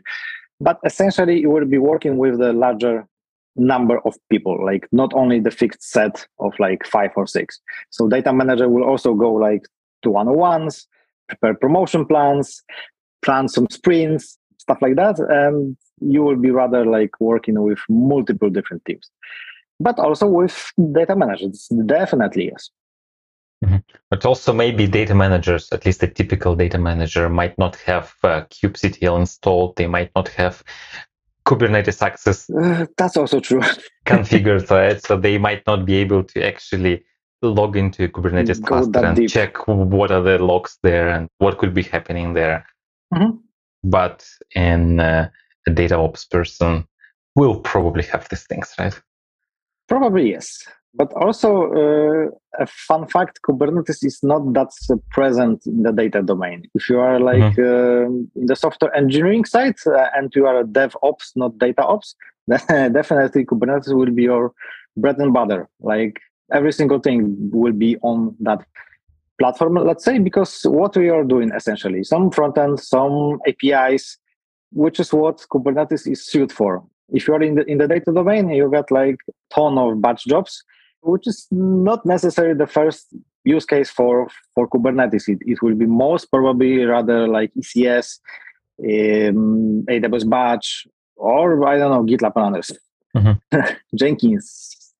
but 0.60 0.80
essentially 0.86 1.40
you 1.40 1.50
will 1.50 1.66
be 1.66 1.78
working 1.78 2.18
with 2.18 2.40
the 2.40 2.54
larger 2.54 3.08
number 3.56 4.00
of 4.06 4.16
people 4.30 4.64
like 4.64 4.88
not 4.92 5.12
only 5.14 5.40
the 5.40 5.52
fixed 5.52 5.82
set 5.84 6.28
of 6.40 6.54
like 6.60 6.86
five 6.86 7.12
or 7.16 7.26
six. 7.26 7.60
So 7.90 8.08
data 8.08 8.32
manager 8.32 8.70
will 8.70 8.84
also 8.84 9.14
go 9.14 9.34
like 9.34 9.66
to 10.04 10.12
one-on-ones 10.12 10.88
prepare 11.28 11.56
promotion 11.56 12.06
plans 12.06 12.64
plan 13.24 13.48
some 13.48 13.68
sprints 13.70 14.38
stuff 14.58 14.78
like 14.82 14.96
that 14.96 15.20
and 15.20 15.76
you 16.00 16.22
will 16.22 16.36
be 16.36 16.52
rather 16.52 16.86
like 16.86 17.20
working 17.20 17.60
with 17.62 17.80
multiple 17.90 18.50
different 18.50 18.86
teams. 18.86 19.10
But 19.80 20.00
also 20.00 20.28
with 20.28 20.72
data 20.94 21.16
managers 21.16 21.68
definitely 21.86 22.50
yes 22.52 22.70
mm-hmm. 23.64 23.78
but 24.10 24.26
also 24.26 24.54
maybe 24.54 24.88
data 24.88 25.16
managers 25.16 25.70
at 25.72 25.86
least 25.86 26.04
a 26.04 26.08
typical 26.08 26.56
data 26.56 26.78
manager 26.78 27.30
might 27.30 27.58
not 27.58 27.76
have 27.76 28.14
uh, 28.24 28.42
kubectl 28.50 29.20
installed 29.20 29.76
they 29.76 29.88
might 29.88 30.12
not 30.16 30.28
have 30.30 30.64
kubernetes 31.46 32.02
access 32.02 32.50
uh, 32.50 32.86
that's 32.98 33.18
also 33.18 33.40
true 33.40 33.62
configured 34.06 34.70
right 34.70 35.04
so 35.04 35.18
they 35.18 35.38
might 35.38 35.66
not 35.66 35.86
be 35.86 35.96
able 35.96 36.24
to 36.24 36.46
actually 36.46 37.04
log 37.42 37.78
into 37.78 38.08
kubernetes 38.10 38.60
Go 38.62 38.68
cluster 38.68 39.06
and 39.06 39.16
deep. 39.16 39.30
check 39.30 39.68
what 39.68 40.12
are 40.12 40.22
the 40.22 40.40
logs 40.40 40.78
there 40.84 41.10
and 41.10 41.30
what 41.38 41.58
could 41.58 41.74
be 41.74 41.84
happening 41.84 42.34
there 42.34 42.66
mm-hmm. 43.14 43.38
but 43.84 44.28
in 44.56 45.00
uh, 45.00 45.30
a 45.68 45.72
data 45.72 45.96
ops 45.98 46.26
person 46.26 46.88
will 47.38 47.60
probably 47.60 48.04
have 48.04 48.28
these 48.30 48.46
things, 48.48 48.74
right? 48.80 49.00
Probably 49.88 50.32
yes. 50.32 50.58
But 50.98 51.14
also, 51.14 51.72
uh, 51.74 52.32
a 52.60 52.66
fun 52.66 53.08
fact 53.08 53.40
Kubernetes 53.48 54.04
is 54.04 54.20
not 54.24 54.54
that 54.54 54.72
present 55.12 55.66
in 55.68 55.84
the 55.84 55.92
data 55.92 56.24
domain. 56.24 56.64
If 56.74 56.90
you 56.90 57.00
are 57.00 57.20
like 57.20 57.56
mm-hmm. 57.56 58.40
in 58.40 58.46
the 58.48 58.56
software 58.56 58.96
engineering 58.96 59.46
side 59.46 59.76
uh, 59.86 60.08
and 60.16 60.34
you 60.36 60.48
are 60.48 60.60
a 60.60 60.64
dev 60.66 60.98
ops, 61.04 61.34
not 61.36 61.60
data 61.60 61.84
ops, 61.84 62.16
then 62.48 62.94
definitely 62.94 63.46
Kubernetes 63.46 63.94
will 63.96 64.12
be 64.12 64.24
your 64.24 64.54
bread 64.96 65.20
and 65.20 65.34
butter. 65.34 65.70
Like 65.82 66.20
every 66.52 66.72
single 66.74 67.00
thing 67.00 67.36
will 67.52 67.74
be 67.74 67.98
on 67.98 68.36
that 68.40 68.66
platform, 69.40 69.76
let's 69.76 70.04
say, 70.04 70.18
because 70.18 70.62
what 70.64 70.98
we 70.98 71.10
are 71.10 71.24
doing 71.24 71.52
essentially 71.56 72.04
some 72.04 72.32
front 72.32 72.58
end, 72.58 72.80
some 72.80 73.40
APIs, 73.48 74.18
which 74.72 75.00
is 75.00 75.14
what 75.14 75.46
Kubernetes 75.52 76.12
is 76.12 76.26
suited 76.26 76.52
for. 76.52 76.84
If 77.10 77.28
you're 77.28 77.44
in 77.44 77.56
the 77.56 77.66
in 77.66 77.78
the 77.78 77.88
data 77.88 78.12
domain, 78.12 78.50
you 78.50 78.70
get 78.72 78.92
like 78.92 79.18
ton 79.54 79.78
of 79.78 80.02
batch 80.02 80.26
jobs, 80.26 80.64
which 81.02 81.28
is 81.28 81.48
not 81.52 82.06
necessarily 82.06 82.56
the 82.56 82.68
first 82.68 83.08
use 83.44 83.66
case 83.66 83.90
for 83.90 84.28
for 84.54 84.68
Kubernetes. 84.68 85.28
It, 85.28 85.40
it 85.42 85.62
will 85.62 85.76
be 85.76 85.86
most 85.86 86.26
probably 86.32 86.84
rather 86.84 87.28
like 87.28 87.52
ECS, 87.54 88.20
um, 88.80 89.86
AWS 89.90 90.30
batch, 90.30 90.88
or 91.16 91.68
I 91.68 91.78
don't 91.78 91.92
know 91.92 92.04
GitLab 92.04 92.34
and 92.36 92.56
others, 92.56 92.72
mm-hmm. 93.16 93.72
Jenkins, 93.96 94.94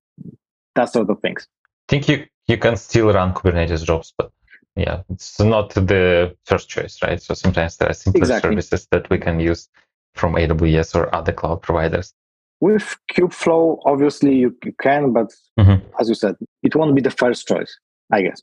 that 0.76 0.92
sort 0.92 1.10
of 1.10 1.20
things. 1.20 1.48
I 1.90 1.92
think 1.92 2.10
you 2.10 2.26
you 2.48 2.58
can 2.58 2.78
still 2.78 3.12
run 3.12 3.34
Kubernetes 3.34 3.86
jobs, 3.86 4.14
but 4.18 4.32
yeah, 4.76 5.02
it's 5.10 5.40
not 5.40 5.74
the 5.74 6.36
first 6.46 6.70
choice, 6.70 7.02
right? 7.02 7.22
So 7.22 7.34
sometimes 7.34 7.78
there 7.78 7.90
are 7.90 7.94
simpler 7.94 8.22
exactly. 8.22 8.52
services 8.52 8.88
that 8.92 9.10
we 9.10 9.18
can 9.18 9.40
use 9.40 9.68
from 10.14 10.34
AWS 10.36 10.96
or 10.96 11.14
other 11.14 11.34
cloud 11.34 11.62
providers. 11.62 12.14
With 12.60 12.98
Kubeflow, 13.14 13.80
obviously 13.86 14.36
you, 14.36 14.56
you 14.64 14.74
can, 14.82 15.14
but 15.14 15.32
mm-hmm. 15.60 15.86
as 16.00 16.10
you 16.10 16.16
said, 16.16 16.36
it 16.64 16.76
won't 16.76 16.96
be 16.96 17.02
the 17.02 17.12
first 17.12 17.48
choice, 17.48 17.78
I 18.12 18.24
guess. 18.24 18.42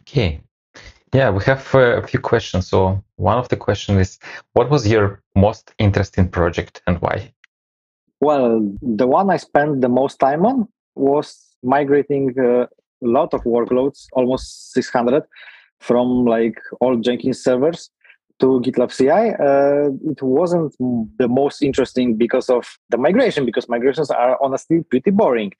Okay. 0.00 0.40
Yeah, 1.12 1.30
we 1.30 1.42
have 1.44 1.74
uh, 1.74 2.02
a 2.02 2.06
few 2.06 2.20
questions. 2.20 2.68
So 2.68 3.02
one 3.16 3.38
of 3.38 3.48
the 3.48 3.56
questions 3.56 3.98
is, 3.98 4.18
what 4.52 4.70
was 4.70 4.88
your 4.88 5.20
most 5.34 5.72
interesting 5.78 6.28
project 6.28 6.82
and 6.86 6.98
why? 7.00 7.32
Well, 8.20 8.60
the 8.82 9.06
one 9.06 9.30
I 9.30 9.36
spent 9.38 9.80
the 9.80 9.88
most 9.88 10.18
time 10.18 10.44
on 10.44 10.68
was 10.94 11.36
migrating 11.62 12.34
uh, 12.38 12.62
a 12.62 12.68
lot 13.02 13.34
of 13.34 13.42
workloads, 13.42 14.06
almost 14.12 14.72
600 14.72 15.22
from 15.80 16.26
like 16.26 16.60
all 16.80 16.96
Jenkins 16.96 17.42
servers 17.42 17.90
to 18.40 18.60
GitLab 18.60 18.90
CI. 18.96 19.34
Uh, 19.38 20.10
it 20.10 20.22
wasn't 20.22 20.74
the 21.18 21.28
most 21.28 21.62
interesting 21.62 22.16
because 22.16 22.48
of 22.48 22.78
the 22.88 22.98
migration, 22.98 23.44
because 23.46 23.68
migrations 23.68 24.10
are 24.10 24.38
honestly 24.42 24.82
pretty 24.82 25.10
boring. 25.10 25.52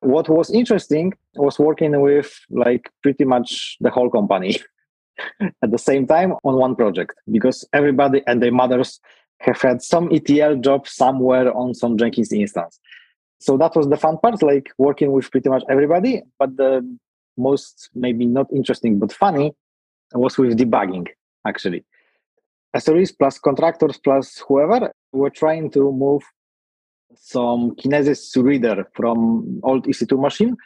What 0.00 0.28
was 0.28 0.50
interesting 0.50 1.14
was 1.34 1.58
working 1.58 2.00
with 2.00 2.38
like 2.50 2.90
pretty 3.02 3.24
much 3.24 3.76
the 3.80 3.90
whole 3.90 4.10
company 4.10 4.60
at 5.40 5.70
the 5.70 5.78
same 5.78 6.06
time 6.06 6.34
on 6.44 6.54
one 6.54 6.76
project 6.76 7.14
because 7.30 7.66
everybody 7.72 8.22
and 8.26 8.40
their 8.40 8.52
mothers 8.52 9.00
have 9.40 9.60
had 9.60 9.82
some 9.82 10.08
ETL 10.12 10.56
job 10.56 10.86
somewhere 10.86 11.52
on 11.56 11.74
some 11.74 11.96
Jenkins 11.96 12.32
instance. 12.32 12.78
So 13.40 13.56
that 13.56 13.74
was 13.74 13.88
the 13.88 13.96
fun 13.96 14.18
part, 14.18 14.42
like 14.42 14.70
working 14.78 15.12
with 15.12 15.30
pretty 15.30 15.48
much 15.48 15.62
everybody. 15.68 16.22
But 16.38 16.56
the 16.56 16.98
most 17.36 17.90
maybe 17.94 18.26
not 18.26 18.46
interesting 18.52 18.98
but 18.98 19.12
funny 19.12 19.52
was 20.12 20.38
with 20.38 20.58
debugging 20.58 21.06
actually. 21.46 21.84
SREs 22.76 23.12
plus 23.18 23.38
contractors 23.38 23.98
plus 23.98 24.42
whoever 24.46 24.92
were 25.12 25.30
trying 25.30 25.70
to 25.70 25.90
move 25.92 26.22
some 27.14 27.74
Kinesis 27.76 28.36
reader 28.42 28.86
from 28.94 29.60
old 29.62 29.86
EC2 29.86 30.20
machine 30.20 30.56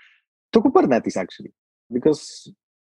to 0.53 0.61
Kubernetes 0.61 1.17
actually, 1.17 1.53
because 1.93 2.53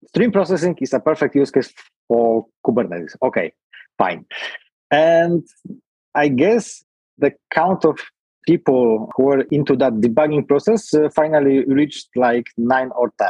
stream 0.09 0.33
processing 0.33 0.77
is 0.81 0.93
a 0.93 1.01
perfect 1.01 1.35
use 1.35 1.51
case 1.51 1.73
for 2.09 2.47
Kubernetes. 2.67 3.17
Okay, 3.23 3.53
fine. 3.99 4.25
And 4.91 5.47
I 6.15 6.29
guess 6.29 6.85
the 7.19 7.33
count 7.51 7.85
of 7.85 7.99
people 8.47 9.11
who 9.17 9.25
were 9.25 9.41
into 9.51 9.77
that 9.77 9.95
debugging 9.95 10.47
process 10.47 10.95
uh, 10.95 11.09
finally 11.15 11.65
reached 11.65 12.09
like 12.17 12.47
nine 12.57 12.91
or 12.97 13.13
10. 13.19 13.29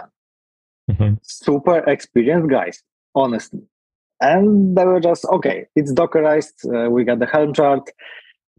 Mm-hmm. 0.90 1.14
Super 1.22 1.78
experienced 1.88 2.50
guys, 2.50 2.82
honestly. 3.14 3.62
And 4.20 4.76
they 4.76 4.84
were 4.84 5.00
just, 5.00 5.24
okay, 5.26 5.66
it's 5.76 5.92
Dockerized. 5.92 6.64
Uh, 6.64 6.90
we 6.90 7.04
got 7.04 7.18
the 7.18 7.26
Helm 7.26 7.52
chart. 7.52 7.90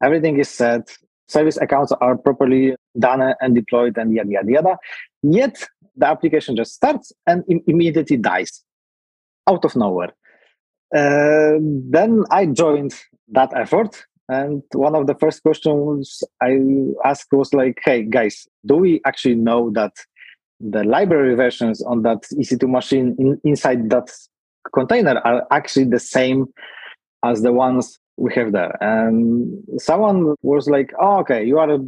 Everything 0.03 0.39
is 0.39 0.49
set. 0.49 0.95
Service 1.27 1.57
accounts 1.57 1.91
are 1.99 2.17
properly 2.17 2.75
done 2.99 3.33
and 3.41 3.55
deployed 3.55 3.97
and 3.97 4.13
yada, 4.13 4.29
yada, 4.29 4.51
yada. 4.51 4.77
Yet 5.23 5.67
the 5.95 6.07
application 6.07 6.55
just 6.55 6.73
starts 6.73 7.11
and 7.25 7.43
Im- 7.49 7.63
immediately 7.67 8.17
dies 8.17 8.63
out 9.49 9.65
of 9.65 9.75
nowhere. 9.75 10.13
Uh, 10.95 11.57
then 11.89 12.23
I 12.31 12.45
joined 12.45 12.93
that 13.29 13.51
effort. 13.55 14.05
And 14.29 14.61
one 14.73 14.95
of 14.95 15.07
the 15.07 15.15
first 15.15 15.41
questions 15.41 16.21
I 16.41 16.59
asked 17.03 17.31
was 17.31 17.53
like, 17.53 17.79
hey, 17.83 18.03
guys, 18.03 18.47
do 18.65 18.75
we 18.75 19.01
actually 19.05 19.35
know 19.35 19.71
that 19.71 19.93
the 20.59 20.83
library 20.83 21.35
versions 21.35 21.81
on 21.83 22.01
that 22.03 22.23
EC2 22.33 22.69
machine 22.69 23.15
in, 23.19 23.39
inside 23.43 23.89
that 23.89 24.09
container 24.73 25.19
are 25.19 25.45
actually 25.51 25.85
the 25.85 25.99
same 25.99 26.47
as 27.23 27.41
the 27.41 27.51
ones 27.51 27.99
we 28.17 28.33
have 28.33 28.51
there. 28.51 28.75
And 28.81 29.63
someone 29.77 30.35
was 30.41 30.67
like, 30.67 30.91
oh, 30.99 31.19
okay, 31.19 31.45
you 31.45 31.59
are 31.59 31.69
a 31.69 31.79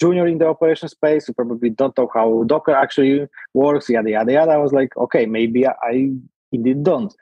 junior 0.00 0.26
in 0.26 0.38
the 0.38 0.46
operation 0.46 0.88
space. 0.88 1.28
You 1.28 1.34
probably 1.34 1.70
don't 1.70 1.96
know 1.96 2.10
how 2.12 2.42
Docker 2.46 2.72
actually 2.72 3.26
works, 3.54 3.88
yada, 3.88 4.10
yada, 4.10 4.32
yada. 4.32 4.52
I 4.52 4.56
was 4.56 4.72
like, 4.72 4.96
okay, 4.96 5.26
maybe 5.26 5.66
I 5.66 6.10
indeed 6.50 6.82
don't. 6.82 7.14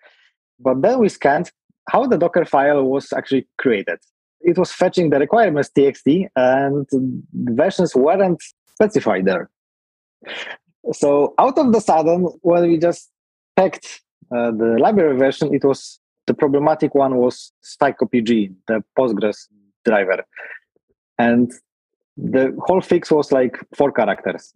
But 0.59 0.81
then 0.81 0.99
we 1.01 1.09
scanned 1.11 1.51
how 1.91 2.07
the 2.07 2.17
Docker 2.17 2.45
file 2.45 2.83
was 2.85 3.13
actually 3.13 3.47
created. 3.59 3.99
It 4.41 4.57
was 4.59 4.73
fetching 4.73 5.11
the 5.11 5.19
requirements 5.19 5.71
txt, 5.77 6.29
and 6.37 6.87
the 6.91 7.53
versions 7.55 7.95
weren't 7.95 8.43
specified 8.69 9.25
there. 9.27 9.51
So 10.93 11.35
out 11.39 11.59
of 11.59 11.73
the 11.73 11.81
sudden, 11.81 12.25
when 12.43 12.63
we 12.63 12.79
just 12.79 13.11
checked 13.59 14.03
uh, 14.35 14.51
the 14.51 14.77
library 14.79 15.17
version, 15.17 15.55
it 15.55 15.65
was 15.65 16.01
the 16.27 16.35
problematic 16.35 16.95
one 16.95 17.17
was 17.17 17.53
Psycopg, 17.63 18.55
the 18.67 18.85
Postgres 18.99 19.49
driver. 19.85 20.25
And 21.19 21.53
the 22.17 22.57
whole 22.67 22.81
fix 22.81 23.11
was 23.11 23.33
like 23.33 23.59
four 23.75 23.93
characters. 23.93 24.53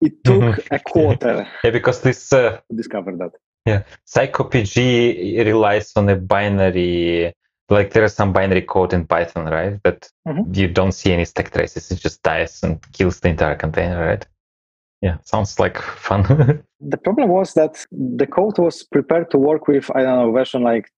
It 0.00 0.12
took 0.24 0.42
mm-hmm. 0.42 0.74
a 0.74 0.78
quarter. 0.80 1.48
yeah, 1.64 1.70
because 1.70 2.00
this 2.00 2.32
uh, 2.32 2.58
to 2.70 2.76
discover 2.76 3.16
that. 3.16 3.32
Yeah, 3.64 3.84
Psycopg 4.06 5.46
relies 5.46 5.92
on 5.94 6.08
a 6.08 6.16
binary. 6.16 7.32
Like 7.68 7.92
there 7.92 8.04
is 8.04 8.14
some 8.14 8.32
binary 8.32 8.62
code 8.62 8.92
in 8.92 9.06
Python, 9.06 9.46
right? 9.46 9.80
That 9.84 10.10
mm-hmm. 10.26 10.52
you 10.52 10.68
don't 10.68 10.92
see 10.92 11.12
any 11.12 11.24
stack 11.24 11.52
traces. 11.52 11.90
It 11.90 12.00
just 12.00 12.22
dies 12.22 12.62
and 12.62 12.80
kills 12.92 13.20
the 13.20 13.28
entire 13.28 13.54
container, 13.54 14.04
right? 14.04 14.26
Yeah, 15.02 15.18
sounds 15.24 15.58
like 15.58 15.78
fun. 15.78 16.22
the 16.80 16.96
problem 16.96 17.28
was 17.28 17.54
that 17.54 17.84
the 17.90 18.26
code 18.26 18.56
was 18.58 18.84
prepared 18.84 19.32
to 19.32 19.38
work 19.38 19.66
with 19.66 19.90
I 19.96 20.02
don't 20.02 20.18
know 20.18 20.32
version 20.32 20.62
like 20.62 20.88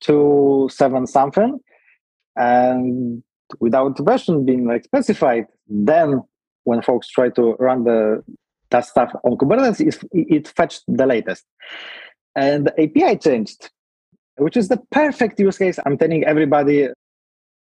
two 0.00 0.68
seven 0.70 1.06
something, 1.06 1.58
and 2.36 3.22
without 3.58 3.98
version 3.98 4.44
being 4.44 4.66
like 4.66 4.84
specified, 4.84 5.46
then 5.68 6.20
when 6.64 6.82
folks 6.82 7.08
try 7.08 7.30
to 7.30 7.54
run 7.58 7.84
the 7.84 8.22
that 8.70 8.84
stuff 8.84 9.12
on 9.24 9.38
Kubernetes, 9.38 9.80
it, 9.80 10.04
it 10.12 10.48
fetched 10.48 10.82
the 10.86 11.06
latest, 11.06 11.46
and 12.34 12.66
the 12.66 12.82
API 12.82 13.16
changed, 13.16 13.70
which 14.36 14.58
is 14.58 14.68
the 14.68 14.78
perfect 14.90 15.40
use 15.40 15.56
case. 15.56 15.78
I'm 15.86 15.96
telling 15.96 16.24
everybody 16.24 16.88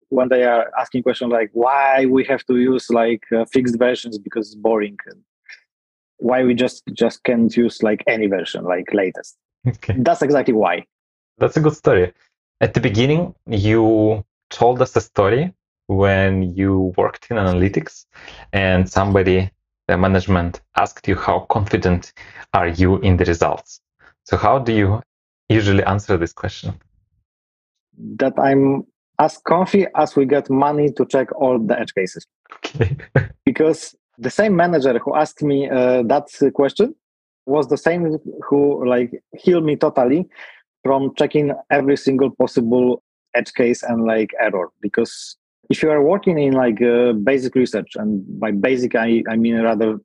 when 0.09 0.31
they 0.31 0.45
are 0.45 0.71
asking 0.79 1.03
questions 1.03 1.33
like 1.33 1.51
why 1.53 2.07
we 2.07 2.25
have 2.25 2.45
to 2.47 2.57
use 2.57 2.89
like 2.89 3.25
uh, 3.37 3.45
fixed 3.47 3.79
versions 3.79 4.19
because 4.19 4.47
it's 4.49 4.55
boring 4.55 4.97
why 6.29 6.39
we 6.43 6.55
just 6.55 6.83
just 6.93 7.23
can't 7.25 7.57
use 7.57 7.83
like 7.83 8.03
any 8.07 8.27
version 8.27 8.65
like 8.65 8.87
latest 8.93 9.37
okay 9.67 9.95
that's 9.99 10.23
exactly 10.23 10.55
why 10.55 10.75
that's 11.39 11.57
a 11.57 11.61
good 11.61 11.75
story. 11.75 12.13
At 12.61 12.75
the 12.75 12.81
beginning, 12.81 13.35
you 13.47 14.25
told 14.51 14.81
us 14.83 14.95
a 14.97 15.01
story 15.01 15.53
when 15.87 16.55
you 16.55 16.95
worked 16.97 17.27
in 17.31 17.37
analytics 17.37 18.07
and 18.53 18.89
somebody, 18.89 19.51
the 19.89 19.99
management, 19.99 20.61
asked 20.77 21.09
you 21.09 21.17
how 21.17 21.41
confident 21.51 22.13
are 22.55 22.69
you 22.69 22.99
in 22.99 23.17
the 23.17 23.25
results. 23.25 23.81
So, 24.25 24.37
how 24.37 24.61
do 24.61 24.73
you 24.73 25.03
usually 25.49 25.83
answer 25.83 26.17
this 26.17 26.33
question? 26.33 26.75
That 28.17 28.35
I'm 28.39 28.85
as 29.19 29.39
comfy 29.39 29.87
as 29.97 30.15
we 30.15 30.27
get 30.27 30.49
money 30.49 30.93
to 30.93 31.05
check 31.07 31.35
all 31.35 31.59
the 31.59 31.79
edge 31.79 31.95
cases. 31.95 32.25
Okay. 32.57 32.97
because 33.45 33.97
the 34.23 34.31
same 34.31 34.55
manager 34.55 34.99
who 34.99 35.15
asked 35.17 35.43
me 35.43 35.69
uh, 35.69 36.03
that 36.05 36.27
question 36.55 36.95
was 37.47 37.67
the 37.69 37.77
same 37.77 38.19
who 38.47 38.89
like 38.89 39.11
healed 39.37 39.65
me 39.65 39.75
totally 39.77 40.29
from 40.85 41.15
checking 41.17 41.53
every 41.71 41.97
single 41.97 42.31
possible 42.31 43.03
edge 43.35 43.53
case 43.55 43.83
and 43.83 44.05
like 44.05 44.31
error. 44.41 44.69
Because 44.81 45.37
if 45.71 45.83
you 45.83 45.91
are 45.91 46.03
working 46.03 46.39
in 46.39 46.53
like 46.53 46.81
uh, 46.83 47.13
basic 47.13 47.55
research 47.55 47.91
and 47.97 48.23
by 48.39 48.51
basic 48.53 48.95
I, 48.95 49.23
I 49.29 49.37
mean 49.37 49.57
rather 49.61 49.99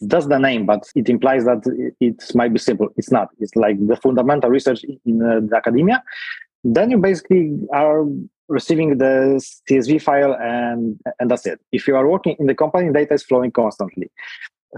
that's 0.00 0.26
the 0.26 0.38
name 0.38 0.64
but 0.64 0.82
it 0.94 1.08
implies 1.08 1.44
that 1.44 1.60
it 2.00 2.34
might 2.34 2.52
be 2.52 2.58
simple. 2.58 2.88
It's 2.96 3.10
not. 3.10 3.28
It's 3.38 3.54
like 3.54 3.76
the 3.86 3.96
fundamental 3.96 4.48
research 4.48 4.84
in 5.04 5.22
uh, 5.22 5.40
the 5.48 5.56
academia. 5.56 6.02
Then 6.64 6.90
you 6.90 6.98
basically 6.98 7.58
are 7.72 8.04
receiving 8.48 8.98
the 8.98 9.40
csv 9.70 10.00
file 10.00 10.34
and 10.40 10.98
and 11.18 11.30
that's 11.30 11.46
it 11.46 11.60
if 11.72 11.86
you 11.86 11.94
are 11.96 12.08
working 12.08 12.36
in 12.38 12.46
the 12.46 12.54
company 12.54 12.92
data 12.92 13.14
is 13.14 13.22
flowing 13.22 13.50
constantly 13.50 14.10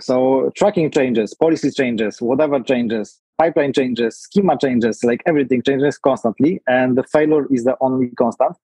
so 0.01 0.51
tracking 0.57 0.91
changes 0.91 1.35
policy 1.35 1.71
changes 1.71 2.21
whatever 2.21 2.61
changes 2.61 3.21
pipeline 3.41 3.73
changes, 3.73 4.19
schema 4.19 4.59
changes, 4.59 5.03
like 5.03 5.23
everything 5.27 5.63
changes 5.63 5.97
constantly, 5.97 6.61
and 6.67 6.99
the 6.99 7.03
failure 7.05 7.47
is 7.51 7.65
the 7.65 7.75
only 7.81 8.11
constant. 8.11 8.55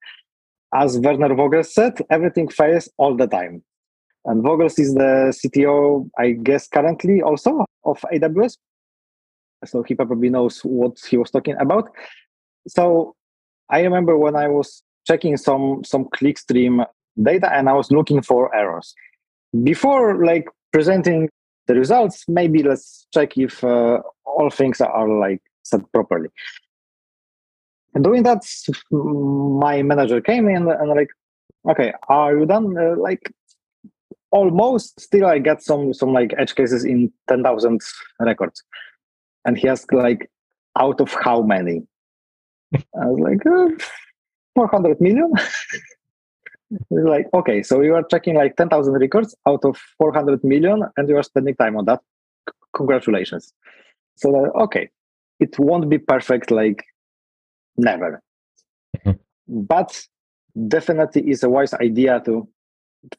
As 0.75 0.99
Werner 0.99 1.35
Vogels 1.35 1.69
said, 1.69 1.95
everything 2.11 2.49
fails 2.49 2.87
all 2.99 3.17
the 3.17 3.27
time. 3.27 3.63
And 4.27 4.45
Vogels 4.45 4.79
is 4.79 4.93
the 4.95 5.33
CTO, 5.39 6.11
I 6.19 6.33
guess, 6.33 6.69
currently 6.69 7.23
also 7.23 7.65
of 7.85 7.99
AWS. 8.13 8.59
So 9.65 9.83
he 9.83 9.95
probably 9.95 10.29
knows 10.29 10.61
what 10.61 10.99
he 11.09 11.17
was 11.17 11.31
talking 11.31 11.57
about. 11.59 11.91
So 12.69 13.15
I 13.71 13.81
remember 13.81 14.19
when 14.19 14.37
I 14.37 14.49
was 14.49 14.83
checking 15.07 15.37
some 15.37 15.83
some 15.85 16.05
clickstream 16.07 16.85
data 17.23 17.53
and 17.53 17.69
I 17.69 17.73
was 17.73 17.91
looking 17.91 18.23
for 18.23 18.55
errors. 18.55 18.95
Before 19.63 20.25
like 20.25 20.49
presenting 20.73 21.31
the 21.67 21.75
results, 21.75 22.25
maybe 22.29 22.63
let's 22.63 23.07
check 23.13 23.37
if 23.39 23.65
uh, 23.65 24.01
all 24.25 24.51
things 24.51 24.81
are 24.81 25.09
like 25.09 25.41
set 25.63 25.81
properly. 25.93 26.29
And 27.95 28.05
doing 28.05 28.25
that, 28.25 28.43
my 28.91 29.83
manager 29.83 30.21
came 30.21 30.49
in 30.49 30.69
and 30.69 30.89
like, 30.91 31.09
okay, 31.71 31.93
are 32.09 32.37
you 32.37 32.47
done? 32.47 32.77
Uh, 32.77 32.95
like 32.99 33.33
almost. 34.31 35.01
Still, 35.01 35.27
I 35.27 35.39
get 35.39 35.63
some 35.63 35.95
some 35.95 36.13
like 36.13 36.35
edge 36.37 36.55
cases 36.55 36.85
in 36.85 37.11
ten 37.29 37.43
thousand 37.43 37.81
records, 38.21 38.63
and 39.47 39.57
he 39.57 39.67
asked 39.67 39.95
like, 39.95 40.31
out 40.79 41.01
of 41.01 41.15
how 41.25 41.41
many? 41.41 41.83
I 42.75 43.07
was 43.07 43.19
like, 43.19 43.47
uh, 43.47 43.69
four 44.57 44.67
hundred 44.67 45.01
million. 45.01 45.31
like, 46.91 47.27
okay, 47.33 47.63
so 47.63 47.81
you 47.81 47.95
are 47.95 48.03
checking 48.11 48.35
like 48.35 48.57
10,000 48.57 48.93
records 48.95 49.35
out 49.47 49.65
of 49.65 49.77
400 49.99 50.43
million 50.43 50.83
and 50.97 51.09
you 51.09 51.17
are 51.17 51.23
spending 51.23 51.55
time 51.55 51.77
on 51.77 51.85
that. 51.85 52.01
C- 52.49 52.57
congratulations. 52.75 53.53
So, 54.17 54.35
uh, 54.35 54.63
okay, 54.65 54.91
it 55.39 55.59
won't 55.59 55.89
be 55.89 55.99
perfect 55.99 56.51
like 56.51 56.85
never. 57.77 58.23
Mm-hmm. 58.97 59.13
But 59.47 60.03
definitely 60.69 61.31
is 61.31 61.43
a 61.43 61.49
wise 61.49 61.75
idea 61.75 62.21
to, 62.25 62.49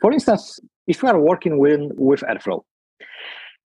for 0.02 0.12
instance, 0.12 0.60
if 0.88 1.02
you 1.02 1.10
are 1.10 1.20
working 1.20 1.58
with, 1.60 1.92
with 1.96 2.22
Airflow, 2.22 2.64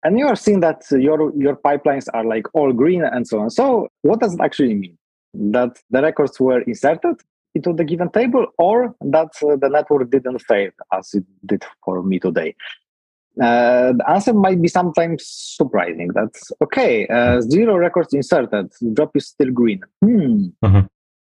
and 0.04 0.18
you 0.18 0.26
are 0.28 0.36
seeing 0.36 0.60
that 0.60 0.84
your 0.92 1.32
your 1.36 1.56
pipelines 1.56 2.06
are 2.14 2.24
like 2.24 2.46
all 2.54 2.72
green 2.72 3.02
and 3.02 3.26
so 3.26 3.40
on. 3.40 3.50
So 3.50 3.88
what 4.02 4.20
does 4.20 4.34
it 4.34 4.40
actually 4.40 4.74
mean? 4.74 4.96
That 5.34 5.76
the 5.90 6.00
records 6.02 6.38
were 6.38 6.60
inserted 6.62 7.16
into 7.58 7.72
the 7.72 7.84
given 7.84 8.10
table, 8.10 8.46
or 8.58 8.94
that 9.00 9.32
uh, 9.42 9.56
the 9.62 9.70
network 9.76 10.10
didn't 10.10 10.40
fail 10.50 10.70
as 10.92 11.14
it 11.14 11.24
did 11.44 11.62
for 11.84 12.02
me 12.02 12.18
today? 12.18 12.54
Uh, 13.40 13.92
the 13.98 14.04
answer 14.08 14.32
might 14.32 14.60
be 14.60 14.68
sometimes 14.68 15.22
surprising. 15.58 16.08
That's 16.14 16.50
okay. 16.64 17.06
Uh, 17.06 17.40
zero 17.40 17.76
records 17.76 18.12
inserted. 18.12 18.72
Drop 18.94 19.16
is 19.16 19.28
still 19.28 19.50
green. 19.50 19.80
Hmm. 20.02 20.46
Mm-hmm. 20.64 20.86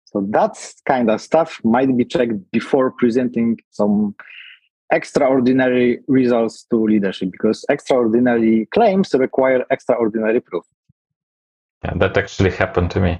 So 0.05 0.25
that 0.29 0.55
kind 0.85 1.09
of 1.09 1.19
stuff 1.19 1.59
might 1.63 1.91
be 1.97 2.05
checked 2.05 2.39
before 2.51 2.91
presenting 2.91 3.57
some 3.71 4.15
extraordinary 4.93 5.99
results 6.07 6.65
to 6.69 6.77
leadership 6.85 7.31
because 7.31 7.65
extraordinary 7.69 8.67
claims 8.73 9.13
require 9.15 9.65
extraordinary 9.71 10.41
proof. 10.41 10.63
Yeah, 11.83 11.95
that 11.95 12.17
actually 12.17 12.51
happened 12.51 12.91
to 12.91 12.99
me. 12.99 13.19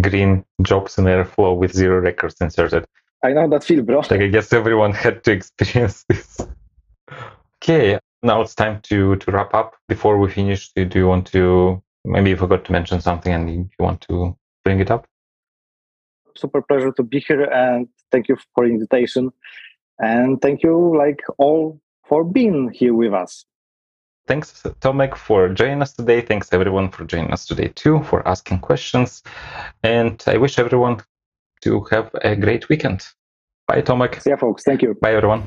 Green 0.00 0.44
jobs 0.62 0.98
in 0.98 1.04
Airflow 1.04 1.56
with 1.56 1.72
zero 1.72 2.00
records 2.00 2.36
inserted. 2.40 2.86
I 3.24 3.32
know 3.32 3.48
that 3.48 3.64
feel, 3.64 3.82
bro. 3.82 3.98
Like 3.98 4.20
I 4.20 4.28
guess 4.28 4.52
everyone 4.52 4.92
had 4.92 5.24
to 5.24 5.32
experience 5.38 6.04
this. 6.08 6.40
okay, 7.62 7.98
now 8.22 8.40
it's 8.40 8.54
time 8.54 8.80
to 8.82 9.16
to 9.16 9.30
wrap 9.30 9.54
up. 9.54 9.74
Before 9.88 10.18
we 10.18 10.30
finish, 10.30 10.70
do 10.72 10.88
you 10.94 11.06
want 11.06 11.26
to 11.28 11.82
maybe 12.04 12.30
you 12.30 12.36
forgot 12.36 12.64
to 12.64 12.72
mention 12.72 13.00
something 13.00 13.32
and 13.32 13.50
you 13.50 13.68
want 13.78 14.00
to 14.02 14.36
bring 14.64 14.80
it 14.80 14.90
up? 14.90 15.06
super 16.36 16.62
pleasure 16.62 16.92
to 16.92 17.02
be 17.02 17.20
here 17.20 17.44
and 17.44 17.88
thank 18.10 18.28
you 18.28 18.36
for 18.54 18.64
invitation 18.64 19.30
and 19.98 20.40
thank 20.40 20.62
you 20.62 20.96
like 20.96 21.20
all 21.38 21.80
for 22.08 22.24
being 22.24 22.70
here 22.72 22.94
with 22.94 23.12
us 23.12 23.44
thanks 24.30 24.62
tomek 24.80 25.16
for 25.16 25.48
joining 25.48 25.82
us 25.82 25.92
today. 25.92 26.20
Thanks 26.20 26.52
everyone 26.52 26.88
for 26.88 27.04
joining 27.04 27.32
us 27.32 27.46
today 27.46 27.68
too 27.74 28.02
for 28.04 28.26
asking 28.28 28.60
questions. 28.60 29.22
And 29.82 30.22
i 30.26 30.36
wish 30.36 30.58
everyone 30.58 31.02
to 31.62 31.80
have 31.90 32.10
a 32.22 32.36
great 32.36 32.68
weekend. 32.68 33.00
Bye 33.66 33.82
tomek. 33.82 34.24
Yeah 34.24 34.36
folks. 34.36 34.62
Thank 34.62 34.82
you. 34.82 34.94
Bye 35.02 35.14
everyone 35.14 35.42